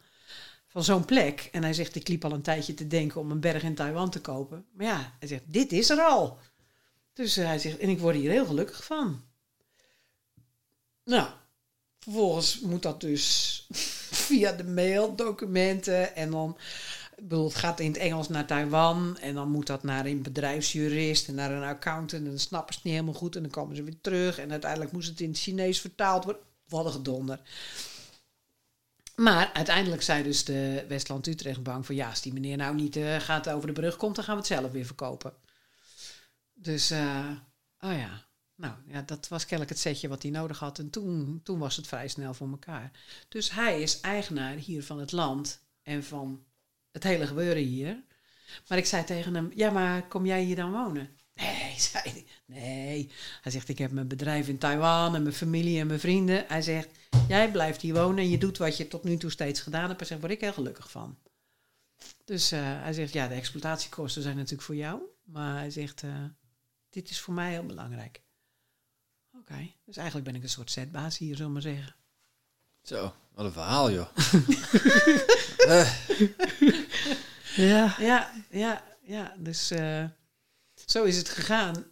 [0.68, 1.50] Van zo'n plek.
[1.52, 4.10] En hij zegt, ik liep al een tijdje te denken om een berg in Taiwan
[4.10, 4.66] te kopen.
[4.74, 6.40] Maar ja, hij zegt, dit is er al.
[7.16, 9.24] Dus hij zegt, en ik word hier heel gelukkig van.
[11.04, 11.30] Nou,
[12.00, 13.68] vervolgens moet dat dus
[14.28, 16.58] via de mail, documenten en dan
[17.16, 20.22] ik bedoel, het gaat in het Engels naar Taiwan en dan moet dat naar een
[20.22, 23.52] bedrijfsjurist en naar een accountant en dan snappen ze het niet helemaal goed en dan
[23.52, 26.42] komen ze weer terug en uiteindelijk moest het in het Chinees vertaald worden.
[26.68, 27.40] Wat een gedonder.
[29.16, 32.96] Maar uiteindelijk zei dus de Westland Utrecht Bank van ja, als die meneer nou niet
[32.96, 35.34] uh, gaat over de brug komt, dan gaan we het zelf weer verkopen.
[36.58, 37.32] Dus, uh,
[37.80, 38.26] oh ja,
[38.56, 41.76] nou ja, dat was kennelijk het setje wat hij nodig had en toen, toen was
[41.76, 42.92] het vrij snel voor elkaar.
[43.28, 46.44] Dus hij is eigenaar hier van het land en van
[46.92, 48.04] het hele gebeuren hier.
[48.68, 51.10] Maar ik zei tegen hem, ja, maar kom jij hier dan wonen?
[51.34, 52.26] Nee, zei hij.
[52.46, 53.12] Nee.
[53.42, 56.46] Hij zegt, ik heb mijn bedrijf in Taiwan en mijn familie en mijn vrienden.
[56.48, 56.90] Hij zegt,
[57.28, 60.00] jij blijft hier wonen en je doet wat je tot nu toe steeds gedaan hebt.
[60.00, 61.18] Hij zegt, word ik heel gelukkig van.
[62.26, 65.02] Dus uh, hij zegt, ja, de exploitatiekosten zijn natuurlijk voor jou.
[65.24, 66.12] Maar hij zegt, uh,
[66.96, 68.22] dit is voor mij heel belangrijk.
[69.34, 69.76] Oké, okay.
[69.86, 71.96] dus eigenlijk ben ik een soort zetbaas hier, zullen we maar zeggen.
[72.82, 74.08] Zo, wat een verhaal, joh.
[75.68, 75.94] uh.
[77.56, 77.96] Ja.
[78.00, 79.34] Ja, ja, ja.
[79.38, 80.04] Dus uh,
[80.86, 81.86] zo is het gegaan.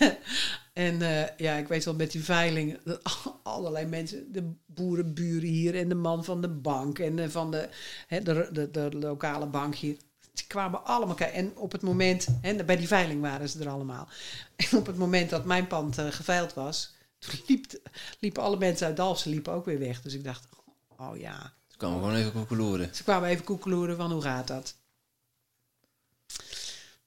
[0.72, 2.80] en uh, ja, ik weet wel met die veiling,
[3.42, 7.68] allerlei mensen, de boerenburen hier en de man van de bank en de, van de,
[8.06, 9.96] hè, de, de, de, lokale bank hier.
[10.38, 11.36] Die kwamen allemaal kijken.
[11.36, 14.08] En op het moment, hè, bij die veiling waren ze er allemaal.
[14.56, 17.66] En op het moment dat mijn pand uh, geveild was, toen liep,
[18.18, 20.02] liepen alle mensen uit Dalfsen liepen ook weer weg.
[20.02, 20.48] Dus ik dacht,
[20.96, 21.52] oh ja.
[21.68, 22.94] Ze kwamen gewoon even koekeloeren.
[22.94, 24.74] Ze kwamen even koekeloeren van hoe gaat dat.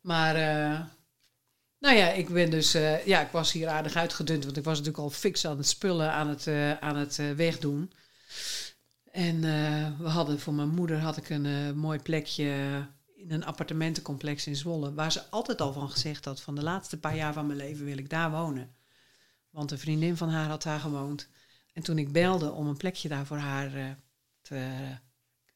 [0.01, 0.79] Maar, uh,
[1.79, 4.77] nou ja, ik ben dus, uh, ja, ik was hier aardig uitgedund, want ik was
[4.77, 6.47] natuurlijk al fix aan het spullen, aan het,
[6.79, 7.91] aan het wegdoen.
[9.11, 9.41] En
[9.97, 12.55] we hadden voor mijn moeder had ik een mooi plekje
[13.21, 16.99] in een appartementencomplex in Zwolle, waar ze altijd al van gezegd had, van de laatste
[16.99, 18.75] paar jaar van mijn leven wil ik daar wonen.
[19.49, 21.27] Want een vriendin van haar had daar gewoond.
[21.73, 23.97] En toen ik belde om een plekje daar voor haar
[24.41, 24.69] te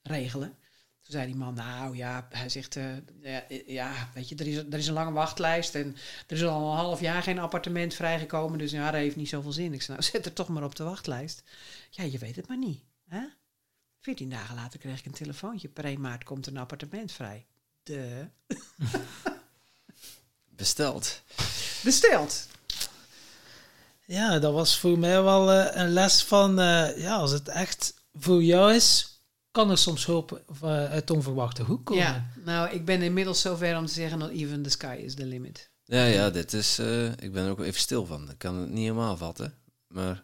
[0.02, 0.58] regelen,
[1.06, 4.58] toen zei die man, nou ja, hij zegt, uh, ja, ja, weet je, er is,
[4.58, 5.96] er is een lange wachtlijst en
[6.28, 9.52] er is al een half jaar geen appartement vrijgekomen, dus ja, dat heeft niet zoveel
[9.52, 9.74] zin.
[9.74, 11.44] Ik zei, nou, zet er toch maar op de wachtlijst.
[11.90, 12.84] Ja, je weet het maar niet.
[13.08, 13.26] Hè?
[14.00, 17.46] Veertien dagen later kreeg ik een telefoontje, per 1 maart komt een appartement vrij.
[17.86, 18.28] De.
[20.56, 21.22] Besteld.
[21.84, 22.48] Besteld.
[24.06, 27.94] Ja, dat was voor mij wel uh, een les van, uh, ja, als het echt
[28.14, 29.20] voor jou is,
[29.52, 32.04] kan er soms hulp uit onverwachte hoek komen.
[32.04, 35.26] Ja, nou, ik ben inmiddels zover om te zeggen dat even the sky is the
[35.26, 35.70] limit.
[35.84, 38.30] Ja, ja, dit is, uh, ik ben er ook even stil van.
[38.30, 39.54] Ik kan het niet helemaal vatten,
[39.88, 40.24] maar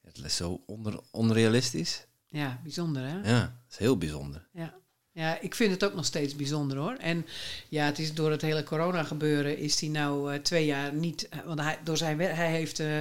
[0.00, 2.06] het is zo onder, onrealistisch.
[2.28, 3.30] Ja, bijzonder hè?
[3.30, 4.48] Ja, het is heel bijzonder.
[4.52, 4.74] Ja.
[5.14, 6.94] Ja, ik vind het ook nog steeds bijzonder hoor.
[6.94, 7.26] En
[7.68, 11.28] ja, het is door het hele corona gebeuren is hij nou uh, twee jaar niet,
[11.44, 12.98] want hij, door zijn hij heeft, uh,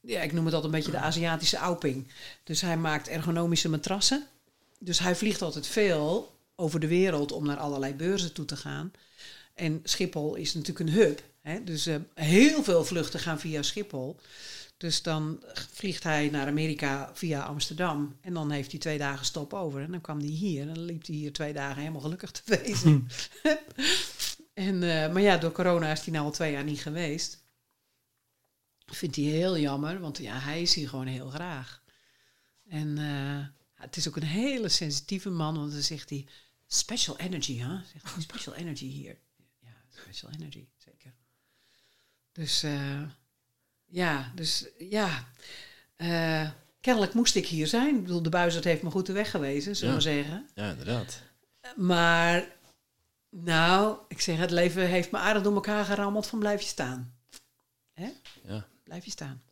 [0.00, 2.06] ja, ik noem het altijd een beetje de Aziatische ouping.
[2.44, 4.26] Dus hij maakt ergonomische matrassen
[4.82, 8.92] dus hij vliegt altijd veel over de wereld om naar allerlei beurzen toe te gaan.
[9.54, 11.22] En Schiphol is natuurlijk een hub.
[11.40, 11.64] Hè?
[11.64, 14.16] Dus eh, heel veel vluchten gaan via Schiphol.
[14.80, 18.16] Dus dan vliegt hij naar Amerika via Amsterdam.
[18.20, 19.82] En dan heeft hij twee dagen stop over.
[19.82, 20.68] En dan kwam hij hier.
[20.68, 23.08] En dan liep hij hier twee dagen helemaal gelukkig te wezen.
[24.68, 27.44] en, eh, maar ja, door corona is hij nou al twee jaar niet geweest.
[28.86, 31.82] Vindt hij heel jammer, want ja, hij is hier gewoon heel graag.
[32.68, 33.46] En eh,
[33.82, 36.26] het is ook een hele sensitieve man, want dan zegt hij...
[36.66, 37.84] Special energy, hè?
[37.92, 39.18] Zegt hij, special energy hier.
[39.58, 41.14] Ja, special energy, zeker.
[42.32, 42.62] Dus...
[42.62, 43.02] eh,
[43.90, 45.28] ja, dus ja.
[45.96, 46.50] Eh,
[46.80, 47.96] kennelijk moest ik hier zijn.
[47.96, 50.14] Ik bedoel, de buizerd heeft me goed de weg gewezen, zullen we Ja.
[50.14, 50.48] zeggen.
[50.54, 51.22] Ja, inderdaad.
[51.76, 52.48] Maar,
[53.30, 57.14] nou, ik zeg, het leven heeft me aardig door elkaar gerammeld van blijf je staan.
[57.92, 58.08] Hè?
[58.42, 58.66] Ja.
[58.84, 59.42] Blijf je staan.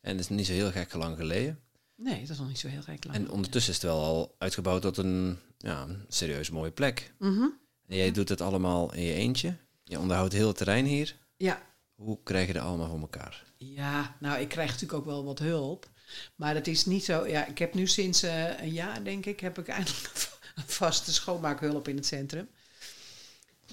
[0.00, 1.60] En het is niet zo heel gek lang geleden.
[1.94, 3.16] Nee, dat is nog niet zo heel gek lang.
[3.16, 7.12] En ondertussen is het wel al uitgebouwd tot een, ja, serieus mooie plek.
[7.18, 7.42] Mhm.
[7.86, 9.56] En jij doet het allemaal in je eentje.
[9.84, 11.16] Je onderhoudt heel het terrein hier.
[11.36, 11.62] Ja.
[11.94, 13.44] Hoe krijg je dat allemaal voor elkaar?
[13.56, 15.88] Ja, nou, ik krijg natuurlijk ook wel wat hulp.
[16.36, 17.26] Maar het is niet zo...
[17.26, 20.12] Ja, ik heb nu sinds eh, een jaar, denk ik, heb ik eindelijk
[20.54, 22.48] een vaste schoonmaakhulp in het centrum.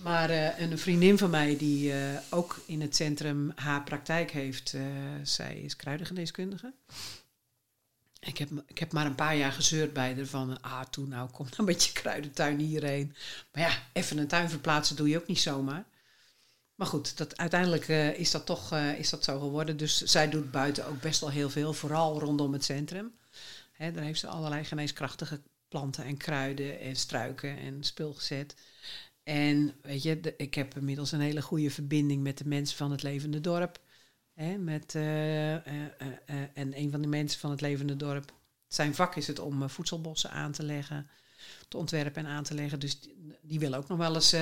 [0.02, 4.76] Maar eh, een vriendin van mij die eh, ook in het centrum haar praktijk heeft,
[5.24, 6.74] zij is kruidengeneeskundige.
[8.20, 11.30] Ik heb, ik heb maar een paar jaar gezeurd bij haar van, ah, toen nou,
[11.30, 13.16] kom nou met je kruidentuin hierheen.
[13.52, 15.86] Maar ja, even een tuin verplaatsen doe je ook niet zomaar.
[16.76, 19.78] Maar goed, dat, uiteindelijk eh, is dat toch eh, is dat zo geworden.
[19.78, 23.14] Dus zij doet buiten ook best wel heel veel, vooral rondom het centrum.
[23.72, 28.56] Hè, daar heeft ze allerlei geneeskrachtige planten en kruiden en struiken en spul gezet.
[29.24, 33.04] En weet je, ik heb inmiddels een hele goede verbinding met de mensen van het
[33.04, 33.80] levende dorp.
[34.34, 35.54] Hè, met, eh,
[36.58, 38.34] en een van de mensen van het levende dorp,
[38.68, 41.10] zijn vak is het om voedselbossen aan te leggen,
[41.68, 42.80] te ontwerpen en aan te leggen.
[42.80, 43.00] Dus
[43.42, 44.34] die, wil ook nog wel eens.
[44.34, 44.42] eh,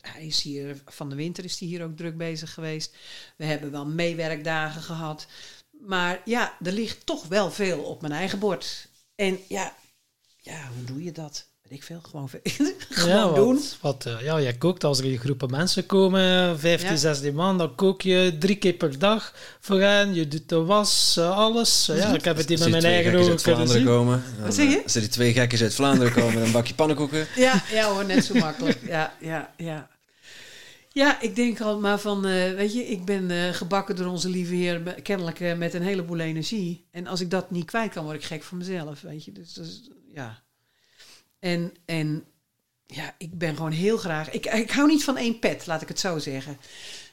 [0.00, 2.96] hij is hier van de winter is hij hier ook druk bezig geweest.
[3.36, 5.26] We hebben wel meewerkdagen gehad.
[5.70, 8.88] Maar ja, er ligt toch wel veel op mijn eigen bord.
[9.14, 9.76] En ja,
[10.40, 11.49] ja hoe doe je dat?
[11.70, 12.00] Weet ik veel.
[12.02, 12.40] Gewoon, veel-
[12.90, 13.54] gewoon ja, doen.
[13.54, 16.96] wat, wat, eh, ja, jij kookt als er een groepen mensen komen, 15, Ja.
[16.96, 20.14] 16 man, dan kook je drie keer per dag voor hen.
[20.14, 21.86] Je doet de was, eh, alles.
[21.86, 23.96] Ja, ik heb het hier Als met mijn eigen ogen uit kunnen Vlaanderen zien.
[23.96, 24.22] komen.
[24.36, 24.76] dan, Wat zeg je?
[24.76, 27.26] eh, Als er die twee gekkers uit Vlaanderen komen, dan bak je pannenkoeken.
[27.36, 28.78] Ja, ja hoor, net zo makkelijk.
[28.96, 29.88] Ja, ja, ja.
[30.92, 34.28] Ja, ik denk al maar van, eh, weet je, ik ben eh, gebakken door onze
[34.28, 36.86] lieve Heer, kennelijk eh, met een heleboel energie.
[36.90, 39.32] En als ik dat niet kwijt kan, word ik gek van mezelf, weet je.
[39.32, 40.42] Dus, dat is- ja.
[41.40, 42.24] En, en
[42.86, 45.88] ja, ik ben gewoon heel graag, ik, ik hou niet van één pet, laat ik
[45.88, 46.56] het zo zeggen.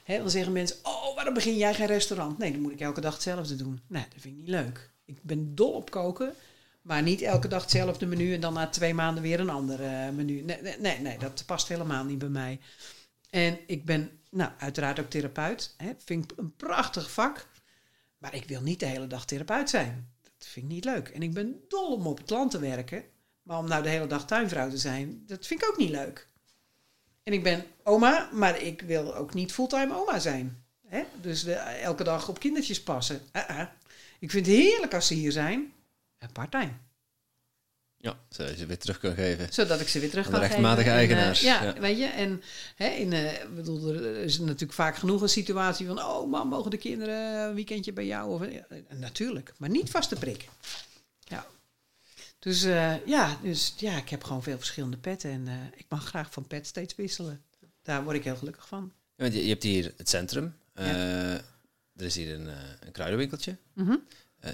[0.06, 2.38] Dan zeggen mensen, oh, waarom begin jij geen restaurant?
[2.38, 3.80] Nee, dan moet ik elke dag hetzelfde doen.
[3.86, 4.90] Nee, dat vind ik niet leuk.
[5.04, 6.34] Ik ben dol op koken,
[6.82, 10.10] maar niet elke dag hetzelfde menu en dan na twee maanden weer een ander eh,
[10.10, 10.42] menu.
[10.78, 12.60] Nee, nee, dat past helemaal niet bij mij.
[13.30, 15.74] En ik ben, nou, uiteraard ook therapeut.
[15.98, 17.48] Vind ik een prachtig vak.
[18.18, 20.08] Maar ik wil niet de hele dag therapeut zijn.
[20.22, 21.08] Dat vind ik niet leuk.
[21.08, 23.04] En ik ben dol om op het land te werken.
[23.48, 26.26] Maar om nou de hele dag tuinvrouw te zijn, dat vind ik ook niet leuk.
[27.22, 30.64] En ik ben oma, maar ik wil ook niet fulltime oma zijn.
[30.86, 31.02] Hè?
[31.20, 33.20] Dus de- elke dag op kindertjes passen.
[33.32, 33.66] Uh-uh.
[34.18, 35.72] Ik vind het heerlijk als ze hier zijn.
[36.18, 36.72] En part-time.
[37.96, 39.52] Ja, zodat je ze weer terug kan geven.
[39.52, 41.00] Zodat ik ze weer terug kan de rechtmatige geven.
[41.00, 41.80] En, eh, eigenaars, ja, ja.
[41.80, 42.06] weet je.
[42.06, 42.42] En
[42.76, 45.98] hè, in, ik bedoel, er is natuurlijk vaak genoeg een situatie van...
[45.98, 48.30] Oh, mam, mogen de kinderen een weekendje bij jou?
[48.30, 50.48] Of, ja, natuurlijk, maar niet vaste prik.
[51.24, 51.46] Ja.
[52.38, 55.30] Dus eh, ja, dus ja, ik heb gewoon veel verschillende petten.
[55.30, 57.42] En eh, ik mag graag van pet steeds wisselen.
[57.82, 58.92] Daar word ik heel gelukkig van.
[59.16, 60.56] Ja, want je, je hebt hier het centrum.
[60.74, 60.82] Ja.
[60.82, 61.34] Eh,
[61.94, 62.48] er is hier een,
[62.80, 63.56] een kruidenwinkeltje.
[63.72, 63.96] Mhm.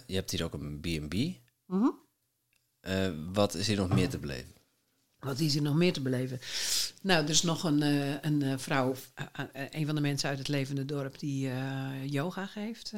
[0.06, 1.14] Je hebt hier ook een B&B.
[1.66, 1.90] Mhm.
[3.32, 4.52] Wat is hier nog meer te beleven?
[5.18, 6.40] Wat is hier nog meer te beleven?
[7.02, 7.82] Nou, er is nog een,
[8.26, 8.94] een vrouw,
[9.70, 11.50] een van de mensen uit het levende dorp, die
[12.04, 12.92] yoga geeft,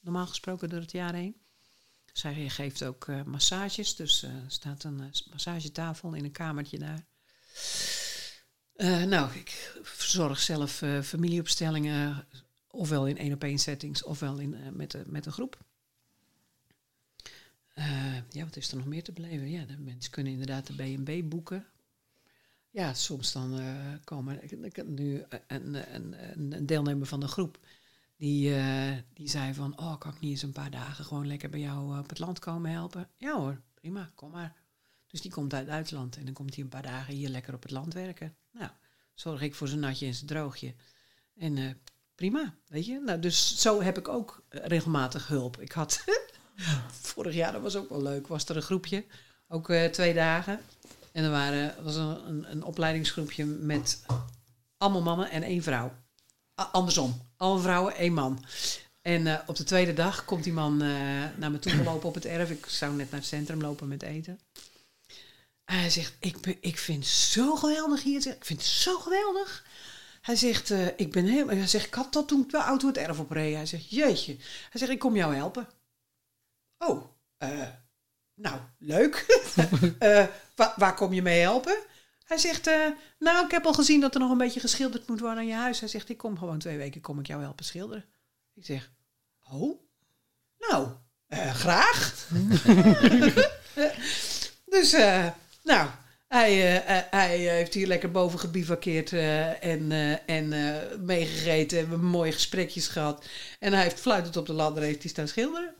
[0.00, 1.36] normaal gesproken door het jaar heen.
[2.16, 6.78] Zij geeft ook eh, massages, dus eh, er staat een eh, massagetafel in een kamertje
[6.78, 7.04] daar.
[9.06, 12.26] Nou, ik verzorg zelf familieopstellingen,
[12.70, 15.58] ofwel in één op één settings, ofwel in, met, de- met een groep.
[18.30, 19.50] Ja, wat is er nog meer te beleven?
[19.50, 21.66] Ja, de mensen kunnen inderdaad de B&B boeken.
[22.70, 24.40] Ja, soms dan eh, komen...
[24.84, 26.14] Nu een, een,
[26.52, 27.58] een deelnemer van de groep...
[28.16, 29.78] Die, eh, die zei van...
[29.78, 32.18] Oh, kan ik niet eens een paar dagen gewoon lekker bij jou eh, op het
[32.18, 33.08] land komen helpen?
[33.16, 34.56] Ja hoor, prima, kom maar.
[35.06, 37.62] Dus die komt uit Duitsland en dan komt hij een paar dagen hier lekker op
[37.62, 38.36] het land werken.
[38.50, 38.70] Nou,
[39.14, 40.74] zorg ik voor zijn natje en zijn droogje.
[41.36, 41.70] En eh,
[42.14, 43.00] prima, weet je.
[43.00, 45.60] Nou, dus zo heb ik ook regelmatig hulp.
[45.60, 46.04] Ik had
[46.90, 49.04] vorig jaar, dat was ook wel leuk, was er een groepje.
[49.48, 50.60] Ook twee dagen.
[51.12, 54.04] En er waren, was een, een, een opleidingsgroepje met
[54.78, 55.92] allemaal mannen en één vrouw.
[56.56, 58.44] Andersom, alle vrouwen, één man.
[59.02, 60.88] En eh, op de tweede dag komt die man eh,
[61.36, 62.50] naar me toe gelopen op het erf.
[62.50, 64.40] Ik zou net naar het centrum lopen met eten.
[65.64, 68.26] En hij zegt, ik, ben, ik vind het zo geweldig hier.
[68.26, 69.66] Ik vind het zo geweldig.
[70.20, 71.56] Hij zegt, eh, ik ben helemaal...
[71.56, 73.54] Hij zegt, ik had dat toen ik de auto het erf opreed.
[73.54, 74.36] Hij zegt, jeetje.
[74.70, 75.68] Hij zegt, ik kom jou helpen.
[76.78, 77.04] Oh,
[78.34, 79.42] nou, leuk.
[80.56, 81.78] Wa- waar kom je mee helpen?
[82.26, 82.86] Hij zegt, eh,
[83.18, 85.54] nou, ik heb al gezien dat er nog een beetje geschilderd moet worden aan je
[85.54, 85.80] huis.
[85.80, 88.04] Hij zegt, ik kom gewoon twee weken, kom ik jou helpen schilderen.
[88.54, 88.90] Ik zeg,
[89.50, 89.80] oh,
[90.58, 90.88] nou,
[91.26, 92.28] eh, graag.
[94.74, 95.26] dus, eh,
[95.62, 95.90] nou,
[96.28, 96.54] hij,
[97.10, 99.12] hij heeft hier lekker boven gebivakkeerd
[99.60, 99.92] en,
[100.26, 100.48] en
[101.04, 101.76] meegegeten.
[101.76, 103.26] We hebben mooie gesprekjes gehad.
[103.58, 105.74] En hij heeft fluitend op de ladder heeft hij staan schilderen.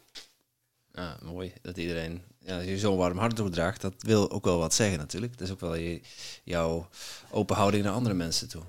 [0.92, 3.80] Ja, mooi dat iedereen ja, je zo'n warm hart doordraagt.
[3.80, 5.38] Dat wil ook wel wat zeggen natuurlijk.
[5.38, 6.00] Dat is ook wel je,
[6.44, 6.88] jouw
[7.30, 8.62] open houding naar andere mensen toe.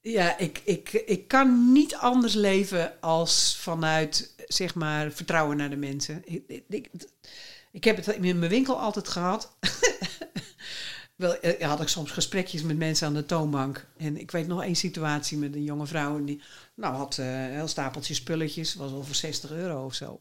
[0.00, 5.76] Ja, ik, ik, ik kan niet anders leven als vanuit, zeg maar, vertrouwen naar de
[5.76, 6.22] mensen.
[6.24, 6.64] Ik,
[7.70, 9.52] ik, heb het in mijn winkel altijd gehad.
[11.16, 13.86] Wel, eh, had ik soms gesprekjes met mensen aan de toonbank.
[13.96, 16.16] En ik weet nog één situatie met een jonge vrouw.
[16.16, 16.42] En die
[16.74, 18.74] nou, had eh, een heel stapeltje spulletjes.
[18.74, 20.20] Was over 60 euro of zo.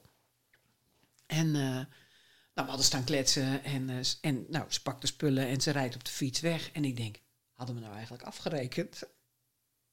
[1.26, 1.86] En nou,
[2.64, 3.64] we hadden staan kletsen.
[3.64, 6.72] En, eh, en nou, ze pakt de spullen en ze rijdt op de fiets weg.
[6.72, 7.18] En ik denk,
[7.53, 9.02] hadden we nou eigenlijk afgerekend?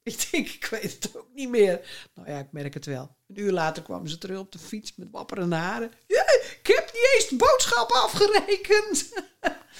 [0.03, 2.07] Ik denk, ik weet het ook niet meer.
[2.13, 3.17] Nou ja, ik merk het wel.
[3.27, 5.91] Een uur later kwamen ze terug op de fiets met wapperende haren.
[6.07, 6.23] Ja,
[6.59, 9.09] ik heb niet eens de boodschap afgerekend.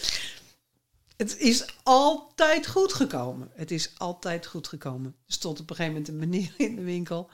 [1.18, 3.52] het is altijd goed gekomen.
[3.54, 5.16] Het is altijd goed gekomen.
[5.28, 7.30] Er stond op een gegeven moment een meneer in de winkel.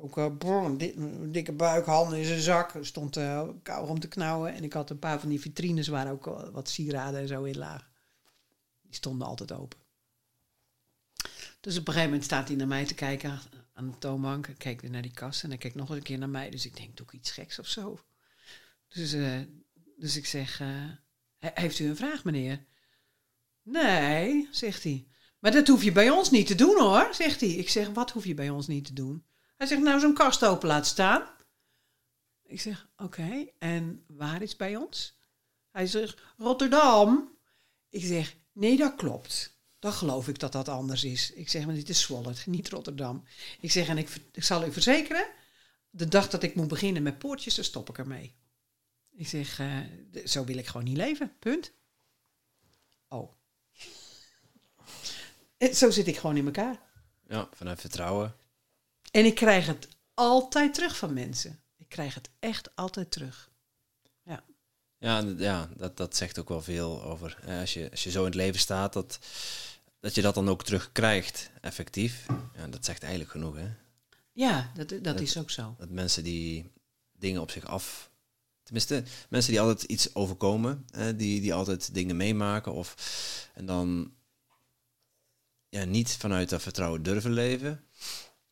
[0.00, 0.26] Ook uh,
[0.64, 2.74] een, di- een dikke buik, handen in zijn zak.
[2.80, 3.48] Stond uh,
[3.88, 4.54] om te knauwen.
[4.54, 7.42] En ik had een paar van die vitrines waar ook wel wat sieraden en zo
[7.42, 7.86] in lagen.
[8.82, 9.78] Die stonden altijd open.
[11.60, 13.38] Dus op een gegeven moment staat hij naar mij te kijken
[13.72, 14.46] aan de toonbank.
[14.46, 16.50] Ik keek naar die kast en hij keek nog eens een keer naar mij.
[16.50, 18.00] Dus ik denk, ik iets geks of zo?
[18.88, 19.40] Dus, eh,
[19.96, 20.68] dus ik zeg, eh,
[21.38, 22.64] "He- heeft u een vraag, meneer?
[23.62, 25.06] Nee, zegt hij.
[25.38, 27.50] Maar dat hoef je bij ons niet te doen, hoor, zegt hij.
[27.50, 29.24] Ik zeg, wat hoef je bij ons niet te doen?
[29.60, 31.28] Hij zegt, nou, zo'n kast open laten staan.
[32.42, 35.18] Ik zeg, oké, en waar is bij ons?
[35.70, 37.38] Hij zegt, Rotterdam.
[37.88, 39.58] Ik zeg, nee, dat klopt.
[39.78, 41.32] Dan geloof ik dat dat anders is.
[41.32, 43.24] Ik zeg, maar dit is Zwolle, niet Rotterdam.
[43.60, 45.26] Ik zeg, en ik, ik zal u verzekeren,
[45.90, 48.34] de dag dat ik moet beginnen met poortjes, dan stop ik ermee.
[49.10, 49.78] Ik zeg, eh,
[50.24, 51.72] zo wil ik gewoon niet leven, punt.
[53.08, 53.32] Oh.
[55.72, 56.80] Zo zit ik gewoon in elkaar.
[57.28, 58.34] Ja, vanuit vertrouwen.
[59.10, 61.60] En ik krijg het altijd terug van mensen.
[61.76, 63.50] Ik krijg het echt altijd terug.
[65.00, 67.38] Ja, en ja dat, dat zegt ook wel veel over.
[67.46, 69.18] als, je, als je zo in het leven staat, dat,
[70.00, 72.26] dat je dat dan ook terugkrijgt, effectief.
[72.56, 73.68] Ja, dat zegt eigenlijk genoeg, hè?
[74.32, 75.74] Ja, dat, dat is ook zo.
[75.78, 76.72] Dat mensen die
[77.12, 78.10] dingen op zich af...
[78.62, 82.72] Tenminste, mensen die altijd iets overkomen, eh, die, die altijd dingen meemaken.
[82.72, 82.94] Of,
[83.54, 84.12] en dan
[85.68, 87.84] ja, niet vanuit dat vertrouwen durven leven.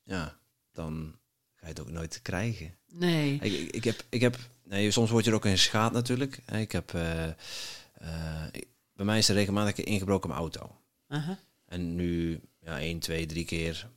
[0.02, 0.37] Ja,
[0.78, 1.14] dan
[1.54, 2.74] ga je het ook nooit krijgen.
[2.92, 3.34] Nee.
[3.40, 6.36] Ik, ik, ik heb, ik heb nee, soms word je er ook in schaad natuurlijk.
[6.52, 10.76] Ik heb, eh, eh, ik- bij mij is er regelmatig ingebroken mijn auto.
[11.08, 11.38] Aha.
[11.66, 13.88] En nu, ja, één, twee, drie keer,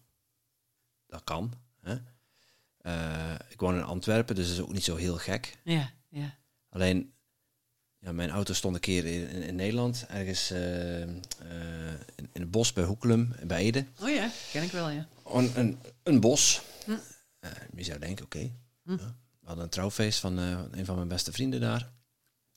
[1.07, 1.53] dat kan.
[1.81, 1.95] Hè?
[2.77, 5.57] Eh, ik woon in Antwerpen, dus dat is ook niet zo heel gek.
[5.63, 6.35] Ja, ja.
[6.69, 7.13] Alleen,
[7.99, 11.21] ja, mijn auto stond een keer in, in, in Nederland, ergens eh, in,
[12.15, 13.85] in het bos bij Hoekelum, bij Ede.
[14.01, 15.07] Oh ja, ken ik wel, ja.
[15.25, 16.61] Een, een, een bos.
[17.41, 18.51] Eh, je zou denken, oké.
[18.83, 18.91] Hm.
[18.91, 19.15] ja.
[19.39, 21.89] We hadden een trouwfeest van eh, een van mijn beste vrienden daar.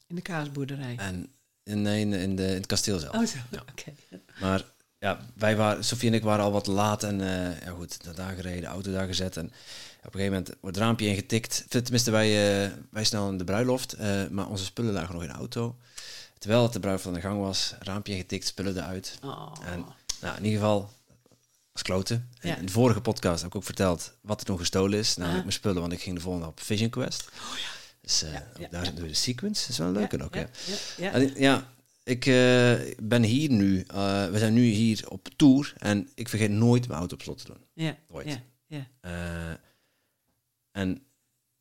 [0.07, 0.97] In de kaasboerderij.
[0.97, 1.33] En
[1.63, 3.15] in, in, in, de, in het kasteel zelf.
[3.15, 3.39] Oh, zo.
[3.51, 3.61] Ja.
[3.71, 3.93] Oké.
[4.41, 4.65] Maar
[4.99, 8.15] ja, wij waren, Sofie en ik waren al wat laat en eh, ja goed, naar
[8.15, 9.37] daar gereden, auto daar gezet.
[9.37, 9.53] En op
[10.15, 11.65] een gegeven moment wordt het raampje ingetikt.
[11.69, 13.97] Tenminste, wij, eh, wij snel in de bruiloft,
[14.31, 15.77] maar onze spullen lagen nog in de auto.
[16.39, 19.19] Terwijl het de bruiloft aan de gang was, raampje ingetikt, spullen eruit.
[19.23, 19.53] Oh.
[19.65, 19.85] En
[20.21, 20.91] nou, in ieder geval,
[21.75, 22.29] was kloten.
[22.41, 22.57] En Ja.
[22.57, 25.17] In de vorige podcast heb ik ook verteld wat er nog gestolen is.
[25.17, 27.29] Namelijk mijn spullen, want ik ging de volgende op Vision Quest.
[27.33, 27.69] Oh ja.
[28.01, 29.61] Dus Ja, ja, daar de sequence.
[29.61, 30.73] Dat is wel een leuke ook, ja, hè?
[30.73, 31.13] ja, ja.
[31.13, 31.73] En, ja,
[32.03, 33.81] ik eh, ben hier nu.
[33.87, 37.39] eh, we zijn nu hier op tour en ik vergeet nooit mijn auto op slot
[37.39, 37.59] te doen.
[37.73, 38.29] ja, Nooit.
[38.67, 39.59] ja, ja.
[40.73, 41.03] En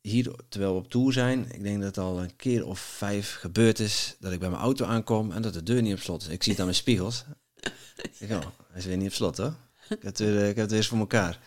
[0.00, 3.34] hier, terwijl we op tour zijn, ik denk dat het al een keer of vijf
[3.34, 6.22] gebeurd is dat ik bij mijn auto aankom en dat de deur niet op slot
[6.22, 6.28] is.
[6.28, 7.24] Ik zie het aan mijn spiegels.
[8.20, 9.54] ik denk, oh, hij is weer niet op slot hoor.
[9.88, 11.40] Ik heb het weer, eh, ik heb het weer voor elkaar.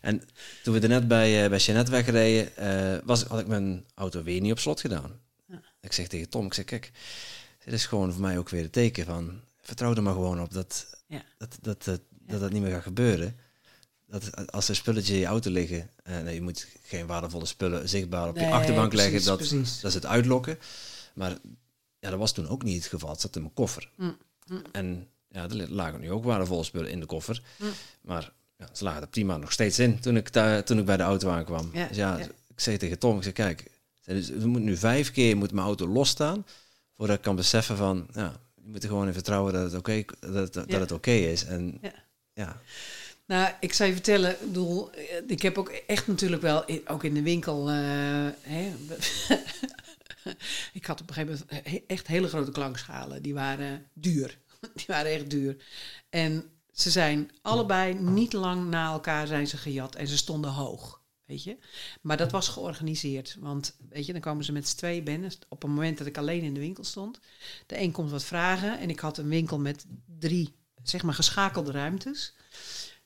[0.00, 0.22] En
[0.62, 4.22] toen we er net bij, eh bij Jeannette wegreden, eh, was, had ik mijn auto
[4.22, 5.20] weer niet op slot gedaan.
[5.46, 5.62] Ja.
[5.80, 6.90] Ik zeg tegen Tom, ik zeg, kijk,
[7.58, 9.40] Het is gewoon voor mij ook weer een teken van...
[9.60, 11.22] Vertrouw er maar gewoon op dat Ja.
[11.38, 13.36] dat, dat, dat, dat, dat niet meer gaat gebeuren.
[14.06, 15.90] Dat als er spulletjes in je auto liggen...
[16.02, 19.28] eh, nee, je moet geen waardevolle spullen zichtbaar op je achterbank precies, leggen.
[19.28, 19.80] Dat, precies.
[19.80, 20.58] dat is het uitlokken.
[21.14, 21.36] Maar
[21.98, 23.10] ja, dat was toen ook niet het geval.
[23.10, 23.90] Het zat in mijn koffer.
[23.96, 24.62] Mm, mm.
[24.72, 27.42] En ja, er lagen nu ook waardevolle spullen in de koffer.
[28.00, 30.96] Maar ja, ze lagen er prima nog steeds in toen ik, daar, toen ik bij
[30.96, 31.70] de auto aankwam.
[31.72, 32.24] Ja, dus ja, ja.
[32.24, 33.70] ik zei tegen Tom, ik zei, kijk,
[34.04, 36.46] we moeten nu vijf keer moet mijn auto losstaan
[36.96, 40.04] voordat ik kan beseffen van, ja, je moet er gewoon in vertrouwen dat het oké
[40.20, 40.78] dat, dat Ja.
[40.78, 41.44] het oké is.
[41.44, 41.92] En Ja.
[42.32, 42.60] ja,
[43.26, 47.04] Nou, ik zou je vertellen, ik bedoel, eh, ik heb ook echt natuurlijk wel, ook
[47.04, 47.74] in de winkel, eh,
[48.40, 48.72] hè,
[50.72, 53.22] ik had op een gegeven moment echt hele grote klankschalen.
[53.22, 54.38] Die waren duur.
[54.74, 55.64] Die waren echt duur.
[56.08, 61.00] En ze zijn allebei niet lang na elkaar zijn ze gejat en ze stonden hoog.
[61.24, 61.56] Weet je?
[62.00, 63.36] Maar dat was georganiseerd.
[63.40, 65.30] Want weet je, dan komen ze met z'n twee binnen.
[65.48, 67.18] Op het moment dat ik alleen in de winkel stond.
[67.66, 68.78] De een komt wat vragen.
[68.78, 69.86] En ik had een winkel met
[70.18, 72.34] drie, zeg maar, geschakelde ruimtes.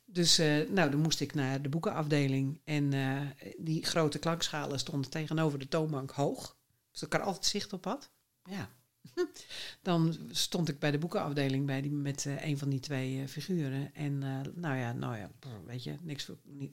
[0.05, 2.61] Dus eh, nou, dan moest ik naar de boekenafdeling.
[2.65, 3.20] En eh,
[3.59, 6.57] die grote klankschalen stonden tegenover de toonbank hoog.
[6.93, 8.11] Dus ik er altijd zicht op had.
[8.45, 8.70] Ja.
[9.83, 13.28] Dan stond ik bij de boekenafdeling bij die, met eh, een van die twee eh,
[13.28, 13.95] figuren.
[13.95, 15.31] En eh, nou ja, nou ja,
[15.66, 16.31] weet je, niks.
[16.43, 16.73] Niet,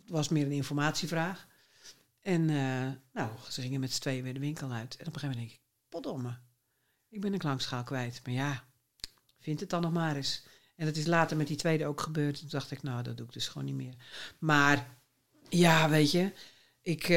[0.00, 1.46] het was meer een informatievraag.
[2.20, 2.44] En
[3.12, 4.96] nou, ze gingen met z'n tweeën weer de winkel uit.
[4.96, 6.38] En op een gegeven moment denk ik, potdomme,
[7.08, 8.20] ik ben een klankschaal kwijt.
[8.24, 8.64] Maar ja,
[9.40, 10.42] vind het dan nog maar eens.
[10.76, 12.38] En dat is later met die tweede ook gebeurd.
[12.38, 13.94] Toen dacht ik, nou, dat doe ik dus gewoon niet meer.
[14.38, 14.96] Maar
[15.48, 16.32] ja, weet je,
[16.82, 17.08] ik,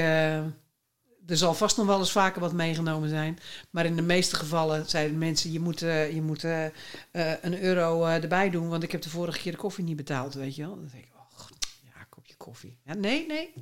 [1.28, 3.40] er zal vast nog wel eens vaker wat meegenomen zijn.
[3.70, 6.72] Maar in de meeste gevallen zeiden mensen, je moet, eh, je moet eh, eh,
[7.42, 10.56] een euro erbij doen, want ik heb de vorige keer de koffie niet betaald, weet
[10.56, 10.76] je wel.
[10.76, 11.48] Dan denk ik, oh,
[11.84, 12.78] ja, kopje koffie.
[12.84, 13.54] Ja, nee, nee.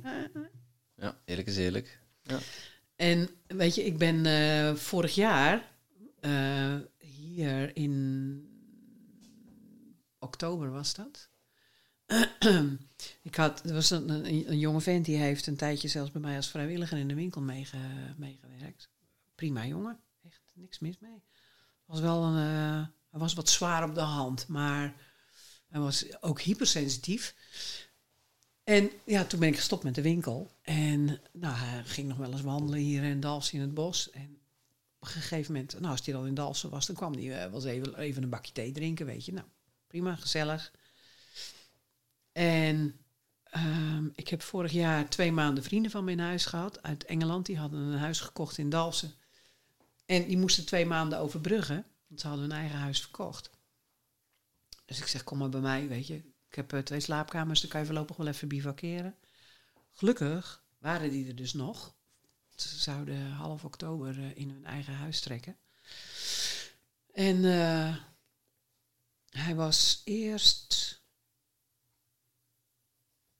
[0.96, 2.00] ja, eerlijk is eerlijk.
[2.96, 5.68] En weet je, ik ben vorig jaar
[6.98, 8.48] hier in
[10.18, 11.28] oktober was dat.
[13.22, 14.10] Ik had, er was een,
[14.50, 17.40] een, jonge vent die heeft een tijdje zelfs bij mij als vrijwilliger in de winkel
[17.40, 17.78] meege,
[18.16, 18.88] meegewerkt.
[19.34, 21.22] Prima jongen, echt niks mis mee.
[21.84, 24.94] Was wel een, eh, hij was wat zwaar op de hand, maar
[25.68, 27.34] hij was ook hypersensitief.
[28.64, 30.50] En ja, toen ben ik gestopt met de winkel.
[30.62, 34.10] En nou, hij ging nog wel eens wandelen hier in Dalfsen in het bos.
[34.10, 34.38] En
[34.98, 37.50] op een gegeven moment, nou, als hij dan in Dalfsen was, dan kwam hij eh,
[37.50, 39.32] wel even, even een bakje thee drinken, weet je.
[39.32, 39.46] Nou,
[39.86, 40.72] prima, gezellig.
[42.36, 43.00] En
[43.44, 47.46] ehm, ik heb vorig jaar twee maanden vrienden van me in huis gehad uit Engeland.
[47.46, 49.14] Die hadden een huis gekocht in Dalfsen.
[50.06, 53.50] En die moesten twee maanden overbruggen, want ze hadden hun eigen huis verkocht.
[54.84, 56.14] Dus ik zeg, kom maar bij mij, weet je.
[56.48, 59.16] Ik heb eh, twee slaapkamers, dan kan je voorlopig wel even bivakeren.
[59.92, 61.94] Gelukkig waren die er dus nog.
[62.54, 65.56] Ze zouden half oktober eh, in hun eigen huis trekken.
[67.12, 67.96] En eh,
[69.30, 71.04] hij was eerst.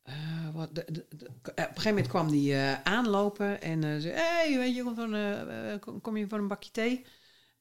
[0.07, 4.15] Eh, wat, de, de- op een gegeven moment kwam hij eh, aanlopen en eh, zei:
[4.15, 7.05] hey, weet je, kom, van, eh, eh, kom- je voor een bakje thee?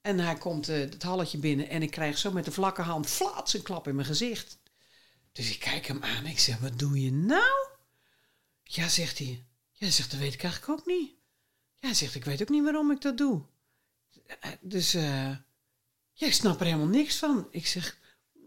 [0.01, 3.07] En hij komt eh, het halletje binnen en ik krijg zo met de vlakke hand
[3.07, 4.59] flats een klap in mijn gezicht.
[5.31, 7.67] Dus ik kijk hem aan en ik zeg, wat doe je nou?
[8.63, 9.45] Ja, zegt hij.
[9.72, 11.11] Ja, zegt, dat weet ik eigenlijk ook niet.
[11.76, 13.41] Ja, zegt, ik weet ook niet waarom ik dat doe.
[14.39, 15.30] Eh, Dus, eh
[16.17, 17.47] ja, ik snap er helemaal niks van.
[17.51, 17.97] Ik zeg,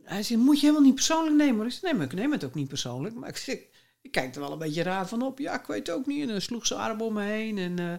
[0.02, 1.66] hij zegt, moet je helemaal niet persoonlijk nemen.
[1.66, 3.14] Ik zeg, nee, maar ik neem het ook niet persoonlijk.
[3.14, 3.58] Maar ik zeg,
[4.00, 5.38] ik kijk er wel een beetje raar van op.
[5.38, 6.20] Ja, ik weet ook niet.
[6.22, 7.58] En dan sloeg zijn arm om me heen.
[7.58, 7.98] En eh,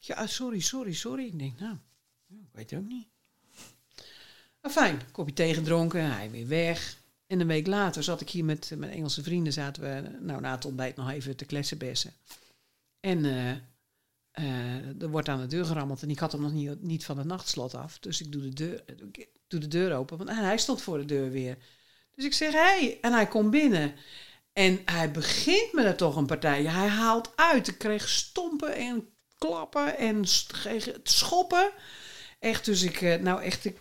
[0.00, 1.26] ja, sorry, sorry, sorry.
[1.26, 1.76] Ik denk, nou,
[2.28, 3.08] ik weet ook niet.
[4.60, 6.98] Maar fijn, kopje thee gedronken, hij weer weg.
[7.26, 10.54] En een week later zat ik hier met mijn Engelse vrienden, zaten we nou, na
[10.54, 12.12] het ontbijt nog even te klessenbessen.
[13.00, 13.50] En eh,
[14.30, 17.18] eh, er wordt aan de deur gerammeld en ik had hem nog niet, niet van
[17.18, 17.98] het nachtslot af.
[17.98, 18.84] Dus ik doe de, deur,
[19.48, 21.58] doe de deur open, want hij stond voor de deur weer.
[22.14, 22.98] Dus ik zeg, hé, hey.
[23.00, 23.94] en hij komt binnen.
[24.52, 26.64] En hij begint me er toch een partij.
[26.64, 27.68] Hij haalt uit.
[27.68, 29.08] Ik kreeg stompen en
[29.38, 30.24] klappen en
[31.02, 31.72] schoppen.
[32.38, 33.78] Echt, dus ik, eh, nou echt, ik,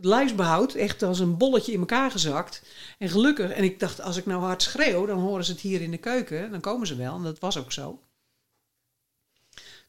[0.00, 2.62] lijfsbehoud, echt als een bolletje in elkaar gezakt.
[2.98, 5.80] En gelukkig, en ik dacht, als ik nou hard schreeuw, dan horen ze het hier
[5.80, 6.50] in de keuken.
[6.50, 8.00] Dan komen ze wel, en dat was ook zo.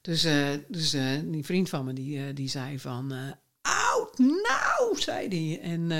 [0.01, 3.13] Dus, eh, dus eh, die vriend van me, die, die zei van,
[3.61, 5.71] oud, nou, zei hij.
[5.71, 5.91] En,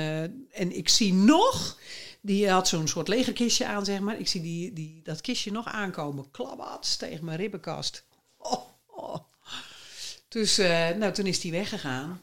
[0.52, 1.78] en ik zie nog,
[2.22, 4.18] die had zo'n soort legerkistje aan, zeg maar.
[4.18, 8.04] Ik zie die, die, dat kistje nog aankomen, klabbats tegen mijn ribbenkast.
[8.36, 9.16] Oh, oh.
[10.28, 12.20] Dus eh, nou, toen is hij weggegaan.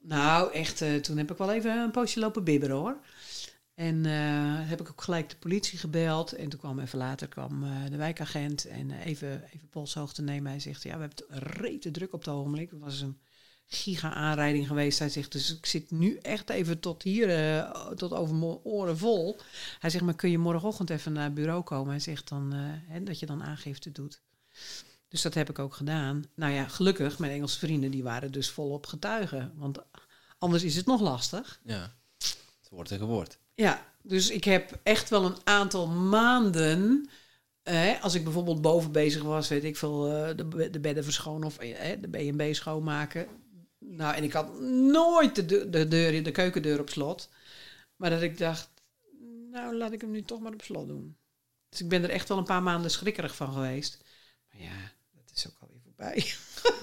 [0.00, 2.98] Nou, echt, eh, toen heb ik wel even een poosje lopen bibberen hoor.
[3.74, 6.32] En eh, heb ik ook gelijk de politie gebeld.
[6.32, 10.50] En toen kwam even later kwam, de wijkagent en even, even polshoogte nemen.
[10.50, 12.70] Hij zegt, ja, we hebben het rete druk op het ogenblik.
[12.70, 13.18] Het was een
[13.66, 14.98] giga-aanrijding geweest.
[14.98, 18.98] Hij zegt, dus ik zit nu echt even tot hier, eh, tot over mijn oren
[18.98, 19.38] vol.
[19.78, 21.90] Hij zegt, maar kun je morgenochtend even naar het bureau komen?
[21.90, 22.60] Hij zegt dan, eh,
[22.92, 24.20] hè, dat je dan aangifte doet.
[25.08, 26.24] Dus dat heb ik ook gedaan.
[26.34, 29.52] Nou ja, gelukkig, mijn Engelse vrienden, die waren dus volop getuigen.
[29.56, 29.78] Want
[30.38, 31.60] anders is het nog lastig.
[31.64, 33.38] Ja, het wordt een gewoord.
[33.54, 37.08] Ja, dus ik heb echt wel een aantal maanden.
[37.62, 41.46] Eh, als ik bijvoorbeeld boven bezig was, weet ik veel, eh, de, de bedden verschonen
[41.46, 43.26] of eh, de B&B schoonmaken.
[43.86, 47.28] Nou, en ik had nooit de, de, de, deur, de keukendeur op slot.
[47.96, 48.68] Maar dat ik dacht,
[49.50, 51.16] nou laat ik hem nu toch maar op slot doen.
[51.68, 54.04] Dus ik ben er echt wel een paar maanden schrikkerig van geweest.
[54.50, 56.16] Maar ja, dat is ook alweer voorbij.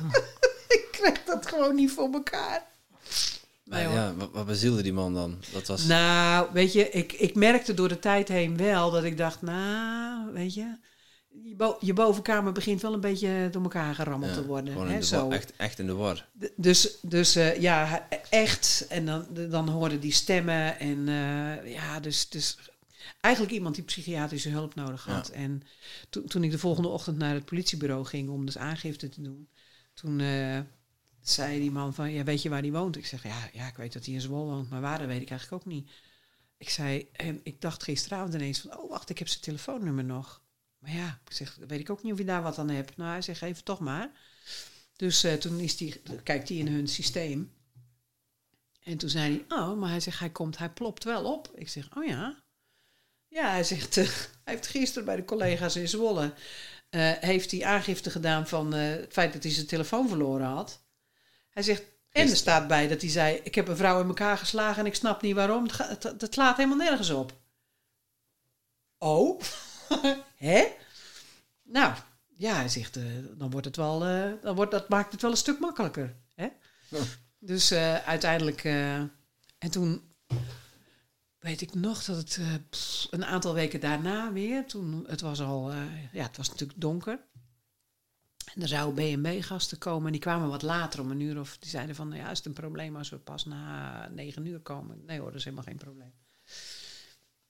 [0.77, 2.69] ik krijg dat gewoon niet voor elkaar.
[3.63, 5.43] Maar Nee, ja, wat, wat bezielde die man dan?
[5.51, 5.85] Dat was...
[5.85, 10.33] Nou, weet je, ik, ik merkte door de tijd heen wel dat ik dacht, nou,
[10.33, 10.77] weet je,
[11.43, 14.73] je, bo- je bovenkamer begint wel een beetje door elkaar gerammeld ja, te worden.
[14.73, 15.29] gewoon Hè, zo.
[15.29, 16.27] echt, echt in de war.
[16.39, 18.85] D- Dus, dus eh, ja, echt.
[18.89, 20.79] En dan, dan hoorden die stemmen.
[20.79, 22.57] En eh, ja, dus, dus
[23.21, 25.29] eigenlijk iemand die psychiatrische hulp nodig had.
[25.29, 25.61] En
[26.09, 29.47] toen toen ik de volgende ochtend naar het politiebureau ging om dus aangifte te doen,
[29.93, 30.59] toen eh,
[31.21, 32.97] zei die man van, ja, weet je waar die woont?
[32.97, 35.21] Ik zeg, ja, ja, ik weet dat hij in Zwolle woont, maar waar, dat weet
[35.21, 35.89] ik eigenlijk ook niet.
[36.57, 40.40] Ik zei, en ik dacht gisteravond ineens van, oh wacht, ik heb zijn telefoonnummer nog.
[40.81, 42.97] Maar ja, ik zeg, weet ik ook niet of je daar wat aan hebt.
[42.97, 44.11] Nou, hij zegt, even toch maar.
[44.95, 47.53] Dus eh, toen is die, kijkt hij in hun systeem.
[48.83, 51.51] En toen zei hij, oh, maar hij zegt, hij komt, hij plopt wel op.
[51.55, 52.43] Ik zeg, oh ja.
[53.27, 53.95] Ja, hij zegt,
[54.43, 56.33] hij heeft gisteren bij de collega's in Zwolle,
[56.89, 60.83] eh, heeft hij aangifte gedaan van eh, het feit dat hij zijn telefoon verloren had.
[61.49, 64.37] Hij zegt, en er staat bij dat hij zei, ik heb een vrouw in elkaar
[64.37, 65.69] geslagen en ik snap niet waarom.
[65.69, 67.39] Ga- het, het slaat helemaal nergens op.
[68.97, 69.41] Oh,
[70.49, 70.67] hè?
[71.63, 71.93] Nou,
[72.41, 73.03] ja, hij zegt, eh,
[73.37, 76.15] dan wordt het wel, eh, dan wordt, dat maakt het wel een stuk makkelijker.
[76.35, 76.47] Hè?
[76.89, 76.99] Ja.
[77.39, 80.01] Dus eh, uiteindelijk, en toen
[81.39, 82.39] weet ik nog dat het
[82.69, 85.71] pff, een aantal weken daarna weer, toen het was al,
[86.11, 87.19] ja, het was natuurlijk donker.
[88.53, 91.69] En er zouden B&B-gasten komen en die kwamen wat later om een uur of die
[91.69, 95.05] zeiden van, nou ja, is het een probleem als we pas na negen uur komen?
[95.05, 96.13] Nee hoor, dat is helemaal geen probleem.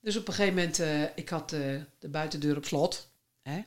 [0.01, 3.11] Dus op een gegeven moment, eh, ik had eh, de buitendeur op slot.
[3.41, 3.61] Hè?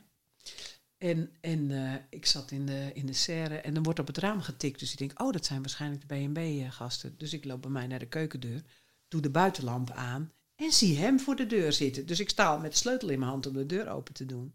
[0.99, 4.19] En, en eh, ik zat in de, in de serre en er wordt op het
[4.19, 4.79] raam getikt.
[4.79, 7.15] Dus ik denk, oh, dat zijn waarschijnlijk de B&B-gasten.
[7.19, 8.63] Dus ik loop bij mij naar de keukendeur,
[9.09, 12.07] doe de buitenlamp aan en zie hem voor de deur zitten.
[12.07, 14.27] Dus ik sta al met de sleutel in mijn hand om de deur open te
[14.27, 14.55] doen.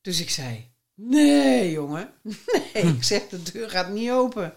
[0.00, 2.84] Dus ik zei, nee jongen, nee.
[2.84, 4.54] Ik zeg, de deur gaat niet open.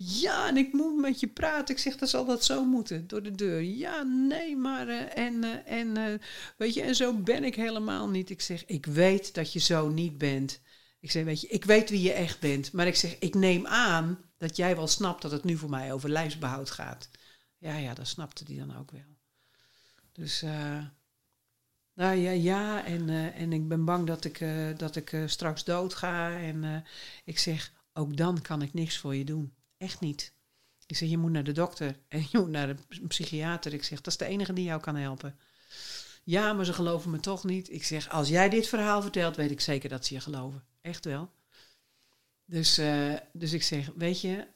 [0.00, 1.74] Ja, en ik moet met je praten.
[1.74, 3.62] Ik zeg, dan zal dat zo moeten, door de deur.
[3.62, 6.18] Ja, nee, maar eh, en, eh, en eh,
[6.56, 8.30] weet je, en zo ben ik helemaal niet.
[8.30, 10.60] Ik zeg, ik weet dat je zo niet bent.
[11.00, 12.72] Ik zeg, weet je, ik weet wie je echt bent.
[12.72, 15.92] Maar ik zeg, ik neem aan dat jij wel snapt dat het nu voor mij
[15.92, 17.10] over lijfsbehoud gaat.
[17.58, 19.16] Ja, ja, dat snapte die dan ook wel.
[20.12, 20.42] Dus,
[21.94, 24.44] nou ja, ja, en, en ik ben bang dat ik,
[24.76, 26.38] dat ik straks dood ga.
[26.38, 26.84] En
[27.24, 29.57] ik zeg, ook dan kan ik niks voor je doen.
[29.78, 30.32] Echt niet.
[30.86, 33.72] Ik zeg, je moet naar de dokter en je moet naar de psychiater.
[33.72, 35.38] Ik zeg, dat is de enige die jou kan helpen.
[36.24, 37.72] Ja, maar ze geloven me toch niet.
[37.72, 40.64] Ik zeg, als jij dit verhaal vertelt, weet ik zeker dat ze je geloven.
[40.80, 41.30] Echt wel.
[42.44, 44.46] Dus, eh, dus ik zeg, weet je,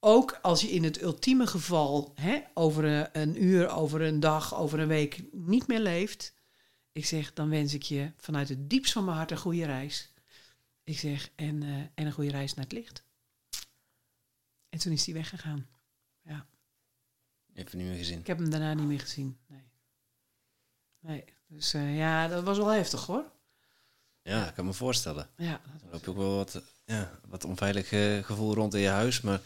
[0.00, 4.78] ook als je in het ultieme geval hè, over een, uur, over een dag, over
[4.78, 6.34] een week niet meer leeft.
[6.92, 10.12] Ik zeg, dan wens ik je vanuit het diepst van mijn hart een goede reis.
[10.84, 13.04] Ik zeg, en, eh, en een goede reis naar het licht.
[14.70, 15.66] En toen is hij weggegaan.
[16.22, 16.46] Ja.
[17.54, 18.18] Even niet meer gezien.
[18.18, 19.38] Ik heb hem daarna niet meer gezien.
[19.46, 19.62] Nee.
[21.00, 21.24] Nee.
[21.46, 23.24] Dus eh, ja, dat was wel heftig hoor.
[24.22, 25.28] Ja, ik kan me voorstellen.
[25.36, 28.88] Ja, Dan loop je ook wel wat, ja, wat onveilig eh, gevoel rond in je
[28.88, 29.20] huis.
[29.20, 29.40] Maar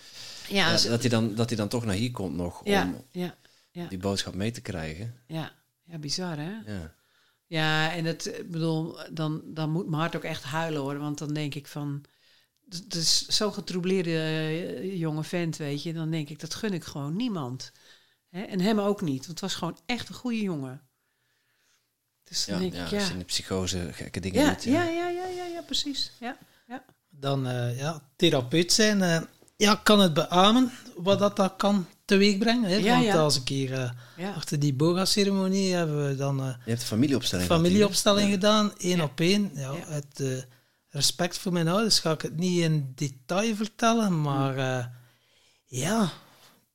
[0.49, 2.71] ja, dat, hij dan, dat hij dan toch naar hier komt nog om
[3.11, 3.35] ja,
[3.71, 5.15] ja, die boodschap mee te krijgen.
[5.27, 5.53] ja,
[5.83, 6.73] ja, bizar hè?
[6.73, 6.95] Ja,
[7.47, 10.99] Ja, en het, ik bedoel, dan, dan moet mijn hart ook echt huilen hoor.
[10.99, 12.05] Want dan denk ik van,
[12.69, 15.93] het is zo'n getroubleerde eh, jonge vent, weet je.
[15.93, 17.73] Dan denk ik, dat gun ik gewoon niemand.
[18.31, 18.43] Hè?
[18.43, 20.83] En hem ook niet, want het was gewoon echt een goede jongen.
[22.25, 23.07] Dus dan ja, denk ja, ik, als ja.
[23.07, 24.63] je in de psychose gekke dingen Ja, doet.
[24.65, 26.13] ja, ja, ja, ja, ja, precies.
[26.21, 26.85] Ja, ja.
[27.11, 29.03] Dan eh, ja, therapeut zijn.
[29.03, 29.21] eh,
[29.57, 32.71] ja, kan het beamen wat dat, dat kan teweeg brengen.
[32.71, 32.77] Hè?
[32.77, 33.17] Ja, Want ja.
[33.17, 34.33] als eh, ja.
[34.35, 38.35] achter die boga-ceremonie hebben we dan eh, Je hebt de familieopstelling familieopstelling hier.
[38.35, 39.03] gedaan, één Ja.
[39.05, 39.51] op één.
[39.55, 40.01] Ja, Ja.
[40.95, 44.85] Eh, respect voor mijn ouders ga ik het niet in detail vertellen, maar eh,
[45.65, 46.13] ja,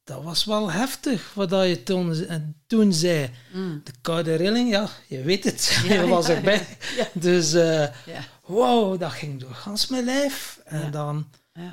[0.04, 2.36] dat was wel heftig wat dat je toen, eh,
[2.68, 3.30] toen zei.
[3.54, 3.82] Mm.
[3.84, 6.68] De koude rilling, ja, je weet het, Ja, je was ja, erbij.
[6.98, 7.08] ja.
[7.14, 8.24] Dus eh, ja.
[8.46, 10.60] wow, dat ging door gans mijn lijf.
[10.66, 11.28] En dan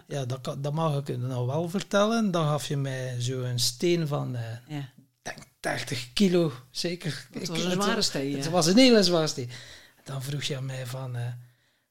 [0.08, 0.24] Ja.
[0.24, 2.30] Dat, dat mag ik nou wel vertellen.
[2.30, 4.42] Dan gaf je mij zo'n steen van, eh,
[4.76, 4.88] Ja.
[5.22, 7.26] denk 30 kilo, zeker.
[7.32, 9.50] Het was een zware steen, Het was een hele zware steen.
[10.04, 11.22] Dan vroeg je aan mij van, eh,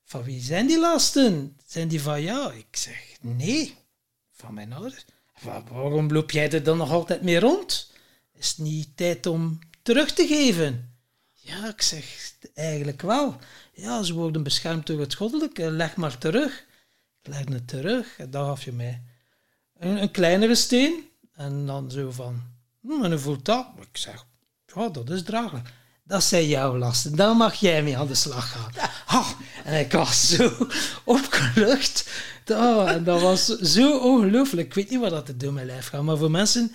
[0.06, 1.57] van wie zijn die lasten?
[1.65, 2.56] Zijn die van jou?
[2.56, 3.76] Ik zeg, nee,
[4.32, 5.06] van mijn ouders.
[5.41, 7.91] Wa- waarom loop jij er dan nog altijd mee rond?
[8.34, 10.94] Is het niet tijd om terug te geven?
[11.34, 13.38] Ja, ik zeg, eigenlijk wel.
[13.73, 15.72] Ja, ze worden beschermd door het goddelijke.
[15.72, 16.65] Leg maar terug.
[17.22, 18.18] Ik leg het terug.
[18.18, 19.02] En dan gaf je mij
[19.77, 21.10] een, een kleinere steen.
[21.36, 22.44] En dan zo van,
[22.82, 23.68] hm, en hoe voelt dat?
[23.91, 24.26] Ik zeg,
[24.76, 25.69] ja, dat is draaglijk.
[26.07, 27.15] Dat zijn jouw lasten.
[27.15, 28.91] Dan mag jij mee aan de slag gaan.
[29.06, 29.30] Ah,
[29.64, 30.68] en ik was zo
[31.03, 32.10] opgelucht.
[32.52, 34.68] Oh, en dat was zo ongelooflijk.
[34.68, 36.03] Ik weet niet wat dat door mijn lijf gaat.
[36.03, 36.72] Maar voor mensen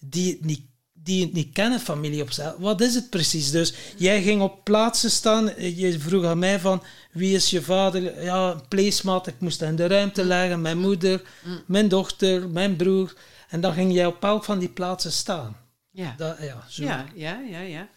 [0.00, 0.60] die het niet,
[0.92, 3.50] die het niet kennen, familieopstel, wat is het precies?
[3.50, 5.50] Dus jij ging op plaatsen staan.
[5.58, 6.82] Je vroeg aan mij van,
[7.12, 8.22] wie is je vader?
[8.22, 9.26] Ja, een placemat.
[9.26, 10.60] Ik moest in de ruimte leggen.
[10.60, 11.22] Mijn moeder,
[11.66, 13.14] mijn dochter, mijn broer.
[13.48, 15.56] En dan ging jij op elk van die plaatsen staan.
[15.90, 16.14] Ja.
[16.16, 16.82] Dat, ja, zo.
[16.82, 17.88] Ja, ja, ja, ja.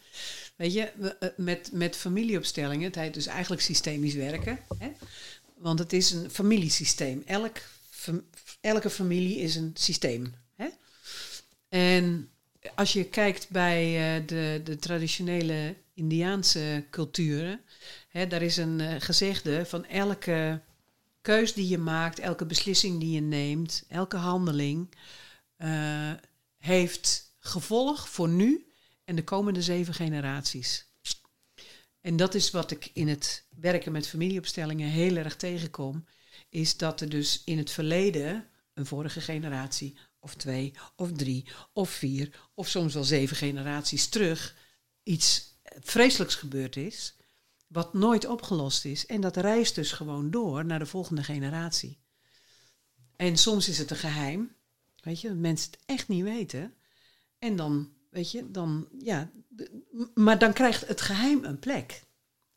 [0.55, 4.59] Weet je, eh, met, met familieopstellingen, het heet dus eigenlijk systemisch werken.
[4.77, 4.91] Hè?
[5.57, 7.23] Want het is een familiesysteem.
[7.25, 7.57] Elk,
[8.61, 10.33] elke familie is een systeem.
[10.55, 10.67] Hè?
[11.69, 12.29] En
[12.75, 17.61] als je kijkt bij eh, de, de traditionele Indiaanse culturen,
[18.09, 20.61] hè, daar is een eh, gezegde van elke
[21.21, 24.89] keus die je maakt, elke beslissing die je neemt, elke handeling,
[26.57, 28.64] heeft gevolg voor nu
[29.05, 30.93] en de komende zeven generaties.
[32.01, 36.05] En dat is wat ik in het werken met familieopstellingen heel erg tegenkom,
[36.49, 41.89] is dat er dus in het verleden een vorige generatie of twee of drie of
[41.89, 44.55] vier of soms wel zeven generaties terug
[45.03, 47.15] iets vreselijks gebeurd is,
[47.67, 49.05] wat nooit opgelost is.
[49.05, 51.99] En dat reist dus gewoon door naar de volgende generatie.
[53.15, 54.55] En soms is het een geheim,
[54.95, 56.73] weet je, dat mensen het echt niet weten.
[57.39, 59.31] En dan, weet je, dan, ja,
[60.13, 62.03] maar dan krijgt het geheim een plek.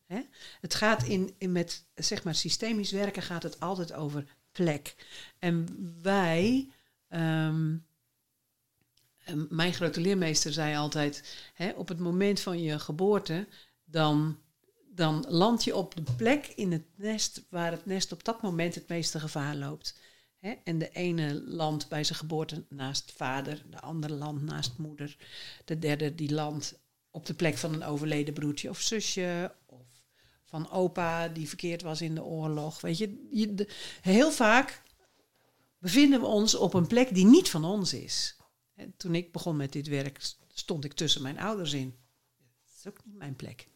[0.07, 0.21] Hè?
[0.61, 4.95] Het gaat in, met, zeg maar, systemisch werken gaat het altijd over plek.
[5.39, 5.67] En
[6.03, 6.71] wij,
[7.09, 7.77] ehm,
[9.49, 13.47] mijn grote leermeester zei altijd, hè, op het moment van je geboorte,
[13.85, 14.39] dan,
[14.95, 18.75] dan land je op de plek in het nest waar het nest op dat moment
[18.75, 20.01] het meeste gevaar loopt.
[20.41, 25.17] En de ene landt bij zijn geboorte naast vader, de andere landt naast moeder,
[25.65, 26.79] de derde die landt
[27.11, 29.87] op de plek van een overleden broertje of zusje, of
[30.45, 32.81] van opa die verkeerd was in de oorlog.
[32.81, 33.67] Weet je,
[34.01, 34.83] heel vaak
[35.79, 38.37] bevinden we ons op een plek die niet van ons is.
[38.97, 41.95] Toen ik begon met dit werk, stond ik tussen mijn ouders in.
[42.65, 43.69] Dat is ook niet mijn plek.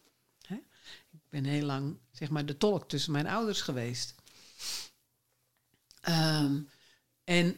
[1.11, 4.15] Ik ben heel lang zeg maar, de tolk tussen mijn ouders geweest.
[6.03, 6.61] Ehm,
[7.23, 7.57] en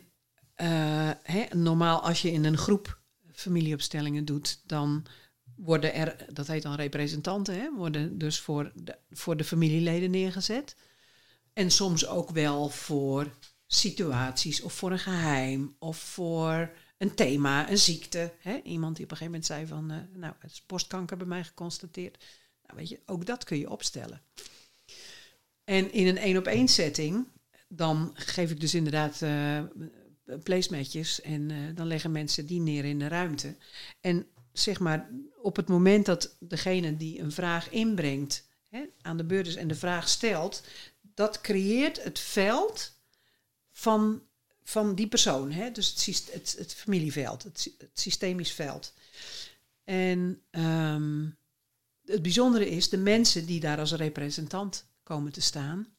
[0.54, 1.12] eh,
[1.52, 3.00] normaal als je in een groep
[3.32, 5.06] familieopstellingen doet, dan
[5.56, 10.76] worden er, dat heet dan representanten, hè, worden dus voor de, voor de familieleden neergezet.
[11.54, 13.34] En soms ook wel voor
[13.68, 18.34] situaties of voor een geheim of voor een thema, een ziekte.
[18.40, 18.60] Hè?
[18.64, 21.44] Iemand die op een gegeven moment zei van, eh, nou, het is borstkanker bij mij
[21.44, 22.24] geconstateerd.
[22.66, 24.22] Nou, weet je, ook dat kun je opstellen.
[25.64, 27.28] En in een één op één setting,
[27.68, 29.60] dan geef ik dus inderdaad eh
[30.44, 33.56] placematjes en eh, dan leggen mensen die neer in de ruimte.
[34.02, 35.10] En zeg maar,
[35.42, 39.76] op het moment dat degene die een vraag inbrengt hè, aan de beurt en de
[39.76, 40.64] vraag stelt,
[41.02, 42.94] dat creëert het veld
[43.72, 44.22] van,
[44.64, 45.52] van die persoon.
[45.52, 45.72] Hè?
[45.72, 48.94] Dus het, het, het familieveld, het, het systemisch veld.
[49.84, 51.28] En ehm,
[52.06, 55.95] het bijzondere is, de mensen die daar als representant komen te staan,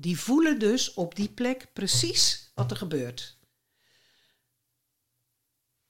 [0.00, 3.36] die voelen dus op die plek precies wat er gebeurt.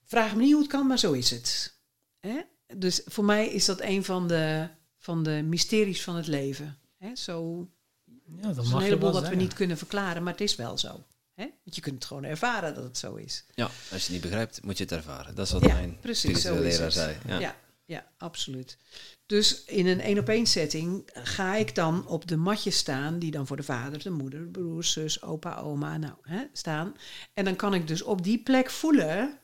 [0.05, 1.77] Vraag me niet hoe het kan, maar zo is het.
[2.21, 2.41] Hè?
[2.77, 6.79] Dus voor mij is dat een van de, van de mysteries van het leven.
[6.99, 7.17] Hè?
[7.17, 7.69] Zo,
[8.37, 10.79] Ja, dat is mag een heleboel wat we niet kunnen verklaren, maar het is wel
[10.79, 11.05] zo.
[11.35, 11.45] Hè?
[11.65, 13.45] Want je kunt het gewoon ervaren dat het zo is.
[13.55, 15.35] Ja, als je het niet begrijpt, moet je het ervaren.
[15.35, 16.93] Dat is wat Ja, mijn precies, zo is leraar het.
[16.95, 17.17] zei.
[17.27, 17.39] Ja.
[17.39, 17.57] Ja.
[17.85, 18.79] ja, absoluut.
[19.29, 23.31] Dus in een één op één setting ga ik dan op de matjes staan, die
[23.31, 26.95] dan voor de vader, de moeder, broer, zus, opa, oma, nou, hè, staan.
[27.35, 29.39] En dan kan ik dus op die plek voelen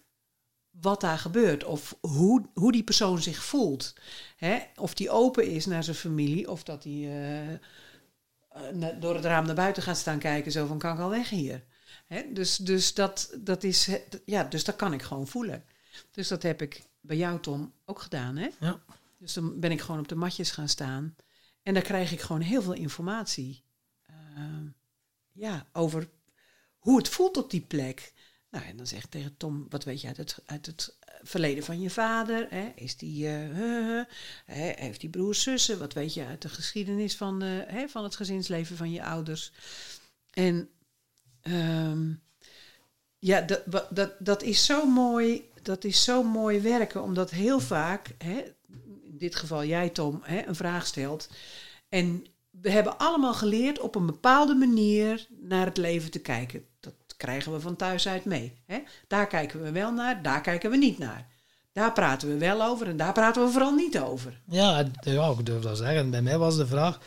[0.70, 1.65] wat daar gebeurt.
[1.65, 3.94] Of hoe, hoe die persoon zich voelt.
[4.36, 4.59] Hè?
[4.77, 9.47] Of die open is naar zijn familie, of dat hij eh, eh, door het raam
[9.47, 11.65] naar buiten gaat staan kijken, zo van kan ik al weg hier.
[12.06, 12.32] Hè?
[12.32, 13.89] Dus, dus, dat, dat is,
[14.24, 15.65] ja, dus dat kan ik gewoon voelen.
[16.11, 18.36] Dus dat heb ik bij jou, Tom, ook gedaan.
[18.36, 18.48] Hè?
[18.61, 18.81] Ja.
[19.24, 21.16] Dus dan ben ik gewoon op de matjes gaan staan.
[21.62, 23.64] En daar krijg ik gewoon heel veel informatie.
[24.06, 24.44] eh,
[25.32, 26.09] ja, over
[26.78, 28.12] hoe het voelt op die plek.
[28.51, 31.64] Nou, en dan zeg ik tegen Tom, wat weet je uit het, uit het verleden
[31.64, 32.46] van je vader?
[32.51, 32.72] Hè?
[32.74, 34.01] Is die, eh,
[34.76, 35.66] heeft die broers?
[35.78, 39.52] Wat weet je uit de geschiedenis van, eh, hè, van het gezinsleven van je ouders?
[40.30, 40.70] En
[41.40, 42.12] ehm,
[43.18, 45.48] ja, dat, dat, dat is zo mooi.
[45.62, 48.44] Dat is zo mooi werken, omdat heel vaak, hè,
[49.14, 51.28] in dit geval jij Tom, hè, een vraag stelt.
[51.88, 56.64] En we hebben allemaal geleerd op een bepaalde manier naar het leven te kijken.
[56.80, 58.52] Dat krijgen we van thuis uit mee.
[58.66, 58.78] Hè?
[59.08, 61.26] Daar kijken we wel naar, daar kijken we niet naar.
[61.72, 64.40] Daar praten we wel over en daar praten we vooral niet over.
[64.48, 66.10] Ja, ja, ik durf dat zeggen.
[66.10, 67.00] Bij mij was de vraag...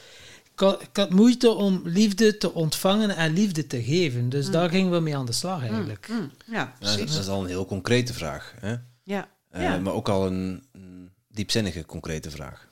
[0.54, 4.30] Ik had, ik had moeite om liefde te ontvangen en liefde te geven.
[4.30, 6.08] Dus daar gingen we mee aan de slag eigenlijk.
[6.10, 7.12] Mm, ja, precies.
[7.12, 8.54] dat is al een heel concrete vraag.
[8.60, 8.76] Hè?
[9.04, 9.78] Ja, Eh, ja.
[9.80, 12.68] Maar ook al een, een diepzinnige, concrete vraag.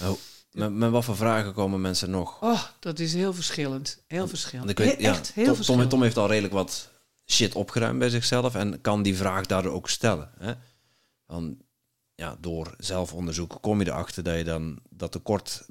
[0.00, 0.16] Nou,
[0.52, 2.42] met, met wat voor vragen komen mensen nog?
[2.42, 4.02] Oh, dat is heel verschillend.
[4.06, 4.70] Heel verschillend.
[4.70, 5.90] Ik weet, He- ja, Echt heel Tom, Tom, verschillend.
[5.90, 6.90] Tom heeft al redelijk wat
[7.26, 10.30] shit opgeruimd bij zichzelf en kan die vraag daardoor ook stellen.
[10.38, 10.52] Hè?
[11.26, 11.58] Dan,
[12.14, 15.66] ja, door zelfonderzoek kom je erachter dat je dan dat tekort,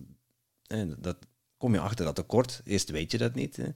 [0.68, 1.18] hè, dat
[1.58, 2.62] kom je achter dat tekort.
[2.64, 3.68] Eerst weet je dat niet, hè?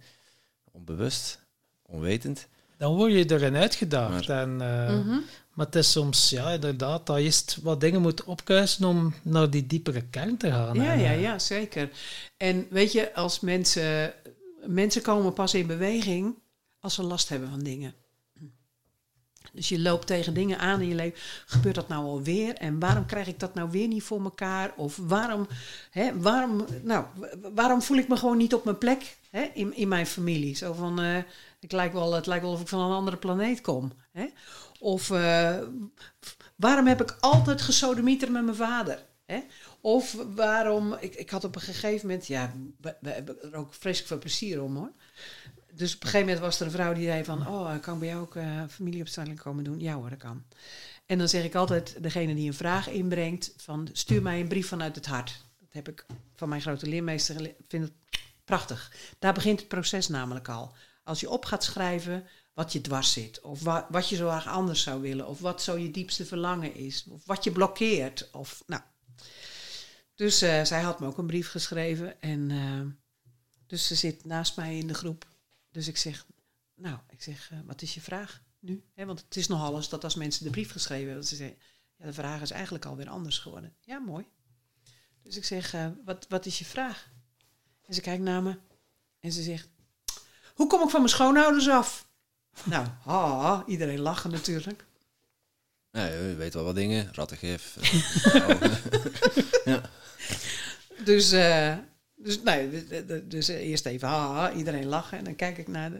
[0.72, 1.40] onbewust,
[1.82, 2.48] onwetend.
[2.78, 4.28] Dan word je erin uitgedaagd.
[4.28, 5.20] Maar- en, eh, Mhm.
[5.58, 9.68] Maar het is soms, ja, inderdaad, dat je wat dingen moet opkuisen om naar die
[9.68, 10.76] diepere kern te gaan.
[10.76, 11.90] Ja, ja, ja, zeker.
[12.38, 14.14] En weet je, als mensen,
[14.66, 16.36] mensen komen pas in beweging
[16.80, 17.94] als ze last hebben van dingen.
[19.54, 21.20] Dus je loopt tegen dingen aan in je leven.
[21.46, 22.54] Gebeurt dat nou alweer?
[22.56, 24.74] En waarom krijg ik dat nou weer niet voor elkaar?
[24.76, 25.48] Of waarom,
[25.92, 29.76] hè, waarom, nou, wa- waarom voel ik me gewoon niet op mijn plek hè, in,
[29.76, 30.56] in mijn familie?
[30.56, 31.18] Zo van, eh,
[31.60, 33.92] ik lijk wel, het lijkt wel of ik van een andere planeet kom.
[34.12, 34.26] Hè?
[34.80, 35.58] Of eh,
[36.56, 39.06] waarom heb ik altijd gesodemieter met mijn vader?
[39.26, 39.40] Hè?
[39.82, 44.08] Of waarom, ik, ik had op een gegeven moment, ja, we, hebben er ook vreselijk
[44.08, 44.92] veel plezier om hoor.
[45.74, 48.00] Dus op een gegeven moment was er een vrouw die zei van, oh, kan ik
[48.00, 49.80] bij jou ook eh, familieopstelling komen doen?
[49.80, 50.44] Ja hoor, dat kan.
[51.06, 54.68] En dan zeg ik altijd, degene die een vraag inbrengt, van stuur mij een brief
[54.68, 55.46] vanuit het hart.
[55.60, 56.06] Dat heb ik
[56.36, 57.94] van mijn grote leermeester gele- Ik vind het
[58.46, 58.92] prachtig.
[59.20, 60.74] Daar begint het proces namelijk al.
[61.04, 62.28] Als je op gaat schrijven
[62.58, 65.62] wat je dwars zit, of wa- wat je zo erg anders zou willen, of wat
[65.62, 68.82] zo je diepste verlangen is, of wat je blokkeert, of nou.
[70.16, 72.82] Dus eh, zij had me ook een brief geschreven en eh,
[73.68, 75.28] dus ze zit naast mij in de groep.
[75.72, 76.26] Dus ik zeg,
[76.76, 78.84] nou, ik zeg, eh, wat is je vraag nu?
[78.96, 81.58] Want het is nogal eens dat als mensen de brief geschreven hebben, ze zeggen,
[81.96, 83.76] ja, de vraag is eigenlijk alweer anders geworden.
[83.82, 84.26] Ja, mooi.
[85.24, 85.76] Dus ik zeg,
[86.06, 87.10] wat, wat is je vraag?
[87.82, 88.58] En ze kijkt naar me
[89.20, 89.70] en ze zegt,
[90.54, 92.07] hoe kom ik van mijn schoonouders af?
[92.64, 94.86] Nou, ha, iedereen lachen natuurlijk.
[95.92, 97.78] Ja, je weet wel wat dingen, rattengif.
[98.34, 98.62] eh,
[99.74, 99.90] ja.
[101.04, 101.78] Dus, eh,
[102.16, 102.88] dus, nee,
[103.28, 105.18] dus eh, eerst even ha, ha, iedereen lachen.
[105.18, 105.96] En dan kijk ik naar de...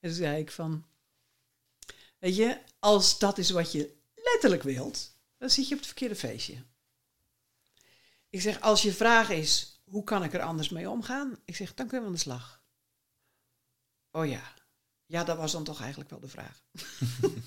[0.00, 0.84] En toen zei ik van...
[2.18, 5.16] Weet je, als dat is wat je letterlijk wilt...
[5.38, 6.62] dan zit je op het verkeerde feestje.
[8.30, 9.80] Ik zeg, als je vraag is...
[9.84, 11.38] hoe kan ik er anders mee omgaan?
[11.44, 12.62] Ik zeg, dan kunnen we aan de slag.
[14.10, 14.54] Oh ja.
[15.06, 16.62] Ja, dat was dan toch eigenlijk wel de vraag.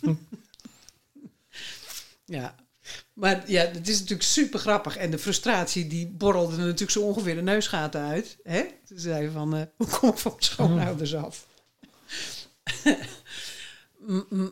[2.25, 2.55] ja.
[3.13, 4.97] Maar ja, het is natuurlijk super grappig.
[4.97, 8.37] En de frustratie die borrelde natuurlijk zo ongeveer de neusgaten uit.
[8.43, 8.65] Hè?
[8.83, 11.47] Zei van, eh, hoe kom ik van mijn schoonouders af?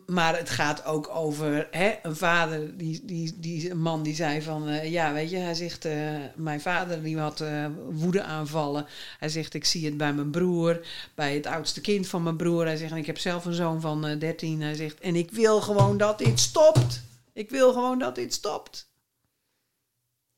[0.08, 4.42] Maar het gaat ook over hè, een vader, die, die, die, een man die zei
[4.42, 8.86] van, eh, ja weet je, hij zegt, eh, mijn vader die had eh woede aanvallen.
[9.20, 12.66] Hij zegt, ik zie het bij mijn broer, bij het oudste kind van mijn broer.
[12.66, 14.62] Hij zegt, en ik heb zelf een zoon van eh 13.
[14.62, 17.02] Hij zegt, en ik wil gewoon dat dit stopt.
[17.34, 18.90] Ik wil gewoon dat dit stopt.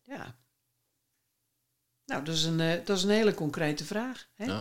[0.03, 0.35] Ja.
[2.05, 4.27] Nou, dat is een, dat is een hele concrete vraag.
[4.35, 4.45] Hè?
[4.45, 4.53] Ja.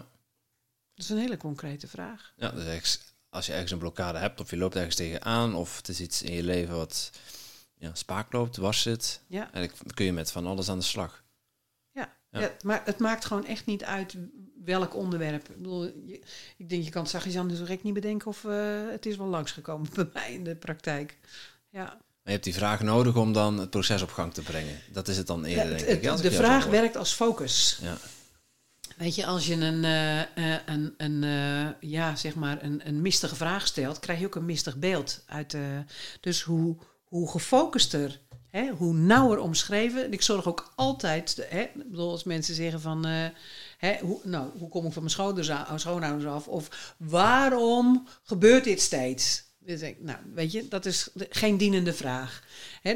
[0.95, 2.33] Dat is een hele concrete vraag.
[2.37, 5.77] Ja, dus ergens- als je ergens een blokkade hebt of je loopt ergens tegenaan of
[5.77, 7.11] het is iets in je leven wat
[7.79, 9.51] ja, spaak loopt, dwars zit, Ja.
[9.53, 11.25] eigenlijk kun je met van alles aan de slag.
[11.93, 12.41] Ja, Ja.
[12.41, 12.51] ja.
[12.63, 14.15] maar het maakt gewoon echt niet uit
[14.65, 15.49] welk onderwerp.
[15.49, 16.21] Ik bedoel, je-
[16.57, 19.27] ik denk, je kan het Jan dus direct niet bedenken of eh, het is wel
[19.27, 21.19] langsgekomen bij mij in de praktijk.
[21.71, 21.85] Ja.
[21.85, 24.81] Maar je hebt die vraag nodig om dan het proces op gang te brengen.
[24.93, 26.11] Dat is het dan Ja, eerder, het- denk ik.
[26.11, 27.79] het- de vraag werkt als focus.
[27.83, 27.97] Ja.
[28.97, 33.01] Weet je, als je een, eh, eh, een, een, eh, ja, zeg maar een, een
[33.03, 35.23] mistige vraag stelt, krijg je ook een mistig beeld.
[35.27, 35.57] Uit,
[36.21, 38.21] dus hoe, hoe gefocuster,
[38.51, 40.05] hè, hoe nauwer omschreven.
[40.05, 43.05] En ik zorg ook altijd, hè, bedoel, als mensen zeggen van,
[43.79, 46.49] hè, hoe, nou, hoe kom ik van mijn schoonouders a- schoonouders af?
[46.49, 49.45] Of waarom gebeurt dit steeds?
[49.67, 52.45] Dus nou, weet je, dat is geen dienende vraag.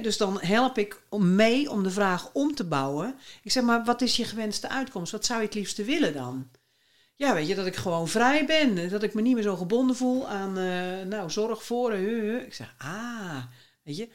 [0.02, 3.14] Dus dan help ik om mee om de vraag om te bouwen.
[3.42, 5.12] Ik zeg maar, wat is je gewenste uitkomst?
[5.12, 6.50] Wat zou je het liefste willen dan?
[7.20, 8.90] ja, weet je, dat ik gewoon vrij ben.
[8.90, 11.94] Dat ik me niet meer zo gebonden voel aan, eh, nou, zorg voor.
[11.94, 13.44] Uh, ik zeg, ah,
[13.82, 14.08] weet je.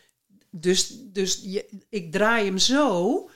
[0.50, 3.30] Dus, dus je, ik draai hem zo,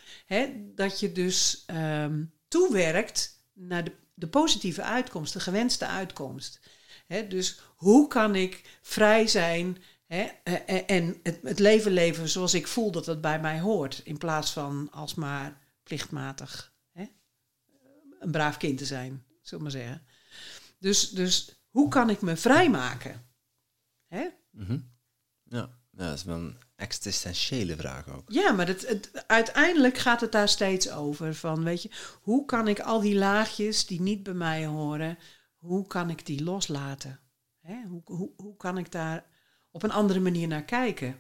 [0.76, 6.60] dat je dus ehm, toewerkt naar de, de positieve uitkomst, de gewenste uitkomst.
[7.30, 10.24] Dus hoe kan ik vrij zijn hè,
[10.86, 14.52] en het, het leven leven zoals ik voel dat het bij mij hoort, in plaats
[14.52, 16.74] van alsmaar plichtmatig
[18.20, 20.02] een braaf kind te zijn zullen maar zeggen.
[20.80, 23.26] Dus, dus hoe kan ik me vrijmaken?
[24.08, 24.28] Hè?
[24.52, 24.80] Mhm.
[25.44, 25.70] Ja.
[25.92, 28.32] ja, dat is wel een existentiële vraag ook.
[28.32, 31.36] Ja, maar het, het, uiteindelijk gaat het daar steeds over.
[31.36, 31.90] Van, weet je,
[32.22, 35.18] hoe kan ik al die laagjes die niet bij mij horen,
[35.60, 37.20] hoe kan ik die loslaten?
[37.60, 37.82] Hè?
[37.88, 39.26] Hoe, hoe, hoe kan ik daar
[39.72, 41.20] op een andere manier naar kijken?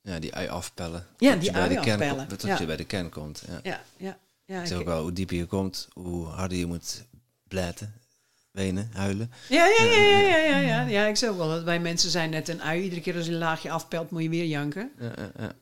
[0.00, 1.06] Ja, die ui afpellen.
[1.18, 2.28] Ja, die ui afpellen.
[2.28, 2.58] Dat ja.
[2.58, 3.44] je bij de kern komt.
[3.46, 3.82] Ja, ja.
[3.96, 4.18] ja.
[4.44, 7.04] Ja, ik zeg ook wel, hoe dieper je komt, hoe harder je moet
[7.48, 7.94] blijten,
[8.58, 9.30] wenen, huilen.
[9.48, 10.86] Ja, ja, ja, ja, ja, ja, ja.
[10.86, 12.82] ja ik zeg ook wel dat wij mensen zijn net een ui.
[12.82, 14.90] Iedere keer als je een laagje afpelt, moet je weer janken.
[15.00, 15.12] Ja,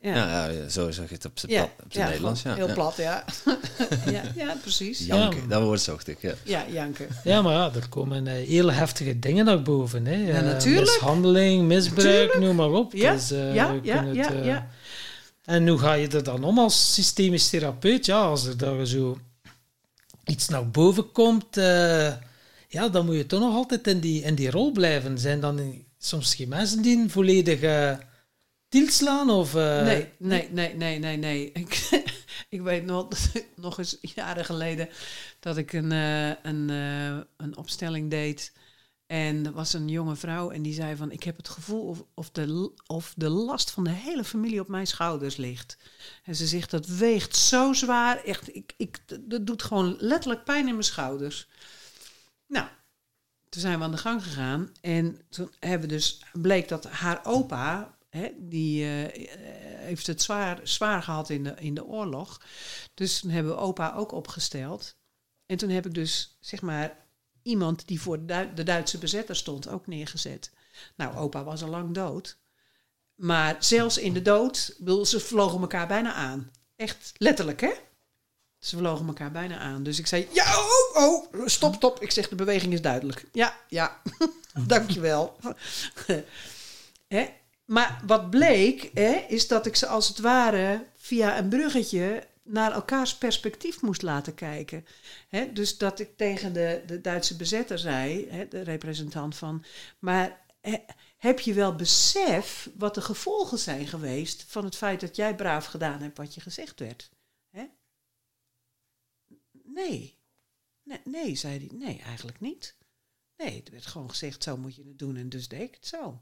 [0.01, 0.45] ja, ja.
[0.47, 1.69] ja, zo zeg je het op zijn ja,
[2.05, 2.41] Nederlands.
[2.41, 3.23] Ja, heel plat, ja.
[4.15, 4.21] ja.
[4.35, 5.05] Ja, precies.
[5.05, 6.21] Janken, dat woord zocht ik.
[6.21, 7.07] Ja, ja janken.
[7.23, 10.05] Ja, maar ja, er komen uh, heel heftige dingen naar boven.
[10.05, 10.15] Hè.
[10.15, 10.85] Ja, natuurlijk.
[10.85, 12.93] Mishandeling, misbruik, noem maar op.
[12.93, 14.67] Ja, dus, uh, ja, ja, het, ja, uh, ja.
[15.45, 18.05] En hoe ga je er dan om als systemisch therapeut?
[18.05, 19.17] Ja, als er daar zo
[20.25, 22.13] iets naar boven komt, uh,
[22.67, 25.17] ja, dan moet je toch nog altijd in die, in die rol blijven.
[25.17, 27.97] Zijn dan soms geen mensen die volledig uh,
[28.69, 29.29] tilt slaan?
[29.29, 31.51] Of, uh, nee, nee, nee, nee, nee, nee.
[31.63, 31.89] Ik,
[32.49, 33.07] ik weet nog,
[33.55, 34.89] nog eens jaren geleden
[35.39, 36.69] dat ik een, een,
[37.37, 38.51] een opstelling deed
[39.07, 41.11] en er was een jonge vrouw en die zei van...
[41.11, 44.67] ik heb het gevoel of, of, de, of de last van de hele familie op
[44.67, 45.77] mijn schouders ligt.
[46.23, 48.23] En ze zegt, dat weegt zo zwaar.
[48.23, 51.47] Echt, ik, ik, dat doet gewoon letterlijk pijn in mijn schouders.
[52.47, 52.67] Nou,
[53.49, 54.71] toen zijn we aan de gang gegaan.
[54.81, 57.95] En toen hebben we dus, bleek dat haar opa...
[58.09, 59.27] Hè, die uh,
[59.77, 62.41] heeft het zwaar, zwaar gehad in de, in de oorlog.
[62.93, 64.97] Dus toen hebben we opa ook opgesteld.
[65.45, 67.05] En toen heb ik dus, zeg maar
[67.41, 70.51] iemand die voor de Duitse bezetter stond ook neergezet.
[70.95, 72.37] Nou, opa was al lang dood.
[73.15, 76.51] Maar zelfs in de dood, ze vlogen elkaar bijna aan.
[76.75, 77.73] Echt letterlijk, hè?
[78.67, 79.83] Ze vlogen elkaar bijna aan.
[79.83, 82.01] Dus ik zei, ja, oh, oh, stop, stop.
[82.01, 83.25] Ik zeg, de beweging is duidelijk.
[83.31, 84.01] Ja, ja,
[84.67, 85.37] dankjewel.
[87.07, 87.29] hè?
[87.65, 92.71] Maar wat bleek, hè, is dat ik ze als het ware via een bruggetje naar
[92.71, 94.85] elkaars perspectief moest laten kijken.
[95.53, 99.63] dus dat ik tegen de, de Duitse bezetter zei, de representant van,
[99.99, 100.45] maar
[101.17, 105.65] heb je wel besef wat de gevolgen zijn geweest van het feit dat jij braaf
[105.65, 107.09] gedaan hebt wat je gezegd werd?
[109.77, 110.17] Nee.
[111.03, 111.35] nee.
[111.35, 111.77] Zei hij.
[111.77, 112.75] Nee, eigenlijk niet.
[113.37, 115.87] Nee, er werd gewoon gezegd, zo moet je het doen en dus deed ik het
[115.87, 116.21] zo.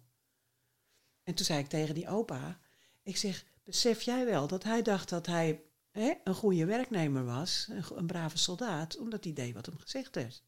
[1.24, 2.60] En toen zei ik tegen die opa,
[3.04, 7.68] ik zeg, besef jij wel dat hij dacht dat hij hè, een goede werknemer was,
[7.70, 10.44] een, een, brave soldaat, omdat hij deed wat hem gezegd werd.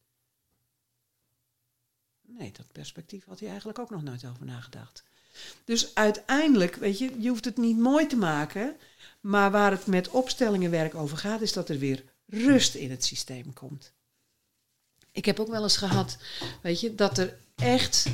[2.21, 5.03] Nee, dat perspectief had hij eigenlijk ook nog nooit over nagedacht.
[5.63, 8.77] Dus uiteindelijk, weet je, je hoeft het niet mooi te maken,
[9.21, 13.53] maar waar het met opstellingenwerk over gaat, is dat er weer rust in het systeem
[13.53, 13.93] komt.
[15.11, 16.17] Ik heb ook wel eens gehad,
[16.61, 18.09] weet je, dat er echt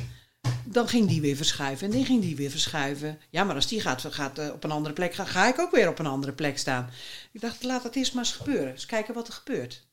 [0.64, 3.20] dan ging die weer verschuiven en die ging die weer verschuiven.
[3.30, 5.70] Ja, maar als die gaat, gaat uh, op een andere plek gaan, ga ik ook
[5.70, 6.90] weer op een andere plek staan.
[7.32, 8.72] Ik dacht, laat dat eerst maar eens gebeuren.
[8.72, 9.86] Eens kijken wat er gebeurt.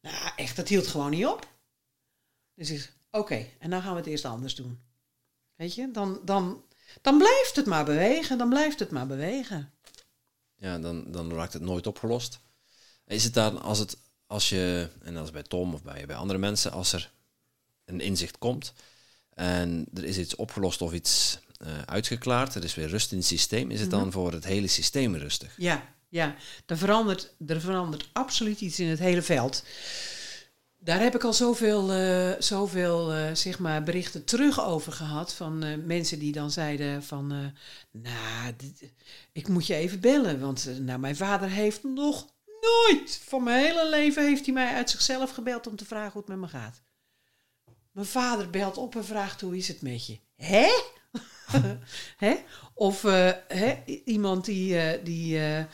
[0.00, 1.48] Nou, echt, dat hield gewoon niet op.
[2.54, 4.80] Dus ik oké, en dan gaan we het eerst anders doen.
[5.54, 6.64] Weet je, dan, dan,
[7.02, 9.72] dan blijft het maar bewegen, dan blijft het maar bewegen.
[10.56, 12.40] Ja, dan, dan raakt het nooit opgelost.
[13.06, 13.96] Is het dan als het,
[14.26, 17.10] als je, en dat is bij Tom of bij, bij andere mensen, als er
[17.84, 18.72] een inzicht komt,
[19.34, 23.26] en er is iets opgelost of iets uh, uitgeklaard, er is weer rust in het
[23.26, 24.10] systeem, is het dan mhm.
[24.10, 25.54] voor het hele systeem rustig?
[25.56, 26.34] Ja, ja.
[26.66, 29.64] Er, verandert, er verandert absoluut iets in het hele veld.
[30.78, 35.86] Daar heb ik al zoveel, uh, zoveel uh, zeg maar berichten terug over gehad van
[35.86, 37.26] mensen die dan zeiden van,
[37.90, 38.54] nou,
[39.32, 42.26] ik moet je even bellen, want nou, mijn vader heeft nog
[42.66, 46.20] nooit van mijn hele leven heeft hij mij uit zichzelf gebeld om te vragen hoe
[46.20, 46.82] het met me gaat.
[47.90, 50.18] Mijn vader belt op en vraagt hoe is het met je?
[50.36, 50.68] Hè?
[52.26, 52.36] hè?
[52.74, 53.82] Of uh, hè?
[54.04, 55.64] iemand die, uh, die uh,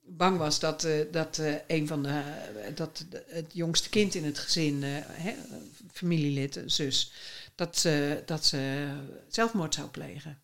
[0.00, 2.06] bang was dat, dat een van
[2.74, 5.34] dat het jongste kind in het gezin, hè,
[5.92, 7.12] familielid, zus,
[7.54, 7.88] dat
[8.26, 8.88] dat ze
[9.28, 10.41] zelfmoord zou plegen.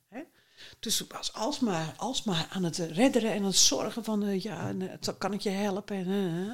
[0.79, 4.75] Dus ze was alsmaar, alsmaar aan het redderen en aan het zorgen van, eh, ja,
[4.79, 5.97] eh, kan ik je helpen?
[5.97, 6.53] En, eh,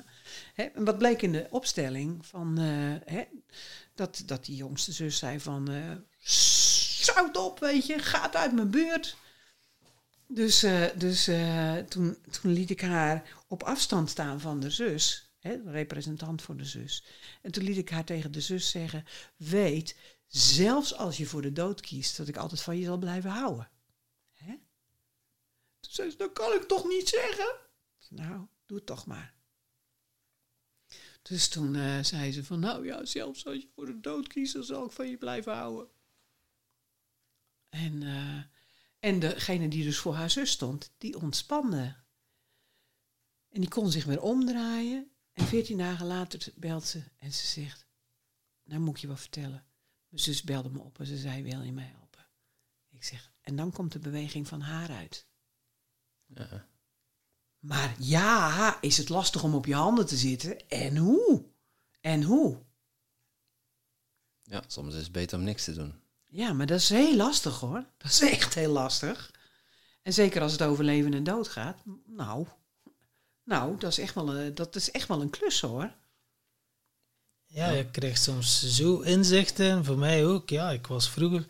[0.54, 0.62] hè.
[0.64, 2.58] En wat bleek in de opstelling van,
[3.04, 3.24] hè,
[3.94, 5.68] dat, dat die jongste zus zei van,
[6.18, 9.16] zout op, weet je, gaat uit mijn buurt.
[10.26, 11.30] Dus, dus
[11.88, 16.64] toen, toen liet ik haar op afstand staan van de zus, hè, representant voor de
[16.64, 17.04] zus.
[17.42, 19.04] En toen liet ik haar tegen de zus zeggen,
[19.36, 23.30] weet, zelfs als je voor de dood kiest, dat ik altijd van je zal blijven
[23.30, 23.68] houden.
[25.94, 27.56] Zei ze, dat kan ik toch niet zeggen?
[28.08, 29.34] Nou, doe het toch maar.
[31.22, 34.52] Dus toen eh, zei ze van, nou ja, zelfs als je voor de dood kiest,
[34.52, 35.88] dan zal ik van je blijven houden.
[37.68, 38.42] En, eh,
[38.98, 41.96] en degene die dus voor haar zus stond, die ontspande.
[43.48, 45.10] En die kon zich weer omdraaien.
[45.32, 47.86] En veertien dagen later belt ze en ze zegt,
[48.62, 49.66] nou moet je wat vertellen.
[50.08, 52.26] Mijn zus belde me op en ze zei, wil je mij helpen?
[52.90, 55.26] Ik zeg, en dan komt de beweging van haar uit.
[56.34, 56.66] Ja.
[57.58, 60.68] Maar ja, is het lastig om op je handen te zitten?
[60.68, 61.44] En hoe?
[62.00, 62.58] En hoe?
[64.44, 65.94] ja, soms is het beter om niks te doen.
[66.26, 67.84] Ja, maar dat is heel lastig hoor.
[67.96, 69.30] Dat is echt heel lastig.
[70.02, 71.82] En zeker als het over leven en dood gaat.
[72.06, 72.46] Nou,
[73.44, 75.92] nou dat, is echt wel een, dat is echt wel een klus hoor.
[77.46, 79.84] Ja, je krijgt soms zo inzichten.
[79.84, 80.50] Voor mij ook.
[80.50, 81.46] Ja, ik was vroeger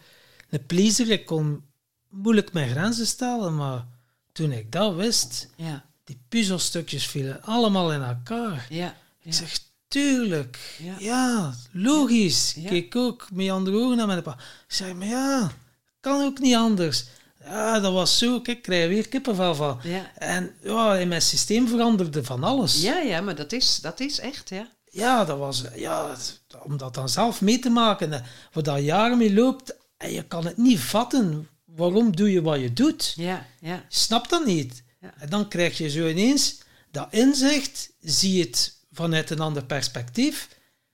[0.51, 1.11] een pleaser.
[1.11, 1.65] Ik kon
[2.09, 3.56] moeilijk mijn grenzen stellen.
[3.56, 3.86] Maar
[4.35, 8.66] toen ik dat wist, Ja, die puzzelstukjes vielen allemaal in elkaar.
[8.70, 8.97] ja.
[9.23, 9.59] Ik zeg,
[9.89, 10.59] tuurlijk.
[10.82, 10.94] Ja.
[10.98, 12.55] Ja, logisch.
[12.56, 12.69] Ja.
[12.69, 14.32] Kijk ook met andere ogen naar mijn pa.
[14.32, 15.52] Ik zeg, maar ja,
[16.01, 17.05] kan ook niet anders.
[17.44, 18.40] Ja, dat was zo.
[18.40, 19.81] Kijk, ik krijg weer kippenvel van.
[19.82, 20.11] Ja.
[20.19, 22.82] En ja, in mijn systeem veranderde van alles.
[22.82, 24.69] Ja, ja, maar dat is, dat is echt, ja.
[24.90, 26.16] Ja, dat was, ja,
[26.62, 28.11] om dat dan zelf mee te maken,
[28.52, 31.48] waar dat jaren mee loopt, en je kan het niet vatten.
[31.77, 33.13] Waarom doe je wat je doet?
[33.17, 33.75] Ja, ja.
[33.75, 34.83] Je snapt dat niet.
[35.01, 35.15] Ja.
[35.19, 40.49] En dan krijg je zo ineens dat inzicht, zie je het vanuit een ander perspectief.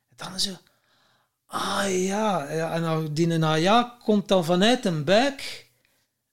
[0.09, 0.57] En dan is zo,
[1.47, 5.71] ah ja, ja, en nou, die na ja komt dan vanuit een buik.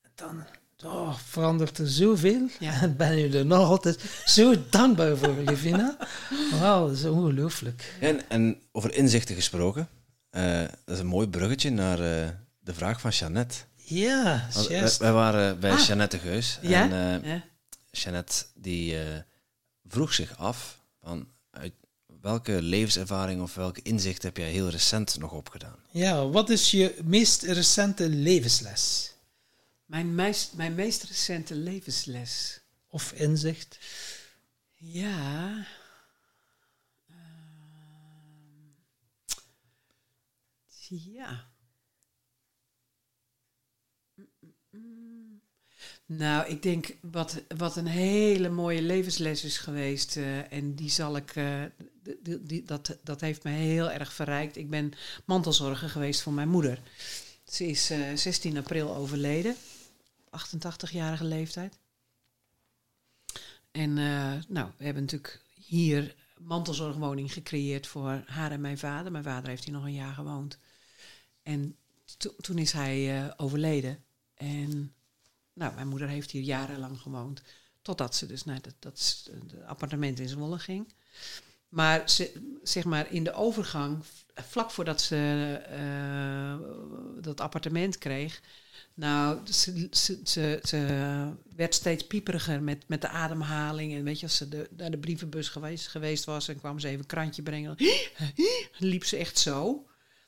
[0.01, 0.43] En dan
[0.91, 2.47] oh, verandert er zoveel.
[2.59, 2.81] Ja.
[2.81, 5.97] En ben je er nog altijd zo dankbaar voor, Livina.
[6.59, 7.97] Wauw, dat is ongelooflijk.
[7.99, 9.89] En, en over inzichten gesproken,
[10.29, 12.27] eh, dat is een mooi bruggetje naar eh,
[12.59, 13.55] de vraag van Jeannette.
[13.89, 14.97] Ja, juist.
[14.97, 15.85] wij waren bij Ah.
[15.85, 16.59] Jeannette Geus.
[16.61, 16.81] Ja?
[16.89, 17.43] En eh, ja.
[17.91, 19.21] Jeannette die eh,
[19.87, 21.73] vroeg zich af van uit
[22.21, 25.79] welke levenservaring of welke inzicht heb jij heel recent nog opgedaan?
[25.91, 29.11] Ja, wat is je meest recente levensles?
[29.85, 32.59] Mijn, meest, mijn meest recente levensles.
[32.87, 33.77] Of inzicht?
[34.75, 35.65] Ja.
[37.09, 37.15] Ehm,
[40.87, 41.46] ja.
[46.09, 50.17] Nou, ik denk wat, wat een hele mooie levensles is geweest.
[50.17, 51.35] eh, en die zal ik.
[51.35, 51.63] eh,
[52.03, 54.57] d- d- die, dat, dat heeft me heel erg verrijkt.
[54.57, 54.93] Ik ben
[55.25, 56.81] mantelzorger geweest voor mijn moeder.
[57.43, 59.55] Ze is eh, 16 april overleden.
[60.31, 61.77] op 88-jarige leeftijd.
[63.71, 69.11] En eh, nou, we hebben natuurlijk hier mantelzorgwoning gecreëerd voor haar en mijn vader.
[69.11, 70.57] Mijn vader heeft hier nog een jaar gewoond.
[71.43, 71.75] En
[72.17, 74.03] to- toen is hij eh, overleden.
[74.33, 74.93] En
[75.57, 77.41] nou, mijn moeder heeft hier jarenlang gewoond.
[77.81, 79.29] Totdat ze dus naar dat, dat
[79.65, 80.93] appartement in Zwolle ging.
[81.69, 84.03] Maar ze, zeg maar in de overgang,
[84.33, 85.15] vlak voordat ze
[85.69, 86.55] eh,
[87.21, 88.41] dat appartement kreeg,
[88.93, 89.87] nou, ze,
[90.23, 93.93] ze, werd steeds pieperiger met, met de ademhaling.
[93.93, 96.99] En weet je, als ze naar de brievenbus geweest, geweest was en kwam ze even
[96.99, 97.75] een krantje brengen,
[98.77, 99.85] liep ze echt zo.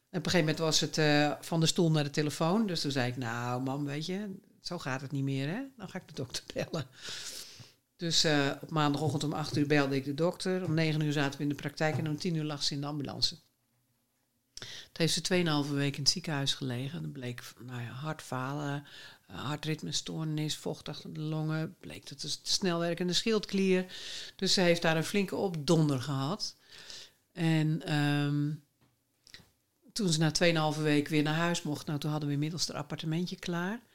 [0.09, 2.67] En op een gegeven moment was het eh, van de stoel naar de telefoon.
[2.67, 4.35] Dus toen zei ik, nou mam, weet je,
[4.69, 5.61] zo gaat het niet meer, hè?
[5.77, 6.87] Dan ga ik de dokter bellen.
[7.97, 10.63] Dus eh, op maandagochtend om 8 uur belde ik de dokter.
[10.63, 12.81] Om 9 uur zaten we in de praktijk en om 10 uur lag ze in
[12.81, 13.37] de ambulance.
[14.59, 17.01] Het heeft ze 2,5 weken in het ziekenhuis gelegen.
[17.01, 18.85] Dat bleek nou ja, hartfalen,
[19.31, 21.75] uh, hartritmestoornis, vocht achter de longen.
[21.79, 23.85] Bleek dat het snel werkende schildklier.
[24.35, 26.57] Dus ze heeft daar een flinke opdonder gehad.
[27.31, 28.51] En ehm,
[29.93, 32.77] toen ze na 2,5 week weer naar huis mocht, nou, toen hadden we inmiddels haar
[32.77, 33.87] appartementje klaar.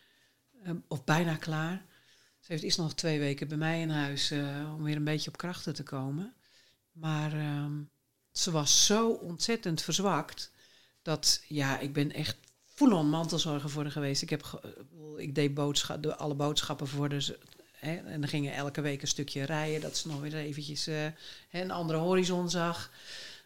[0.64, 1.84] Ehm, of bijna klaar.
[2.40, 5.30] Ze heeft eerst nog twee weken bij mij in huis eh, om weer een beetje
[5.30, 6.34] op krachten te komen.
[6.92, 7.72] Maar ehm,
[8.32, 10.52] ze was zo ontzettend verzwakt
[11.02, 14.22] dat, ja, ik ben echt full-on mantelzorger voor haar geweest.
[14.22, 14.84] Ik, heb ge-
[15.16, 17.20] ik deed boodschap, de, alle boodschappen voor haar.
[17.22, 17.38] ze-
[17.72, 21.06] Hè, en dan gingen elke week een stukje rijden, dat ze nog weer eventjes eh,
[21.50, 22.90] een andere horizon zag.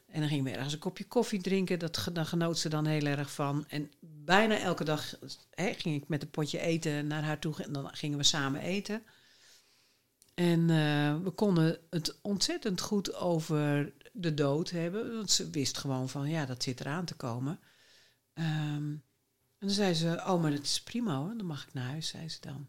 [0.09, 1.79] En dan gingen we ergens een kopje koffie drinken.
[1.79, 3.65] Dat, genoot ze dan heel erg van.
[3.69, 5.15] En bijna elke dag
[5.57, 7.63] ging ik met een potje eten naar haar toe.
[7.63, 9.03] En dan gingen we samen eten.
[10.35, 15.17] En eh, we konden het ontzettend goed over de dood hebben.
[15.17, 17.61] Want ze wist gewoon van, ja, dat zit eraan te komen.
[18.35, 18.93] Ehm,
[19.59, 21.37] en dan zei ze, oh, maar dat is prima hoor.
[21.37, 22.69] Dan mag ik naar huis, zei ze dan.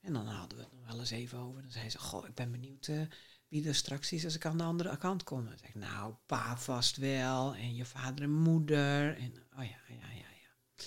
[0.00, 1.62] En dan hadden we het nog wel eens even over.
[1.62, 3.00] Dan zei ze, goh, ik ben benieuwd eh,
[3.48, 5.44] wie er straks is als ik aan de andere kant kom.
[5.44, 7.54] Dan ik, nou, pa vast wel.
[7.54, 9.16] En je vader en moeder.
[9.16, 10.84] En, oh ja, ja, ja, ja.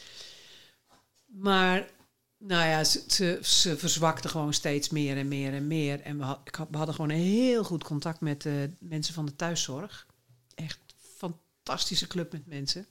[1.25, 1.89] Maar,
[2.37, 6.01] nou ja, ze, ze, verzwakte gewoon steeds meer en meer en meer.
[6.01, 6.37] En we,
[6.69, 10.07] we hadden gewoon een heel goed contact met de mensen van de thuiszorg.
[10.55, 10.79] Echt
[11.15, 12.87] fantastische club met mensen.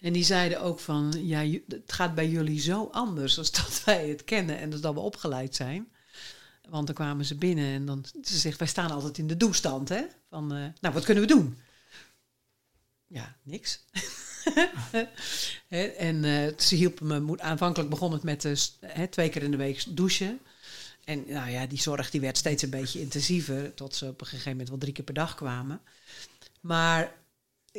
[0.00, 4.08] En die zeiden ook van, ja, het gaat bij jullie zo anders als dat wij
[4.08, 5.92] het kennen en dat we opgeleid zijn.
[6.68, 9.88] Want dan kwamen ze binnen en dan, ze zegt, wij staan altijd in de doestand,
[9.88, 10.04] hè?
[10.28, 11.58] Van, eh, nou, wat kunnen we doen?
[13.06, 13.84] Ja, niks.
[15.98, 18.42] En eh, ze hielpen me, aanvankelijk begon het met
[18.80, 20.40] hè, twee keer in de week douchen.
[21.04, 24.26] En nou ja, die zorg die werd steeds een beetje intensiever, tot ze op een
[24.26, 25.80] gegeven moment wel drie keer per dag kwamen.
[26.60, 27.14] Maar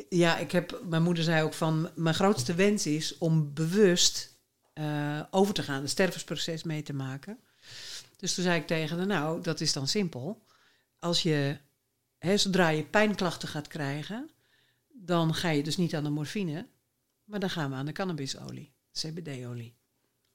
[0.08, 4.36] ja, ik heb, mijn moeder zei ook van, mijn grootste wens is om bewust
[5.30, 7.38] over te gaan, het stervensproces mee te maken.
[8.16, 10.46] Dus toen zei ik tegen haar, nou, dat is dan simpel.
[10.98, 11.58] Als je,
[12.18, 14.30] hè, zodra je pijnklachten gaat krijgen,
[14.88, 16.68] dan ga je dus niet aan de morfine,
[17.24, 19.76] maar dan gaan we aan de cannabisolie, CBD-olie.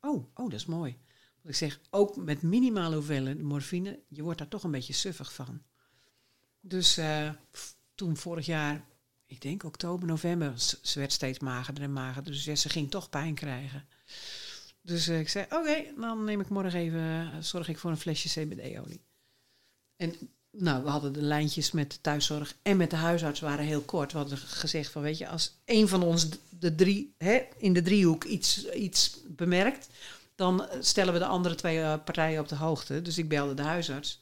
[0.02, 0.98] Oh, oh, dat is mooi.
[1.42, 5.34] Want ik zeg, ook met minimale hoeveelheid morfine, je wordt daar toch een beetje suffig
[5.34, 5.62] van.
[6.60, 7.30] Dus eh,
[7.96, 8.86] toen vorig jaar,
[9.26, 12.32] ik denk oktober, november, ze werd steeds magerder en magerder.
[12.32, 13.88] Dus ja, ze ging toch pijn krijgen.
[14.90, 17.98] Dus eh, ik zei, oké, dan neem ik morgen even, eh, zorg ik voor een
[17.98, 19.02] flesje CBD-olie.
[19.96, 20.16] En
[20.52, 24.12] nou, we hadden de lijntjes met de thuiszorg en met de huisarts waren heel kort.
[24.12, 27.82] We hadden gezegd van, weet je, als een van ons de drie, hè, in de
[27.82, 29.88] driehoek iets, iets bemerkt,
[30.36, 33.02] dan stellen we de andere twee eh, partijen op de hoogte.
[33.02, 34.22] Dus ik belde de huisarts.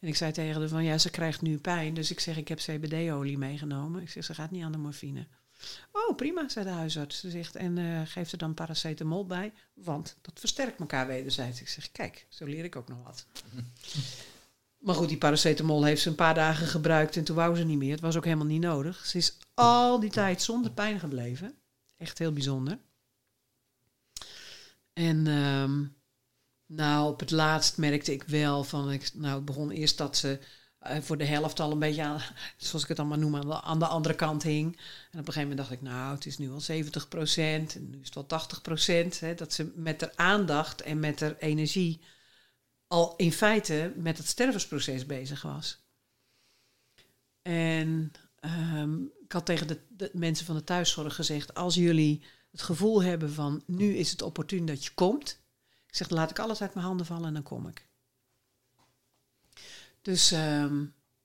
[0.00, 1.94] En ik zei tegen haar van, ja, ze krijgt nu pijn.
[1.94, 4.02] Dus ik zeg, ik heb CBD-olie meegenomen.
[4.02, 5.26] Ik zeg, ze gaat niet aan de morfine.
[5.92, 7.20] Oh, prima, zei de huisarts.
[7.20, 11.60] Ze zegt, en eh geef er dan paracetamol bij, want dat versterkt elkaar wederzijds.
[11.60, 13.26] Ik zeg, kijk, zo leer ik ook nog wat.
[14.84, 17.78] maar goed, die paracetamol heeft ze een paar dagen gebruikt en toen wou ze niet
[17.78, 17.90] meer.
[17.90, 19.06] Het was ook helemaal niet nodig.
[19.06, 21.54] Ze is al die tijd zonder pijn gebleven.
[21.96, 22.78] Echt heel bijzonder.
[24.92, 25.84] En ehm,
[26.66, 30.38] nou, op het laatst merkte ik wel van, ik, nou, het begon eerst dat ze
[31.00, 32.20] voor de helft al een beetje aan,
[32.56, 34.72] zoals ik het allemaal noem, aan de, andere kant hing.
[35.10, 37.90] En op een gegeven moment dacht ik, nou, het is nu al 70 procent, en
[37.90, 39.22] nu is het wel 80 procent.
[39.36, 42.00] Dat ze met haar aandacht en met haar energie
[42.86, 45.84] al in feite met het stervensproces bezig was.
[47.42, 52.62] En ehm, ik had tegen de, de mensen van de thuiszorg gezegd, als jullie het
[52.62, 55.40] gevoel hebben van, nu is het opportun dat je komt.
[55.86, 57.85] Ik zeg, laat ik alles uit mijn handen vallen en dan kom ik.
[60.06, 60.84] Dus ehm,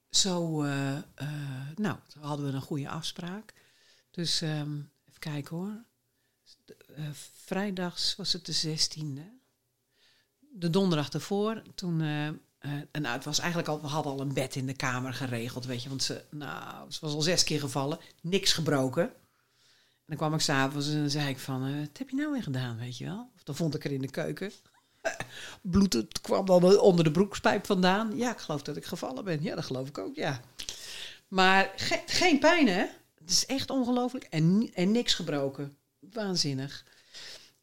[0.09, 1.03] zo, eh, eh,
[1.75, 3.53] nou, hadden we een goede afspraak.
[4.11, 4.75] Dus ehm,
[5.07, 5.83] even kijken hoor.
[6.95, 7.09] Eh,
[7.45, 9.39] vrijdags was het de 16e.
[10.39, 12.01] De donderdag ervoor, toen...
[12.01, 12.41] en
[12.91, 15.83] nou, het was eigenlijk al, we hadden al een bed in de kamer geregeld, weet
[15.83, 15.89] je.
[15.89, 19.03] Want ze, nou, ze was al zes keer gevallen, niks gebroken.
[19.03, 22.43] En dan kwam ik s'avonds en dan zei ik van, wat heb je nou weer
[22.43, 23.31] gedaan, weet je wel?
[23.35, 24.51] Of dan vond ik er in de keuken.
[25.61, 28.17] Bloed het kwam dan onder de broekspijp vandaan.
[28.17, 29.43] Ja, ik geloof dat ik gevallen ben.
[29.43, 30.41] Ja, dat geloof ik ook, ja.
[31.27, 32.85] Maar ge- geen pijn, hè?
[33.19, 34.23] Het is echt ongelooflijk.
[34.23, 35.77] En, en niks gebroken.
[35.99, 36.85] Waanzinnig.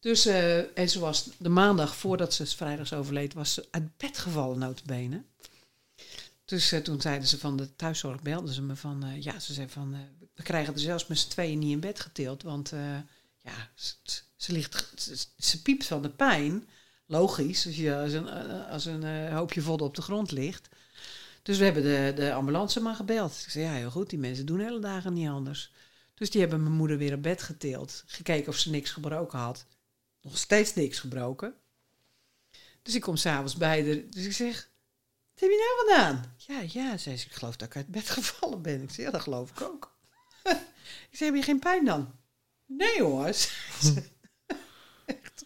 [0.01, 4.19] Dus, eh, en ze was de maandag voordat ze vrijdags overleed, was ze uit bed
[4.19, 5.23] gevallen, notabene.
[6.45, 9.53] Dus eh, toen zeiden ze van de thuiszorg, belden ze me van, eh, ja, ze
[9.53, 9.97] zei van,
[10.35, 12.73] we krijgen er zelfs met z'n tweeën niet in bed getild, want
[13.43, 13.69] ja,
[14.37, 14.93] ze, ligt,
[15.39, 16.69] ze piept van de pijn.
[17.11, 18.29] Logisch, als je als een,
[18.69, 20.69] als een eh, hoopje vodden op de grond ligt.
[21.43, 23.43] Dus we hebben de, de ambulance maar gebeld.
[23.45, 25.73] Ik zei, ja, heel goed, die mensen doen hele dagen niet anders.
[26.15, 28.03] Dus die hebben mijn moeder weer op bed getild.
[28.07, 29.67] Gekeken of ze niks gebroken had.
[30.23, 31.55] Nog steeds niks gebroken.
[32.83, 34.01] Dus ik kom s'avonds bij haar.
[34.11, 34.71] Dus ik zeg,
[35.33, 36.35] wat heb je nou gedaan?
[36.37, 38.83] Ja, ja, zei ze, ik geloof dat ik uit bed gevallen ben.
[38.83, 39.97] Ik zeg, ja, dat geloof ik ook.
[41.11, 42.15] ik zeg, heb je geen pijn dan?
[42.67, 43.35] Nee hoor.
[43.35, 44.03] zei ze.
[45.07, 45.45] Echt.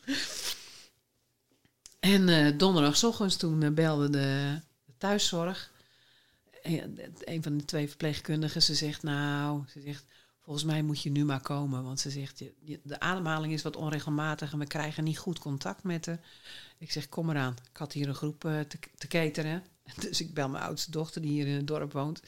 [2.03, 5.71] En eh donderdagochtends toen eh, belde de, de thuiszorg.
[6.63, 10.05] En, een van de twee verpleegkundigen, ze zegt, nou, ze zegt,
[10.41, 11.85] volgens mij moet je nu maar komen.
[11.85, 12.43] Want ze zegt,
[12.83, 16.21] de ademhaling is wat onregelmatig en we krijgen niet goed contact met haar.
[16.79, 17.57] Ik zeg, kom eraan.
[17.71, 18.79] Ik had hier een groep eh, te,
[19.33, 19.61] te.
[20.09, 22.23] Dus ik bel mijn oudste dochter, die hier in het dorp woont.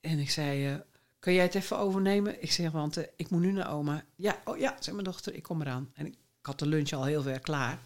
[0.00, 0.82] En ik zei,
[1.18, 2.42] kun jij het even overnemen?
[2.42, 4.04] Ik zeg, want ik moet nu naar oma.
[4.16, 5.90] Ja, oh ja, zei mijn dochter, ik kom eraan.
[5.94, 7.78] En ik, ik had de lunch al heel ver klaar.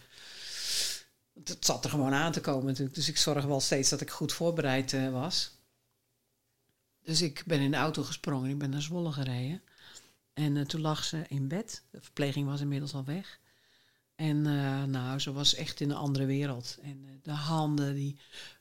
[1.44, 2.94] Het zat er gewoon aan te komen natuurlijk.
[2.94, 5.58] Dus ik zorg wel steeds dat ik goed voorbereid eh, was.
[7.02, 8.50] Dus ik ben in de auto gesprongen.
[8.50, 9.62] Ik ben naar Zwolle gereden.
[10.32, 11.82] En eh, toen lag ze in bed.
[11.90, 13.40] De verpleging was inmiddels al weg.
[14.14, 16.78] En eh, nou, ze was echt in een andere wereld.
[16.82, 18.16] En de handen, die,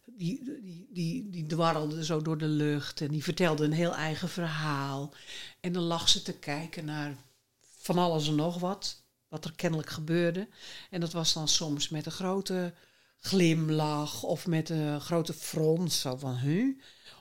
[0.06, 3.02] die, die, die, die dwarrelden zo door de lucht.
[3.02, 5.14] En die vertelde een heel eigen verhaal.
[5.60, 7.16] En dan lag ze te kijken naar
[7.62, 8.99] van alles en nog wat.
[9.30, 10.48] Wat er kennelijk gebeurde.
[10.90, 12.74] En dat was dan soms met een grote
[13.20, 14.24] glimlach.
[14.24, 16.00] Of met een grote frons.
[16.00, 16.78] Zo van, huh?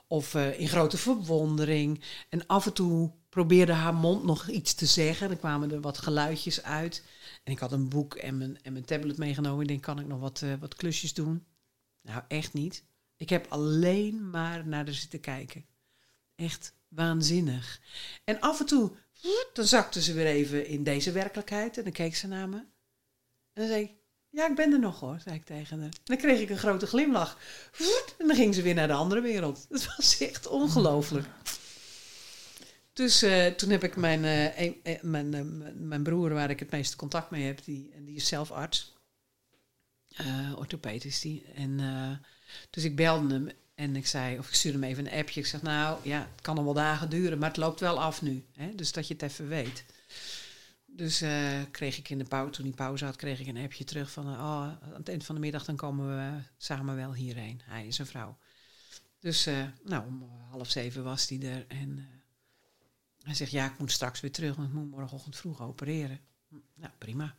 [0.06, 2.02] Of eh, in grote verwondering.
[2.28, 5.30] En af en toe probeerde haar mond nog iets te zeggen.
[5.30, 7.04] Er kwamen er wat geluidjes uit.
[7.44, 9.62] En ik had een boek en mijn, en mijn tablet meegenomen.
[9.62, 11.46] Ik denk, kan ik nog wat, eh, wat klusjes doen?
[12.02, 12.84] Nou, echt niet.
[13.16, 15.64] Ik heb alleen maar naar haar zitten kijken.
[16.34, 17.80] Echt waanzinnig.
[18.24, 18.90] En af en toe,
[19.52, 21.76] dan zakte ze weer even in deze werkelijkheid.
[21.78, 22.56] En dan keek ze naar me.
[22.56, 22.66] En
[23.52, 23.90] dan zei ik,
[24.30, 25.88] ja, ik ben er nog hoor, zei ik tegen haar.
[25.88, 27.38] En dan kreeg ik een grote glimlach.
[28.18, 29.66] En dan ging ze weer naar de andere wereld.
[29.68, 31.26] Dat was echt ongelooflijk.
[32.92, 35.28] Dus eh, toen heb ik mijn, eh, eh, mijn,
[35.88, 38.96] mijn- broer, waar ik het meeste contact mee heb, die, die is zelf arts.
[40.56, 41.44] Orthopeed is die.
[41.54, 41.80] En,
[42.70, 43.48] dus ik belde hem
[43.78, 45.40] en ik zei, of ik stuurde hem even een appje.
[45.40, 48.22] Ik zeg, nou ja, het kan nog wel dagen duren, maar het loopt wel af
[48.22, 48.44] nu.
[48.54, 48.74] Hè?
[48.74, 49.84] Dus dat je het even weet.
[50.86, 53.84] Dus eh, kreeg ik in de pauze, toen die pauze had, kreeg ik een appje
[53.84, 57.14] terug van, eh, oh, aan het eind van de middag dan komen we samen wel
[57.14, 57.60] hierheen.
[57.64, 58.38] Hij is een vrouw.
[59.20, 62.06] Dus eh, nou, om half zeven was hij er en...
[63.22, 66.20] hij zegt, ja, ik moet straks weer terug, want ik moet morgenochtend vroeg opereren.
[66.74, 67.34] Nou, prima.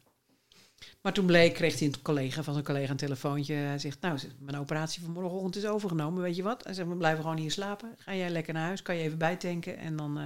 [1.01, 3.53] Maar toen bleek, kreeg hij een collega van zijn collega een telefoontje.
[3.53, 6.63] Hij zegt, nou, mijn operatie van morgenochtend is overgenomen, weet je wat?
[6.63, 7.95] Hij zegt, we blijven gewoon hier slapen.
[7.97, 9.77] Ga jij lekker naar huis, kan je even bijtanken.
[9.77, 10.23] En dan, eh,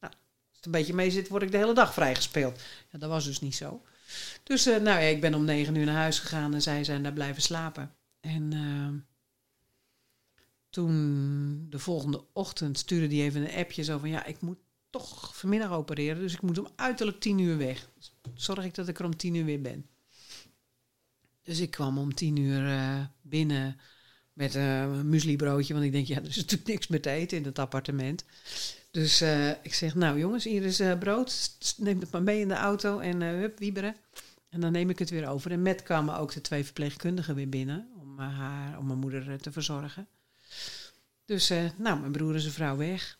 [0.00, 0.12] nou,
[0.48, 2.60] als het een beetje mee zit, word ik de hele dag vrijgespeeld.
[2.90, 3.82] Ja, dat was dus niet zo.
[4.42, 7.02] Dus, eh, nou ja, ik ben om negen uur naar huis gegaan en zij zijn
[7.02, 7.94] daar blijven slapen.
[8.20, 9.14] En eh,
[10.70, 14.58] toen, de volgende ochtend, stuurde hij even een appje zo van, ja, ik moet
[14.90, 16.22] toch vanmiddag opereren.
[16.22, 17.88] Dus ik moet om uiterlijk tien uur weg.
[18.34, 19.86] Zorg ik dat ik er om tien uur weer ben.
[21.46, 23.76] Dus ik kwam om tien uur eh, binnen
[24.32, 25.72] met eh, een mueslibroodje.
[25.72, 28.24] Want ik denk, ja, er is natuurlijk niks meer te eten in het appartement.
[28.90, 31.56] Dus eh, ik zeg, nou jongens, hier is brood.
[31.76, 33.96] Neem het maar mee in de auto en hup, wieberen.
[34.48, 35.50] En dan neem ik het weer over.
[35.50, 37.88] En met kwamen ook de twee verpleegkundigen weer binnen.
[38.00, 40.08] Om, haar, om mijn moeder te verzorgen.
[41.24, 43.18] Dus, nou, mijn broer en zijn vrouw weg.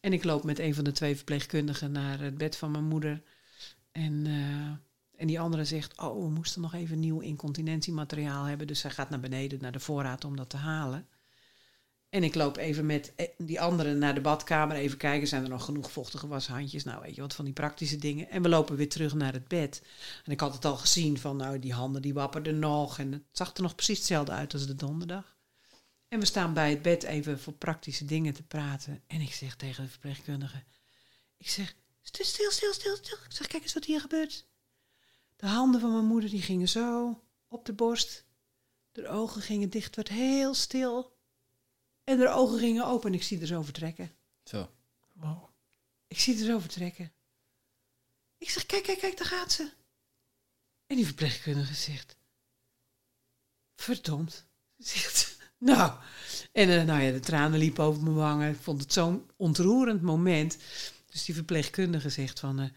[0.00, 3.22] En ik loop met een van de twee verpleegkundigen naar het bed van mijn moeder.
[3.92, 4.26] En,
[5.16, 8.66] en die andere zegt, oh, we moesten nog even nieuw incontinentiemateriaal hebben.
[8.66, 11.08] Dus zij gaat naar beneden, naar de voorraad om dat te halen.
[12.14, 14.76] En ik loop even met eh, die andere naar de badkamer.
[14.76, 16.84] Even kijken, zijn er nog genoeg vochtige washandjes?
[16.84, 18.30] Nou, weet je wat, van die praktische dingen.
[18.30, 19.82] En we lopen weer terug naar het bed.
[20.24, 22.98] En ik had het al gezien van, nou, die handen die wapperden nog.
[22.98, 25.36] En het zag er nog precies hetzelfde uit als de donderdag.
[26.08, 29.02] En we staan bij het bed even voor praktische dingen te praten.
[29.06, 30.62] En ik zeg tegen de verpleegkundige...
[31.36, 33.16] Ik zeg, stil, stil, stil, stil, stil.
[33.24, 34.46] Ik zeg, kijk eens wat hier gebeurt.
[35.36, 38.24] De handen van mijn moeder die gingen zo op de borst.
[38.92, 41.16] De ogen gingen dicht, werd heel stil.
[42.04, 44.12] En de ogen gingen open en ik zie er zo vertrekken.
[44.44, 44.70] Zo.
[45.12, 45.50] Wauw.
[46.06, 47.12] Ik zie er zo vertrekken.
[48.38, 49.72] Ik zeg, kijk, kijk, kijk, daar gaat ze.
[50.86, 52.16] En die verpleegkundige zegt...
[53.74, 54.46] Verdomd.
[54.76, 55.98] Zegt, nou.
[56.52, 58.50] En eh, nou ja, de tranen liepen over mijn wangen.
[58.50, 60.58] Ik vond het zo'n ontroerend moment.
[61.06, 62.58] Dus die verpleegkundige zegt van...
[62.58, 62.70] eh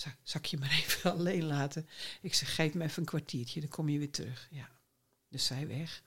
[0.00, 1.88] "Zal- zal ik je maar even alleen laten?
[2.20, 4.48] Ik zeg, geef me even een kwartiertje, dan kom je weer terug.
[4.50, 4.68] Ja.
[5.28, 6.02] Dus zij weg.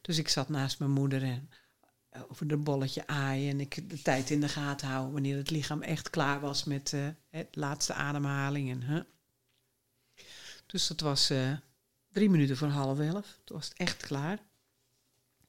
[0.00, 1.50] Dus ik zat naast mijn moeder en
[2.08, 5.50] eh, over de bolletje aaien en ik de tijd in de gaten houden wanneer het
[5.50, 8.70] lichaam echt klaar was met eh het laatste ademhaling.
[8.70, 9.06] En.
[10.66, 11.52] Dus dat was eh,
[12.12, 13.38] drie minuten voor half elf.
[13.44, 14.38] Toen was het echt klaar.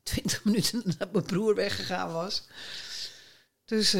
[0.03, 2.47] Twintig minuten nadat mijn broer weggegaan was.
[3.65, 3.93] Dus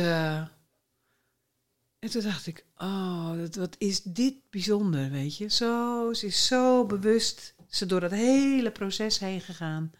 [1.99, 5.48] en toen dacht ik, oh, dat, wat is dit bijzonder, weet je.
[5.48, 9.91] Zo, ze is zo bewust, ze door dat hele proces heen gegaan.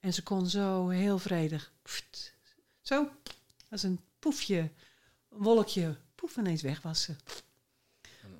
[0.00, 2.34] En ze kon zo heel vredig, pft,
[2.80, 3.10] zo,
[3.70, 4.58] als een poefje,
[5.30, 7.14] een wolkje, poef, ineens weg was ze.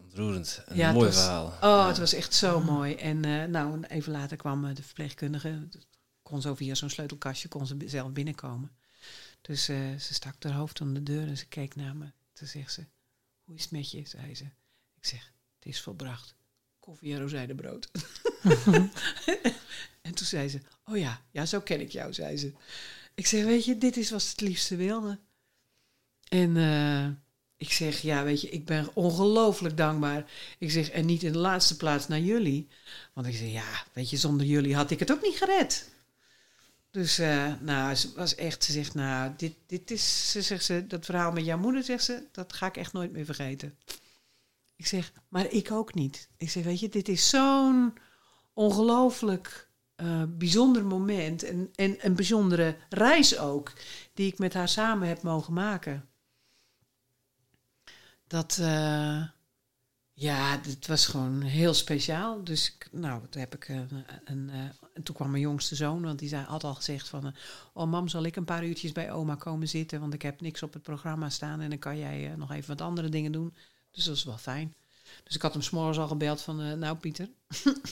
[0.02, 0.62] Ontroerend.
[0.66, 1.47] Een Ja, mooi was- verhaal.
[1.60, 2.94] Oh, het was echt zo mooi.
[2.94, 5.68] En eh, nou, even later kwam eh, de verpleegkundige,
[6.23, 8.77] kon zo via zo'n sleutelkastje, kon ze zelf binnenkomen.
[9.40, 12.06] Dus eh, ze stak haar hoofd om de deur en ze keek naar me.
[12.36, 12.84] Toen zegt ze,
[13.44, 14.06] hoe is het met je?
[14.06, 14.44] zei ze.
[14.96, 16.34] Ik zeg, het is volbracht.
[16.78, 17.90] Koffie en rozijnenbrood.
[20.02, 22.52] en toen zei ze, oh ja, ja, zo ken ik jou, zei ze.
[23.14, 25.18] Ik zeg, weet je, dit is wat het liefste wilde.
[26.28, 27.08] En eh,
[27.56, 30.30] ik zeg, ja, weet je, ik ben ongelooflijk dankbaar.
[30.58, 32.68] Ik zeg, en niet in de laatste plaats naar jullie.
[33.12, 35.88] Want ik zeg, ja, weet je, zonder jullie had ik het ook niet gered.
[36.97, 40.86] Dus, uh, nou, ze was echt, ze zegt, nou, dit, dit is, ze zegt ze,
[40.86, 43.78] dat verhaal met jouw moeder, zegt ze, dat ga ik echt nooit meer vergeten.
[44.77, 46.28] Ik zeg, maar ik ook niet.
[46.36, 47.98] Ik zeg, weet je, dit is zo'n
[48.52, 53.73] ongelooflijk uh, bijzonder moment en, en een bijzondere reis ook,
[54.14, 56.09] die ik met haar samen heb mogen maken.
[58.27, 59.23] Dat, uh,
[60.18, 62.44] ja, het was gewoon heel speciaal.
[62.44, 64.51] Dus nou, toen heb ik een, een,
[64.93, 67.34] en toen kwam mijn jongste zoon, want die zei, had al gezegd van,
[67.72, 70.62] oh mam, zal ik een paar uurtjes bij oma komen zitten, want ik heb niks
[70.62, 73.55] op het programma staan en dan kan jij uh, nog even wat andere dingen doen.
[73.90, 74.74] Dus dat is wel fijn.
[75.24, 77.28] Dus ik had hem s'morgens al gebeld van, nou Pieter,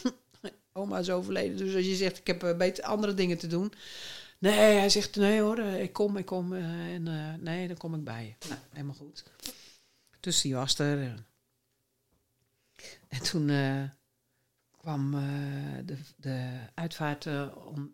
[0.73, 1.57] oma is overleden.
[1.57, 3.73] Dus als je zegt, ik heb beter andere dingen te doen.
[4.39, 6.53] Nee, hij zegt, nee hoor, ik kom, ik kom.
[6.53, 7.03] en
[7.43, 8.49] nee, dan kom ik bij je.
[8.49, 9.25] Nou, helemaal goed.
[10.21, 11.25] Dus die was er.
[13.15, 13.47] En toen
[14.77, 15.11] kwam
[15.85, 17.27] de, de uitvaart
[17.67, 17.93] om,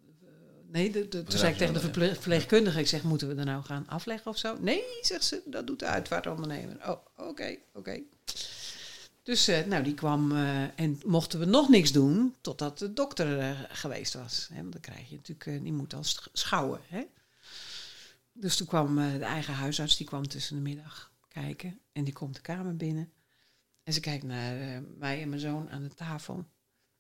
[0.73, 3.63] Nee, de, toen zei ik tegen de verpleeg, verpleegkundige, ik zeg, moeten we er nou
[3.63, 4.57] gaan afleggen of zo?
[4.61, 6.91] Nee, zegt ze, dat doet de uitvaartondernemer.
[6.91, 8.01] Oh, oké, oké.
[9.23, 10.33] Dus nou, die kwam
[10.77, 14.49] en mochten we nog niks doen totdat de dokter geweest was.
[14.53, 14.61] Hè?
[14.61, 16.81] Want dan krijg je natuurlijk, die moet al schouwen.
[16.89, 17.03] Hè?
[18.33, 21.79] Dus toen kwam de eigen huisarts, die kwam tussen de middag kijken.
[21.93, 23.13] En die komt de kamer binnen.
[23.83, 26.45] En ze kijkt naar mij en mijn zoon aan de tafel.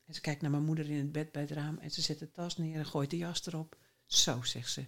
[0.07, 1.79] En ze kijkt naar mijn moeder in het bed bij het raam.
[1.79, 3.77] En ze zet de tas neer en gooit de jas erop.
[4.07, 4.85] Zo, zegt ze.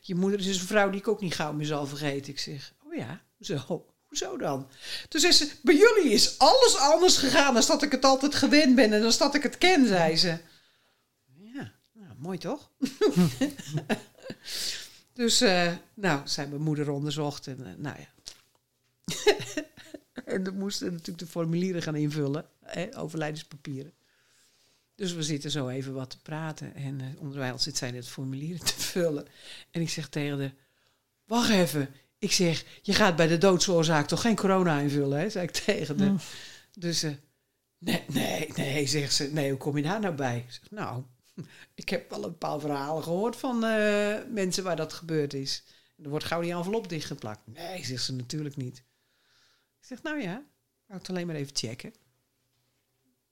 [0.00, 2.32] Je moeder is een vrouw die ik ook niet gauw meer zal vergeten.
[2.32, 3.86] Ik zeg, oh ja, zo.
[4.10, 4.70] Hoezo dan?
[5.08, 8.74] Toen zei ze, bij jullie is alles anders gegaan dan dat ik het altijd gewend
[8.74, 10.38] ben en dan dat ik het ken, zei ze.
[11.36, 12.70] Ja, nou, mooi toch?
[15.14, 18.08] dus, uh, nou, zijn mijn moeder onderzocht en uh, nou ja.
[20.30, 23.92] en we moesten natuurlijk de formulieren gaan invullen, hè, overlijdenspapieren.
[24.94, 28.64] Dus we zitten zo even wat te praten en uh, onderwijl zit zij het formulieren
[28.64, 29.26] te vullen.
[29.70, 30.54] En ik zeg tegen haar,
[31.24, 31.88] wacht even,
[32.18, 35.30] ik zeg, je gaat bij de doodsoorzaak toch geen corona invullen, hè?
[35.30, 36.10] zei ik tegen haar.
[36.10, 36.18] Mm.
[36.78, 37.10] Dus uh,
[37.78, 39.30] nee, nee, nee, zegt ze.
[39.32, 40.38] Nee, hoe kom je daar nou bij?
[40.46, 41.02] Ik zeg, nou,
[41.74, 45.64] ik heb wel een paar verhalen gehoord van uh, mensen waar dat gebeurd is.
[46.02, 47.40] Er wordt gauw die envelop dichtgeplakt.
[47.44, 48.82] Nee, zegt ze natuurlijk niet.
[49.80, 51.94] Ik zeg, nou ja, ik wou het alleen maar even checken.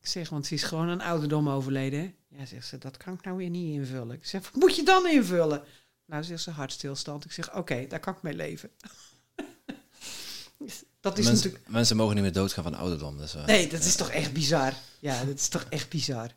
[0.00, 2.14] Ik zeg, want ze is gewoon een ouderdom overleden.
[2.28, 4.16] Ja, zegt ze, dat kan ik nou weer niet invullen.
[4.16, 5.64] Ik zeg, wat moet je dan invullen?
[6.04, 7.24] Nou, zegt ze hartstilstand.
[7.24, 8.70] Ik zeg, oké, okay, daar kan ik mee leven.
[11.00, 11.68] dat is mensen, natuurlijk...
[11.68, 13.18] mensen mogen niet meer doodgaan van ouderdom.
[13.18, 14.74] Dus, uh, nee, dat is toch echt bizar.
[14.98, 16.34] Ja, dat is toch echt bizar.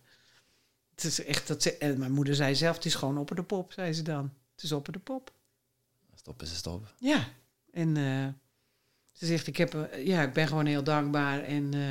[0.95, 3.43] Het is echt dat ze, en mijn moeder zei zelf, het is gewoon op de
[3.43, 4.33] pop, zei ze dan.
[4.55, 5.31] Het is op de pop.
[6.15, 6.93] Stop is stop.
[6.99, 7.27] Ja,
[7.71, 8.27] en uh,
[9.21, 11.43] ze zegt, ik, heb, uh, ja, ik ben gewoon heel dankbaar.
[11.43, 11.81] En uh,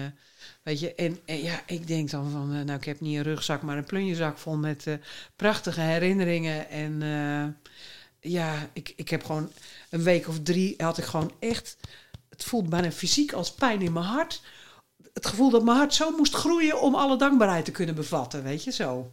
[0.63, 3.63] weet je, en, en, ja, ik denk dan van, nou, ik heb niet een rugzak,
[3.63, 4.87] maar een plunjezak vol met
[5.37, 6.69] prachtige herinneringen.
[6.69, 7.03] En
[8.21, 9.53] ja, ik, ik heb gewoon
[9.91, 11.77] een week of drie had ik gewoon echt.
[12.29, 14.43] Het voelde bijna fysiek als pijn in mijn hart.
[15.13, 18.65] Het gevoel dat mijn hart zo moest groeien om alle dankbaarheid te kunnen bevatten, weet
[18.65, 19.13] je zo.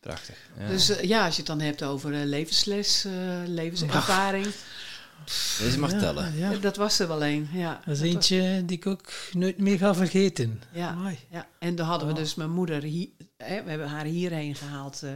[0.00, 0.36] Prachtig.
[0.58, 0.68] Ja.
[0.68, 3.04] Dus ja, als je het dan hebt over levensles,
[3.46, 4.46] levenservaring.
[5.58, 6.36] Deze mag ja, tellen.
[6.36, 6.56] Ja.
[6.56, 7.80] Dat was er wel een, ja.
[7.84, 10.62] Dat is eentje die ik ook nooit meer ga vergeten.
[10.72, 11.18] Ja, Amai.
[11.30, 11.48] ja.
[11.58, 15.00] en dan hadden we dus mijn moeder, hier, hè, we hebben haar hierheen gehaald.
[15.04, 15.10] Uh,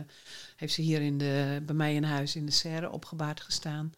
[0.57, 3.95] heeft ze hier in de, bij mij in huis in de serre opgebaard gestaan.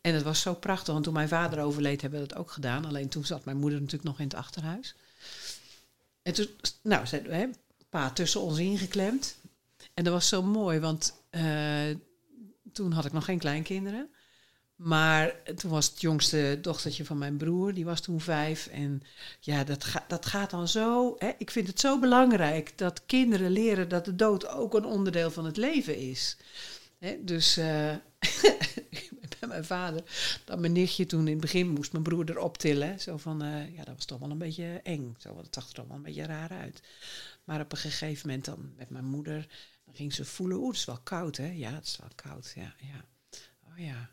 [0.00, 2.84] En het was zo prachtig, want toen mijn vader overleed hebben we dat ook gedaan.
[2.84, 4.94] Alleen toen zat mijn moeder natuurlijk nog in het achterhuis.
[6.22, 6.46] En toen,
[6.82, 7.46] nou, ze, hè,
[7.88, 9.36] pa tussen ons ingeklemd.
[9.94, 11.96] En dat was zo mooi, want uh,
[12.72, 14.10] toen had ik nog geen kleinkinderen.
[14.82, 18.66] Maar toen was het jongste dochtertje van mijn broer, die was toen vijf.
[18.66, 19.02] En
[19.40, 21.14] ja, dat, dat gaat dan zo.
[21.18, 21.30] Hè?
[21.38, 25.44] Ik vind het zo belangrijk dat kinderen leren dat de dood ook een onderdeel van
[25.44, 26.36] het leven is.
[26.98, 27.24] Hè?
[27.24, 27.64] Dus uh,
[29.38, 30.02] bij mijn vader,
[30.44, 33.00] dat mijn nichtje toen in het begin moest mijn broer erop tillen.
[33.00, 35.14] Zo van, uh, ja, dat was toch wel een beetje eng.
[35.18, 36.82] Zo, dat zag er toch wel een beetje raar uit.
[37.44, 39.46] Maar op een gegeven moment dan met mijn moeder,
[39.84, 41.50] dan ging ze voelen, oeh, het is wel koud, hè?
[41.50, 43.04] Ja, het is wel koud, ja, ja.
[43.72, 44.10] Oh ja,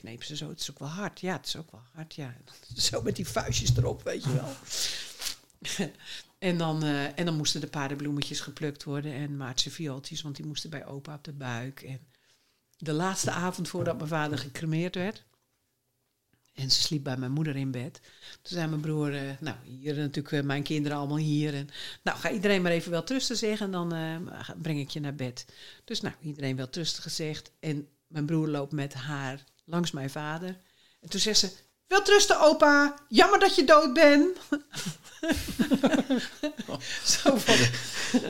[0.00, 0.48] kneep ze zo.
[0.48, 1.20] Het is ook wel hard.
[1.20, 2.14] Ja, het is ook wel hard.
[2.14, 2.34] Ja.
[2.76, 4.54] Zo met die vuistjes erop, weet je wel.
[6.48, 10.46] en, dan, uh, en dan moesten de paardenbloemetjes geplukt worden en maartse viooltjes, want die
[10.46, 11.82] moesten bij opa op de buik.
[11.82, 12.00] En
[12.76, 15.24] de laatste avond voordat mijn vader gecremeerd werd,
[16.54, 18.00] en ze sliep bij mijn moeder in bed.
[18.42, 21.54] Toen zei mijn broer, uh, nou, hier natuurlijk uh, mijn kinderen allemaal hier.
[21.54, 21.68] En,
[22.02, 23.94] nou, ga iedereen maar even wel trusten zeggen en dan
[24.62, 25.46] breng ik je naar bed.
[25.84, 27.50] Dus nou, iedereen wel trusten gezegd.
[27.60, 30.48] En mijn broer loopt met haar langs mijn vader.
[31.00, 31.50] En toen zei ze,
[31.86, 34.36] wel rusten opa, jammer dat je dood bent.
[37.04, 37.56] Zo van,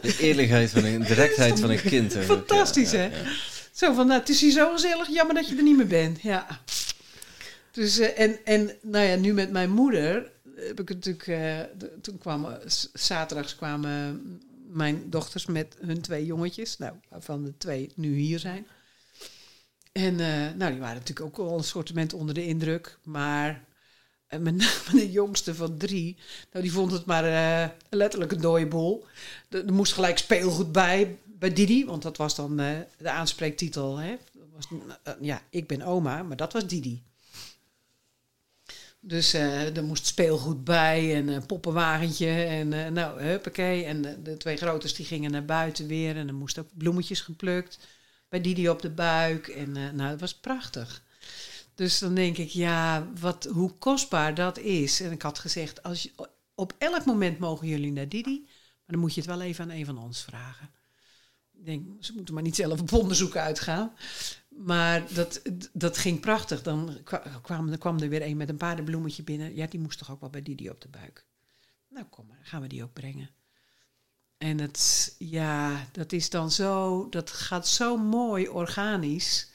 [0.03, 2.13] De eerlijkheid van een, directheid van een kind.
[2.13, 3.05] Fantastisch, Ja, hè?
[3.05, 3.31] ja, ja.
[3.73, 6.21] Zo van, nou, het is hier zo gezellig, jammer dat je er niet meer bent.
[6.23, 6.47] Ja.
[7.73, 11.37] Dus, eh, en, en nou ja, nu met mijn moeder heb ik natuurlijk, eh,
[11.79, 12.61] de- toen kwamen,
[12.93, 14.41] zaterdags kwamen
[14.73, 18.67] mijn dochters met hun twee jongetjes, nou, waarvan de twee nu hier zijn.
[19.93, 23.65] En eh, nou, die waren natuurlijk ook al een soortement onder de indruk, maar
[24.27, 26.17] eh, met name de jongste van drie,
[26.53, 29.05] nou, die vond het maar eh, letterlijk een dode boel.
[29.49, 33.97] Er moest gelijk speelgoed bij, bij Didi, want dat was dan de aanspreektitel.
[33.97, 34.17] Hè?
[34.33, 34.69] Dat was,
[35.21, 37.03] ja, ik ben oma, maar dat was Didi.
[39.01, 43.85] Dus er moest speelgoed bij en een poppenwagentje en nou, huppakee.
[43.85, 47.79] En de, twee groters die gingen naar buiten weer en er moesten ook bloemetjes geplukt.
[48.29, 51.05] Bij Didi op de buik en eh, nou, dat was prachtig.
[51.75, 55.01] Dus dan denk ik, ja, wat, hoe kostbaar dat is.
[55.01, 56.13] En ik had gezegd, als je,
[56.55, 59.71] op elk moment mogen jullie naar Didi, maar dan moet je het wel even aan
[59.71, 60.71] een van ons vragen.
[61.53, 63.93] Ik denk, ze moeten maar niet zelf op onderzoek uitgaan.
[64.49, 65.43] Maar dat,
[65.73, 66.63] dat ging prachtig.
[66.63, 69.55] Dan kwa- kwam, dan kwam er weer een met een paardenbloemetje binnen.
[69.55, 71.27] Ja, die moest toch ook wel bij Didi op de buik.
[71.89, 73.31] Nou, kom maar, gaan we die ook brengen.
[74.39, 79.51] En het, ja, dat is dan zo, dat gaat zo mooi organisch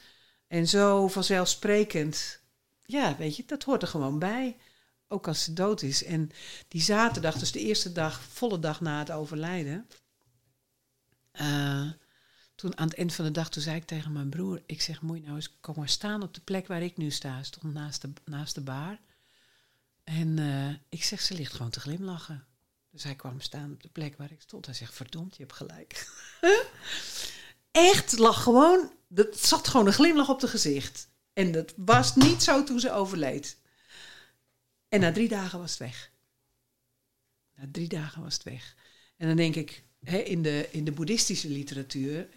[0.46, 2.40] en zo vanzelfsprekend.
[2.82, 4.56] Ja, weet je, dat hoort er gewoon bij.
[5.08, 6.04] Ook als ze dood is.
[6.04, 6.30] En
[6.68, 9.88] die zaterdag, dus de eerste dag, volle dag na het overlijden.
[11.32, 11.90] eh,
[12.54, 15.02] toen aan het eind van de dag, toen zei ik tegen mijn broer, ik zeg,
[15.02, 17.42] moet je nou eens kom maar staan op de plek waar ik nu sta.
[17.42, 19.00] Stond naast de, naast de baar.
[20.04, 22.44] En eh, ik zeg, ze ligt gewoon te glimlachen.
[22.94, 24.66] Dus hij kwam staan op de plek waar ik stond.
[24.66, 26.08] Hij zegt, verdomd, je hebt gelijk.
[27.90, 31.08] Echt, lag gewoon, er zat gewoon een glimlach op het gezicht.
[31.32, 33.58] En dat was niet zo toen ze overleed.
[34.88, 36.10] En na drie dagen was het weg.
[37.56, 38.76] Na drie dagen was het weg.
[39.16, 42.28] En dan denk ik, in, de, in de boeddhistische literatuur,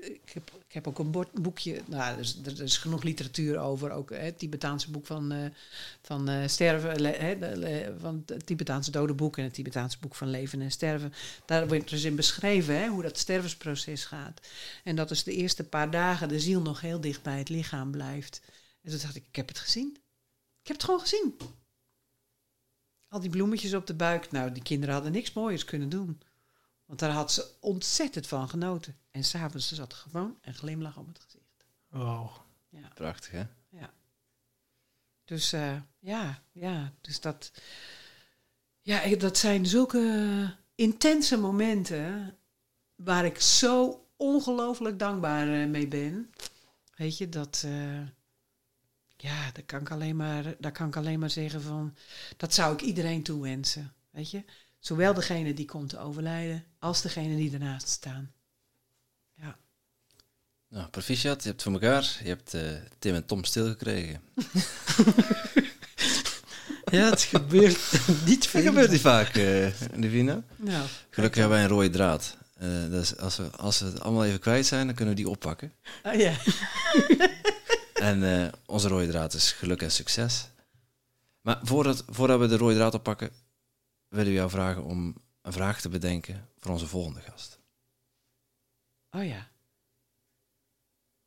[0.00, 3.90] ik, heb, ik heb ook een boekje, nou, er is, er is genoeg literatuur over,
[3.90, 5.50] ook hè, het Tibetaanse boek van, eh,
[6.02, 11.12] van eh, sterven, van het Tibetaanse dodenboek en het Tibetaanse boek van leven en sterven.
[11.44, 14.40] Daar wordt dus in beschreven hoe dat stervensproces gaat.
[14.84, 17.90] En dat dus de eerste paar dagen de ziel nog heel dicht bij het lichaam
[17.90, 18.40] blijft.
[18.82, 19.96] En toen dacht ik, ik heb het gezien.
[20.62, 21.36] Ik heb het gewoon gezien.
[23.08, 24.30] Al die bloemetjes op de buik.
[24.30, 26.20] Nou, die kinderen hadden niks mooiers kunnen doen.
[26.86, 28.96] Want daar had ze ontzettend van genoten.
[29.10, 31.66] En s'avonds zat gewoon een glimlach op het gezicht.
[31.88, 32.44] Wauw.
[32.68, 32.88] Ja.
[32.94, 33.44] Prachtig, hè?
[35.26, 37.52] Dus eh, ja, ja, dus dat,
[38.80, 42.36] ja, dat zijn zulke intense momenten
[42.94, 46.30] waar ik zo ongelooflijk dankbaar eh, mee ben.
[46.94, 48.00] Weet je, dat, eh,
[49.16, 51.94] ja, daar kan, ik alleen maar, daar kan ik alleen maar zeggen van,
[52.36, 53.94] dat zou ik iedereen toewensen.
[54.10, 54.44] Weet je,
[54.86, 58.30] zowel degene die komt te overlijden, als degene die ernaast staan.
[60.68, 62.16] Nou, proficiat, je hebt het voor elkaar.
[62.22, 62.62] Je hebt eh,
[62.98, 64.20] Tim en Tom stilgekregen.
[66.90, 67.78] Ja, het gebeurt
[68.26, 68.62] niet veel.
[68.62, 69.34] gebeurt niet vaak,
[69.94, 70.42] Divina.
[70.56, 72.36] Nou, Gelukkig hebben wij een rode draad.
[72.90, 75.72] Dus als we, als we het allemaal even kwijt zijn, dan kunnen we die oppakken.
[76.02, 76.32] ah, ja.
[78.10, 80.48] En onze rode draad is geluk en succes.
[81.40, 83.30] Maar voordat, voordat we de rode draad oppakken,
[84.08, 87.60] willen we jou vragen om een vraag te bedenken voor onze volgende gast.
[89.10, 89.50] Oh ja.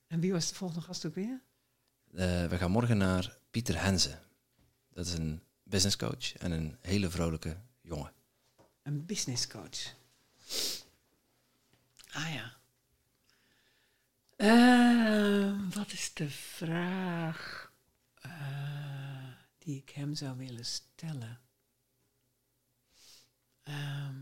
[0.07, 1.41] En wie was de volgende gast ook weer?
[2.11, 4.19] Eh, we gaan morgen naar Pieter Henze.
[4.89, 8.13] Dat is een business coach en een hele vrolijke jongen.
[8.81, 9.95] Een business coach.
[12.11, 12.57] Ah ja.
[14.35, 17.71] Eh, wat is de vraag
[18.15, 19.27] eh,
[19.57, 21.39] die ik hem zou willen stellen?
[23.69, 24.15] Ehm.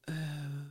[0.00, 0.66] Eh,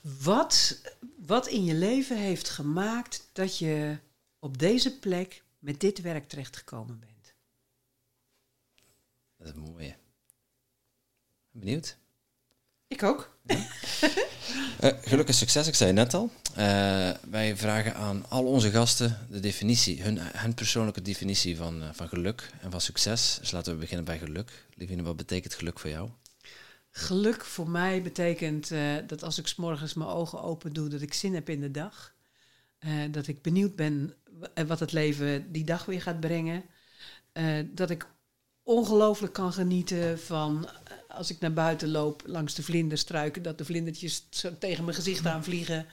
[0.00, 0.82] wat,
[1.16, 3.98] wat in je leven heeft gemaakt dat je
[4.38, 7.34] op deze plek met dit werk terechtgekomen bent?
[9.36, 9.96] Dat is een mooie.
[11.50, 11.98] Benieuwd?
[12.86, 13.38] Ik ook.
[13.46, 13.60] Eh,
[15.02, 16.30] geluk en succes, ik zei net al.
[16.54, 21.88] Eh, wij vragen aan al onze gasten de definitie, hun, hun persoonlijke definitie van, eh,
[21.92, 23.36] van geluk en van succes.
[23.40, 24.66] Dus laten we beginnen bij geluk.
[24.74, 26.08] Livine, wat betekent geluk voor jou?
[26.90, 28.70] Geluk voor mij betekent
[29.06, 31.70] dat als ik 's morgens mijn ogen open doe, dat ik zin heb in de
[31.70, 32.14] dag.
[33.10, 34.14] Dat ik benieuwd ben
[34.66, 36.64] wat het leven die dag weer gaat brengen.
[37.74, 38.06] Dat ik
[38.62, 40.68] ongelooflijk kan genieten van
[41.16, 45.26] als ik naar buiten loop langs de vlinderstruiken, dat de vlindertjes zo tegen mijn gezicht
[45.26, 45.86] aanvliegen.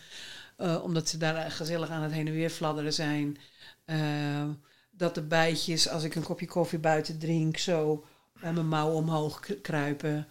[0.58, 3.38] eh, omdat ze daar gezellig aan het heen en weer fladderen zijn.
[3.86, 4.50] Eh,
[4.91, 8.06] dat de bijtjes, als ik een kopje koffie buiten drink, zo
[8.41, 10.28] bij mijn mouw omhoog kruipen.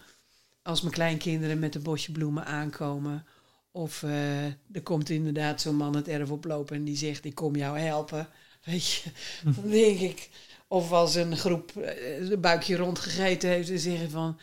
[0.61, 3.25] Als mijn kleinkinderen met een bosje bloemen aankomen.
[3.71, 7.55] Of eh, er komt inderdaad zo'n man het erf oplopen en die zegt: Ik kom
[7.55, 8.27] jou helpen.
[8.65, 9.11] Weet je,
[9.43, 10.29] dan denk ik.
[10.67, 14.39] Of als een groep eh, een buikje rondgegeten heeft en zeggen van...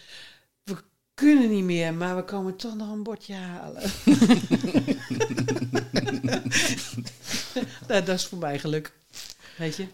[1.21, 3.83] Kunnen niet meer, maar we komen toch nog een bordje halen.
[7.87, 8.93] dat, dat is voor mij geluk.
[9.59, 9.89] Weet je?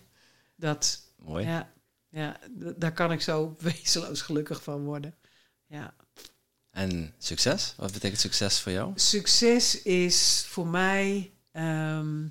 [0.56, 1.46] Dat, Mooi.
[1.46, 1.72] ja,
[2.08, 2.36] ja,
[2.76, 5.14] daar kan ik zo wezenloos gelukkig van worden.
[5.66, 5.94] Ja.
[6.70, 7.74] En succes?
[7.76, 8.92] Wat betekent succes voor jou?
[8.94, 11.32] Succes is voor mij.
[11.52, 12.28] ehm,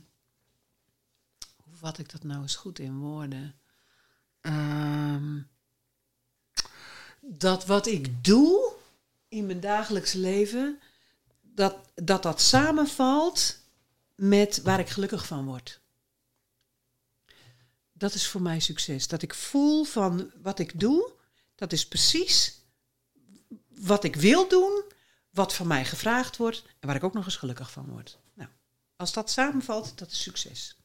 [1.64, 3.56] hoe vat ik dat nou eens goed in woorden?
[4.42, 5.40] Ehm,
[7.22, 8.75] dat wat ik doe
[9.36, 10.80] in mijn dagelijks leven,
[11.42, 13.60] dat dat, dat samenvalt
[14.16, 15.80] met waar ik gelukkig van word.
[17.94, 19.08] Dat is voor mij succes.
[19.08, 21.12] Dat ik voel van wat ik doe,
[21.56, 22.60] dat is precies
[23.68, 24.84] wat ik wil doen,
[25.30, 28.18] wat van mij gevraagd wordt en waar ik ook nog eens gelukkig van word.
[28.34, 28.50] Nou,
[28.96, 30.76] als dat samenvalt, dat is succes.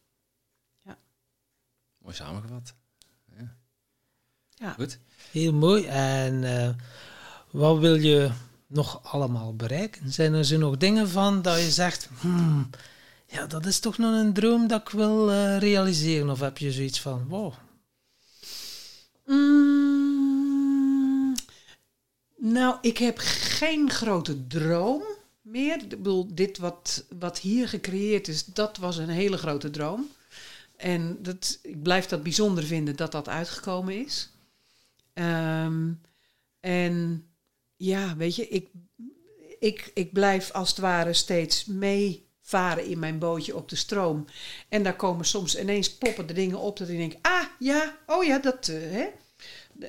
[1.99, 2.75] Mooi samengevat.
[4.55, 4.73] Ja.
[4.73, 4.99] Goed.
[5.31, 5.87] Heel mooi.
[5.87, 6.75] En eh,
[7.51, 8.31] wat wil je
[8.67, 10.13] nog allemaal bereiken?
[10.13, 12.71] Zijn er zo nog dingen van dat je zegt, hmm,
[13.27, 16.31] ja, dat is toch nog een droom dat ik wil eh, realiseren?
[16.31, 17.53] Of heb je zoiets van, wow,
[19.31, 20.35] Mm,
[22.37, 25.03] nou, ik heb geen grote droom
[25.41, 25.83] meer.
[25.83, 30.09] Ik bedoel, dit wat, wat hier gecreëerd is, dat was een hele grote droom.
[30.77, 34.31] En dat, ik blijf dat bijzonder vinden dat dat uitgekomen is.
[35.13, 35.93] Ehm,
[36.61, 37.25] en
[37.81, 38.69] ja, weet je, ik,
[39.59, 44.25] ik, ik blijf als het ware steeds meevaren in mijn bootje op de stroom.
[44.69, 48.25] En daar komen soms ineens poppen de dingen op dat ik denk, ah ja, oh
[48.25, 49.09] ja, dat, eh, hè.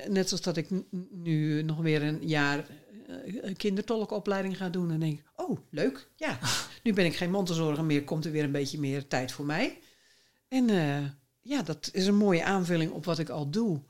[0.08, 0.68] Net zoals dat ik
[1.10, 2.66] nu nog weer een jaar
[3.06, 4.90] eh, een kindertolkopleiding ga doen.
[4.90, 6.38] En denk ik, oh, leuk, ja.
[6.82, 9.78] Nu ben ik geen mondzorger meer, komt er weer een beetje meer tijd voor mij.
[10.48, 11.04] En eh,
[11.40, 13.82] ja, dat is een mooie aanvulling op wat ik al doe.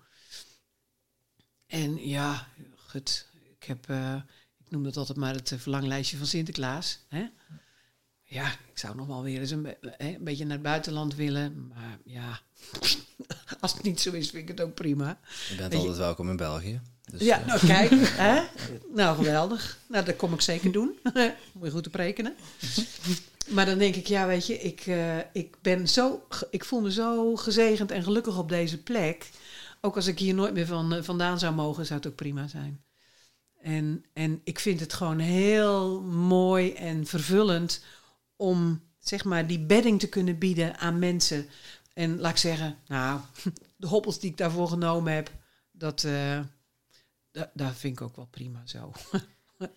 [1.66, 3.30] En ja, goed,
[3.62, 4.14] ik heb, eh,
[4.64, 6.98] ik noem dat altijd maar het eh, verlanglijstje van Sinterklaas.
[7.08, 7.24] Hè?
[8.22, 11.14] Ja, ik zou nog wel weer eens een, be- hè, een beetje naar het buitenland
[11.14, 11.66] willen.
[11.68, 12.40] Maar ja,
[13.60, 15.18] als het niet zo is, vind ik het ook prima.
[15.48, 16.80] Je bent altijd welkom in België.
[17.10, 17.90] Dus, ja, eh, nou kijk,
[18.26, 18.42] hè?
[18.94, 19.78] nou geweldig.
[19.86, 20.98] Nou, dat kom ik zeker doen.
[21.52, 22.34] Moet je goed op rekenen.
[23.48, 24.86] Maar dan denk ik, ja, weet je, ik,
[25.32, 29.30] ik ben zo, ik voel me zo gezegend en gelukkig op deze plek.
[29.80, 32.84] Ook als ik hier nooit meer van, vandaan zou mogen, zou het ook prima zijn.
[33.62, 37.84] En, en ik vind het gewoon heel mooi en vervullend
[38.36, 41.46] om, zeg maar, die bedding te kunnen bieden aan mensen.
[41.94, 43.20] En laat ik zeggen, nou,
[43.76, 45.30] de hobbels die ik daarvoor genomen heb,
[45.72, 46.40] dat, eh,
[47.30, 48.92] da- daar vind ik ook wel prima zo.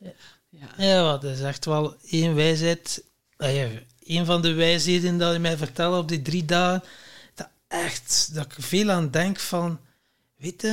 [0.50, 0.68] ja.
[0.78, 3.04] Ja, wat is echt wel één wijsheid.
[4.00, 6.88] een van de wijsheden dat je mij vertelde op die drie dagen.
[7.34, 9.80] Dat echt, dat ik veel aan denk van,
[10.36, 10.64] weet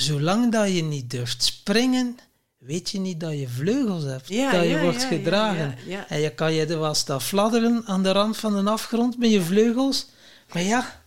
[0.00, 2.16] zolang dat je niet durft springen,
[2.58, 4.28] weet je niet dat je vleugels hebt.
[4.28, 5.78] Ja, dat je ja, wordt ja, gedragen.
[6.08, 9.30] En je kan je er wel staan fladderen aan de rand van een afgrond met
[9.30, 10.06] je vleugels.
[10.52, 10.98] Maar ja,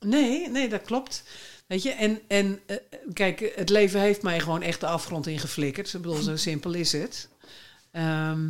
[0.00, 1.22] Nee, nee, dat klopt.
[1.66, 2.76] Weet je, en, en eh,
[3.12, 5.94] kijk, het leven heeft mij gewoon echt de afgrond ingeflikkerd.
[5.94, 7.28] Ik bedoel, zo simpel is het.
[7.90, 8.46] Ehm,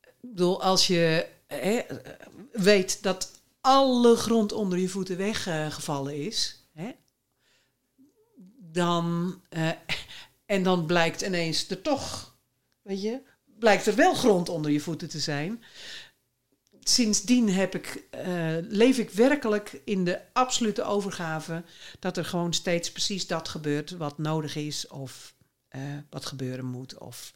[0.00, 1.80] ik bedoel, als je hè,
[2.52, 3.30] weet dat
[3.60, 6.61] alle grond onder je voeten weggevallen is,
[8.72, 9.70] dan, eh,
[10.46, 12.36] en dan blijkt ineens er toch,
[12.82, 15.62] weet je, blijkt er wel grond onder je voeten te zijn
[16.88, 21.64] sindsdien heb ik, eh, leef ik werkelijk in de absolute overgave
[21.98, 25.34] dat er gewoon steeds precies dat gebeurt wat nodig is of
[25.68, 25.80] eh,
[26.10, 26.98] wat gebeuren moet.
[26.98, 27.34] Of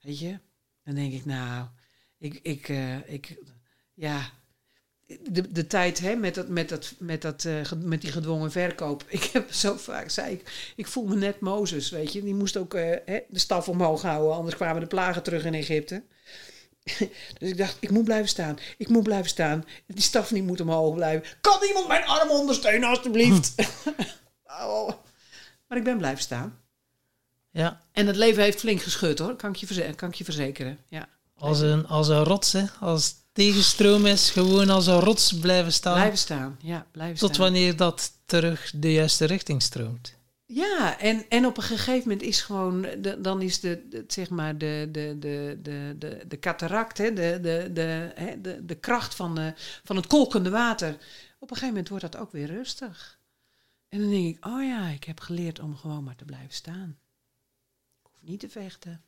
[0.00, 0.38] weet je,
[0.84, 1.66] dan denk ik, nou,
[2.18, 2.68] ik, ik,
[3.06, 3.38] ik
[3.94, 4.30] ja,
[5.30, 9.04] de, de tijd hè, met, dat, met, dat, met, dat, eh, met die gedwongen verkoop.
[9.08, 12.22] Ik heb zo vaak, zei ik, ik voel me net Mozes, weet je.
[12.22, 15.54] Die moest ook eh, hè, de staf omhoog houden, anders kwamen de plagen terug in
[15.54, 16.02] Egypte.
[17.38, 18.58] Dus ik dacht, ik moet blijven staan.
[18.78, 19.64] Ik moet blijven staan.
[19.86, 21.28] Die staf niet moet omhoog blijven.
[21.40, 23.54] Kan iemand mijn arm ondersteunen, alstublieft?
[24.60, 24.88] Oh.
[25.68, 26.60] Maar ik ben blijven staan.
[27.50, 29.36] ja En het leven heeft flink geschud, hoor.
[29.36, 30.78] Kan ik je, verze- kan ik je verzekeren.
[30.88, 31.08] Ja.
[31.34, 32.64] als, een, als een rots, hè.
[32.80, 35.94] als tegenstroom is, gewoon als een rots blijven staan.
[35.94, 36.58] Blijven staan.
[36.62, 37.42] Ja, blijven Tot staan.
[37.44, 40.16] wanneer dat terug de juiste richting stroomt.
[40.46, 44.30] Ja, en, en op een gegeven moment is gewoon, de, dan is de, de, zeg
[44.30, 48.74] maar de, de, de, de, de, de cataract, hè, de, de, de, hè, de, de
[48.74, 49.52] kracht van, de,
[49.84, 50.92] van het kolkende water.
[51.38, 53.18] Op een gegeven moment wordt dat ook weer rustig.
[53.88, 56.98] En dan denk ik, oh ja, ik heb geleerd om gewoon maar te blijven staan.
[58.00, 59.02] Ik hoef niet te vechten.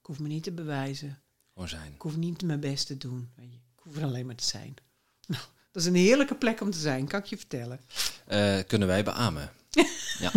[0.00, 1.22] Ik hoef me niet te bewijzen.
[1.68, 1.92] Zijn.
[1.94, 3.30] Ik hoef niet mijn best te doen.
[3.36, 4.74] Ik hoef er alleen maar te zijn.
[5.26, 5.42] Nou,
[5.72, 7.80] dat is een heerlijke plek om te zijn, kan ik je vertellen.
[8.26, 9.52] Eh, kunnen wij beamen.
[10.24, 10.30] ja.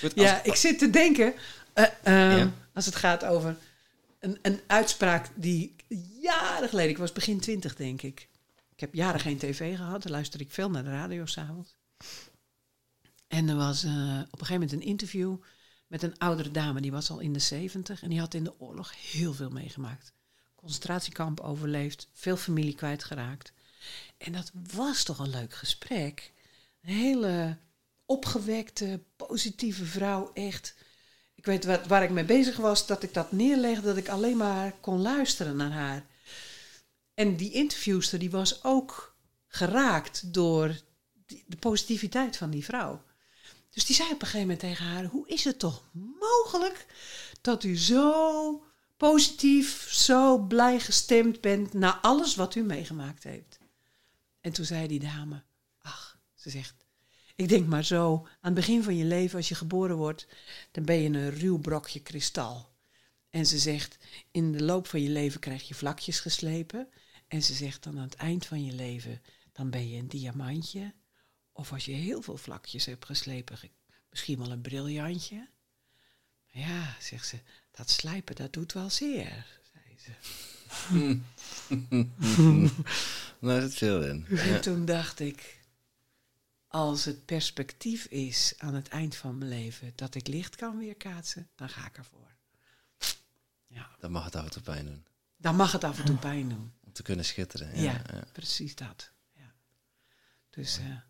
[0.00, 1.34] Goed, als- Ja, ik zit te denken,
[1.72, 2.52] eh, ehm, Ja?
[2.74, 3.56] als het gaat over
[4.20, 5.74] een, een uitspraak die
[6.20, 8.28] jaren geleden, ik was begin twintig denk ik.
[8.74, 11.76] Ik heb jaren geen tv gehad, dan luisterde ik veel naar de radio s'avonds.
[13.28, 13.90] En er was eh,
[14.30, 15.36] op een gegeven moment een interview
[15.88, 18.60] met een oudere dame, die was al in de zeventig en die had in de
[18.60, 20.12] oorlog heel veel meegemaakt.
[20.54, 23.52] Concentratiekamp overleefd, veel familie kwijtgeraakt.
[24.18, 26.32] En dat was toch een leuk gesprek.
[26.82, 27.58] Een hele
[28.06, 30.74] opgewekte, positieve vrouw, echt.
[31.34, 34.36] Ik weet wat, waar ik mee bezig was, dat ik dat neerlegde, dat ik alleen
[34.36, 36.06] maar kon luisteren naar haar.
[37.14, 39.16] En die interviewster, die was ook
[39.46, 40.80] geraakt door
[41.46, 43.02] de positiviteit van die vrouw.
[43.78, 45.82] Dus die zei op een gegeven moment tegen haar: Hoe is het toch
[46.20, 46.86] mogelijk
[47.40, 48.64] dat u zo
[48.96, 53.58] positief, zo blij gestemd bent na alles wat u meegemaakt heeft?
[54.40, 55.42] En toen zei die dame:
[55.78, 56.86] Ach, ze zegt.
[57.36, 60.26] Ik denk maar zo, aan het begin van je leven, als je geboren wordt,
[60.70, 62.70] dan ben je een ruw brokje kristal.
[63.30, 63.98] En ze zegt,
[64.30, 66.88] in de loop van je leven krijg je vlakjes geslepen.
[67.28, 69.22] En ze zegt dan aan het eind van je leven,
[69.52, 70.94] dan ben je een diamantje.
[71.58, 73.70] Of als je heel veel vlakjes hebt geslepen, ge-
[74.10, 75.48] misschien wel een briljantje.
[76.52, 77.38] Maar ja, zegt ze,
[77.70, 80.12] dat slijpen, dat doet wel zeer, zei ze.
[83.40, 84.26] Daar zit veel in.
[84.28, 84.58] En Ja.
[84.60, 85.60] toen dacht ik,
[86.66, 91.48] als het perspectief is aan het eind van mijn leven dat ik licht kan weerkaatsen,
[91.54, 92.36] dan ga ik ervoor.
[93.66, 95.04] Ja, Dan mag het af en toe pijn doen.
[95.36, 96.72] dan mag het af en toe pijn doen.
[96.84, 97.76] Om te kunnen schitteren.
[97.76, 98.24] Ja, Ja, ja.
[98.32, 99.10] precies dat.
[99.34, 99.52] Ja.
[100.50, 101.06] Dus A-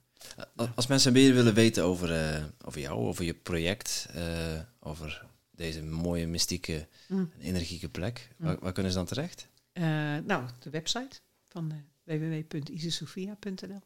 [0.74, 5.82] Als mensen meer willen weten over, eh, over jou, over je project, eh, over deze
[5.82, 7.30] mooie, mystieke Mm.
[7.38, 9.48] en energieke plek, waar, waar kunnen ze dan terecht?
[9.72, 9.82] eh,
[10.24, 11.72] nou, de website van
[12.04, 13.80] www.isesofia.nl.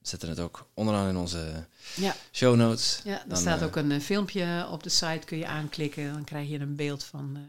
[0.00, 1.66] Zetten het ook onderaan in onze
[1.96, 3.00] Ja, show notes.
[3.04, 6.12] ja er Dan, staat eh, ook een eh, filmpje op de site, kun je aanklikken.
[6.12, 7.30] Dan krijg je een beeld van...
[7.36, 7.42] eh,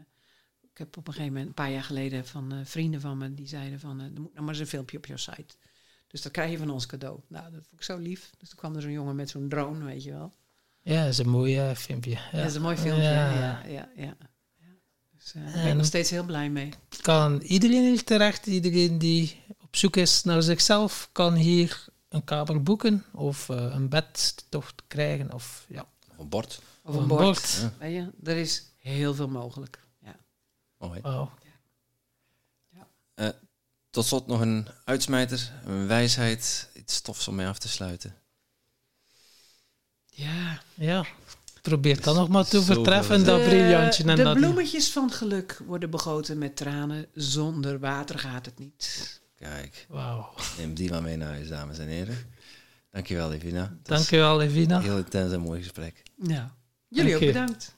[0.72, 3.34] ik heb op een gegeven moment, een paar jaar geleden, van eh, vrienden van me...
[3.34, 5.54] die zeiden van, eh, er moet nog maar eens een filmpje op jouw site.
[6.08, 7.20] Dus dat krijg je van ons cadeau.
[7.26, 8.30] Nou, dat vond ik zo lief.
[8.38, 10.32] Dus toen kwam er zo'n jongen met zo'n drone, weet je wel.
[10.82, 12.10] Ja, dat is een mooi eh, filmpje.
[12.10, 12.28] Ja.
[12.32, 12.38] Ja.
[12.38, 13.02] Dat is een mooi filmpje.
[13.02, 13.62] Ja, Ja.
[13.66, 14.16] ja, ja.
[15.16, 16.72] Dus eh, daar ben ik En- nog steeds heel blij mee.
[17.02, 22.62] Kan iedereen hier terecht, iedereen die op zoek is naar zichzelf, kan hier een kamer
[22.62, 25.32] boeken of eh, een bedtocht krijgen.
[25.32, 26.60] Of, ja, Of een bord.
[26.82, 27.58] Of een bord.
[27.60, 27.72] Ja.
[27.78, 29.80] Weet je, er is heel veel mogelijk.
[29.98, 30.16] Ja.
[30.78, 31.00] Mooi.
[31.00, 31.30] Wauw.
[33.98, 38.14] Tot slot nog een uitsmijter, een wijsheid, iets stofs om mee af te sluiten.
[40.06, 40.60] ja.
[40.74, 41.06] Ja,
[41.62, 42.64] probeer dan nog maar te te
[43.24, 44.04] dat De- briljantje.
[44.04, 47.06] En de dat bloemetjes van geluk worden begoten met tranen.
[47.14, 49.20] Zonder water gaat het niet.
[49.36, 50.34] Kijk, Wauw.
[50.58, 52.18] neem die maar mee naar huis, dames en heren.
[52.90, 53.60] Dankjewel, Evina.
[53.60, 54.76] Was Dankjewel, Evina.
[54.76, 56.02] Een heel intens en mooi gesprek.
[56.22, 56.54] Ja.
[56.88, 57.32] Jullie Dank ook je.
[57.32, 57.76] bedankt.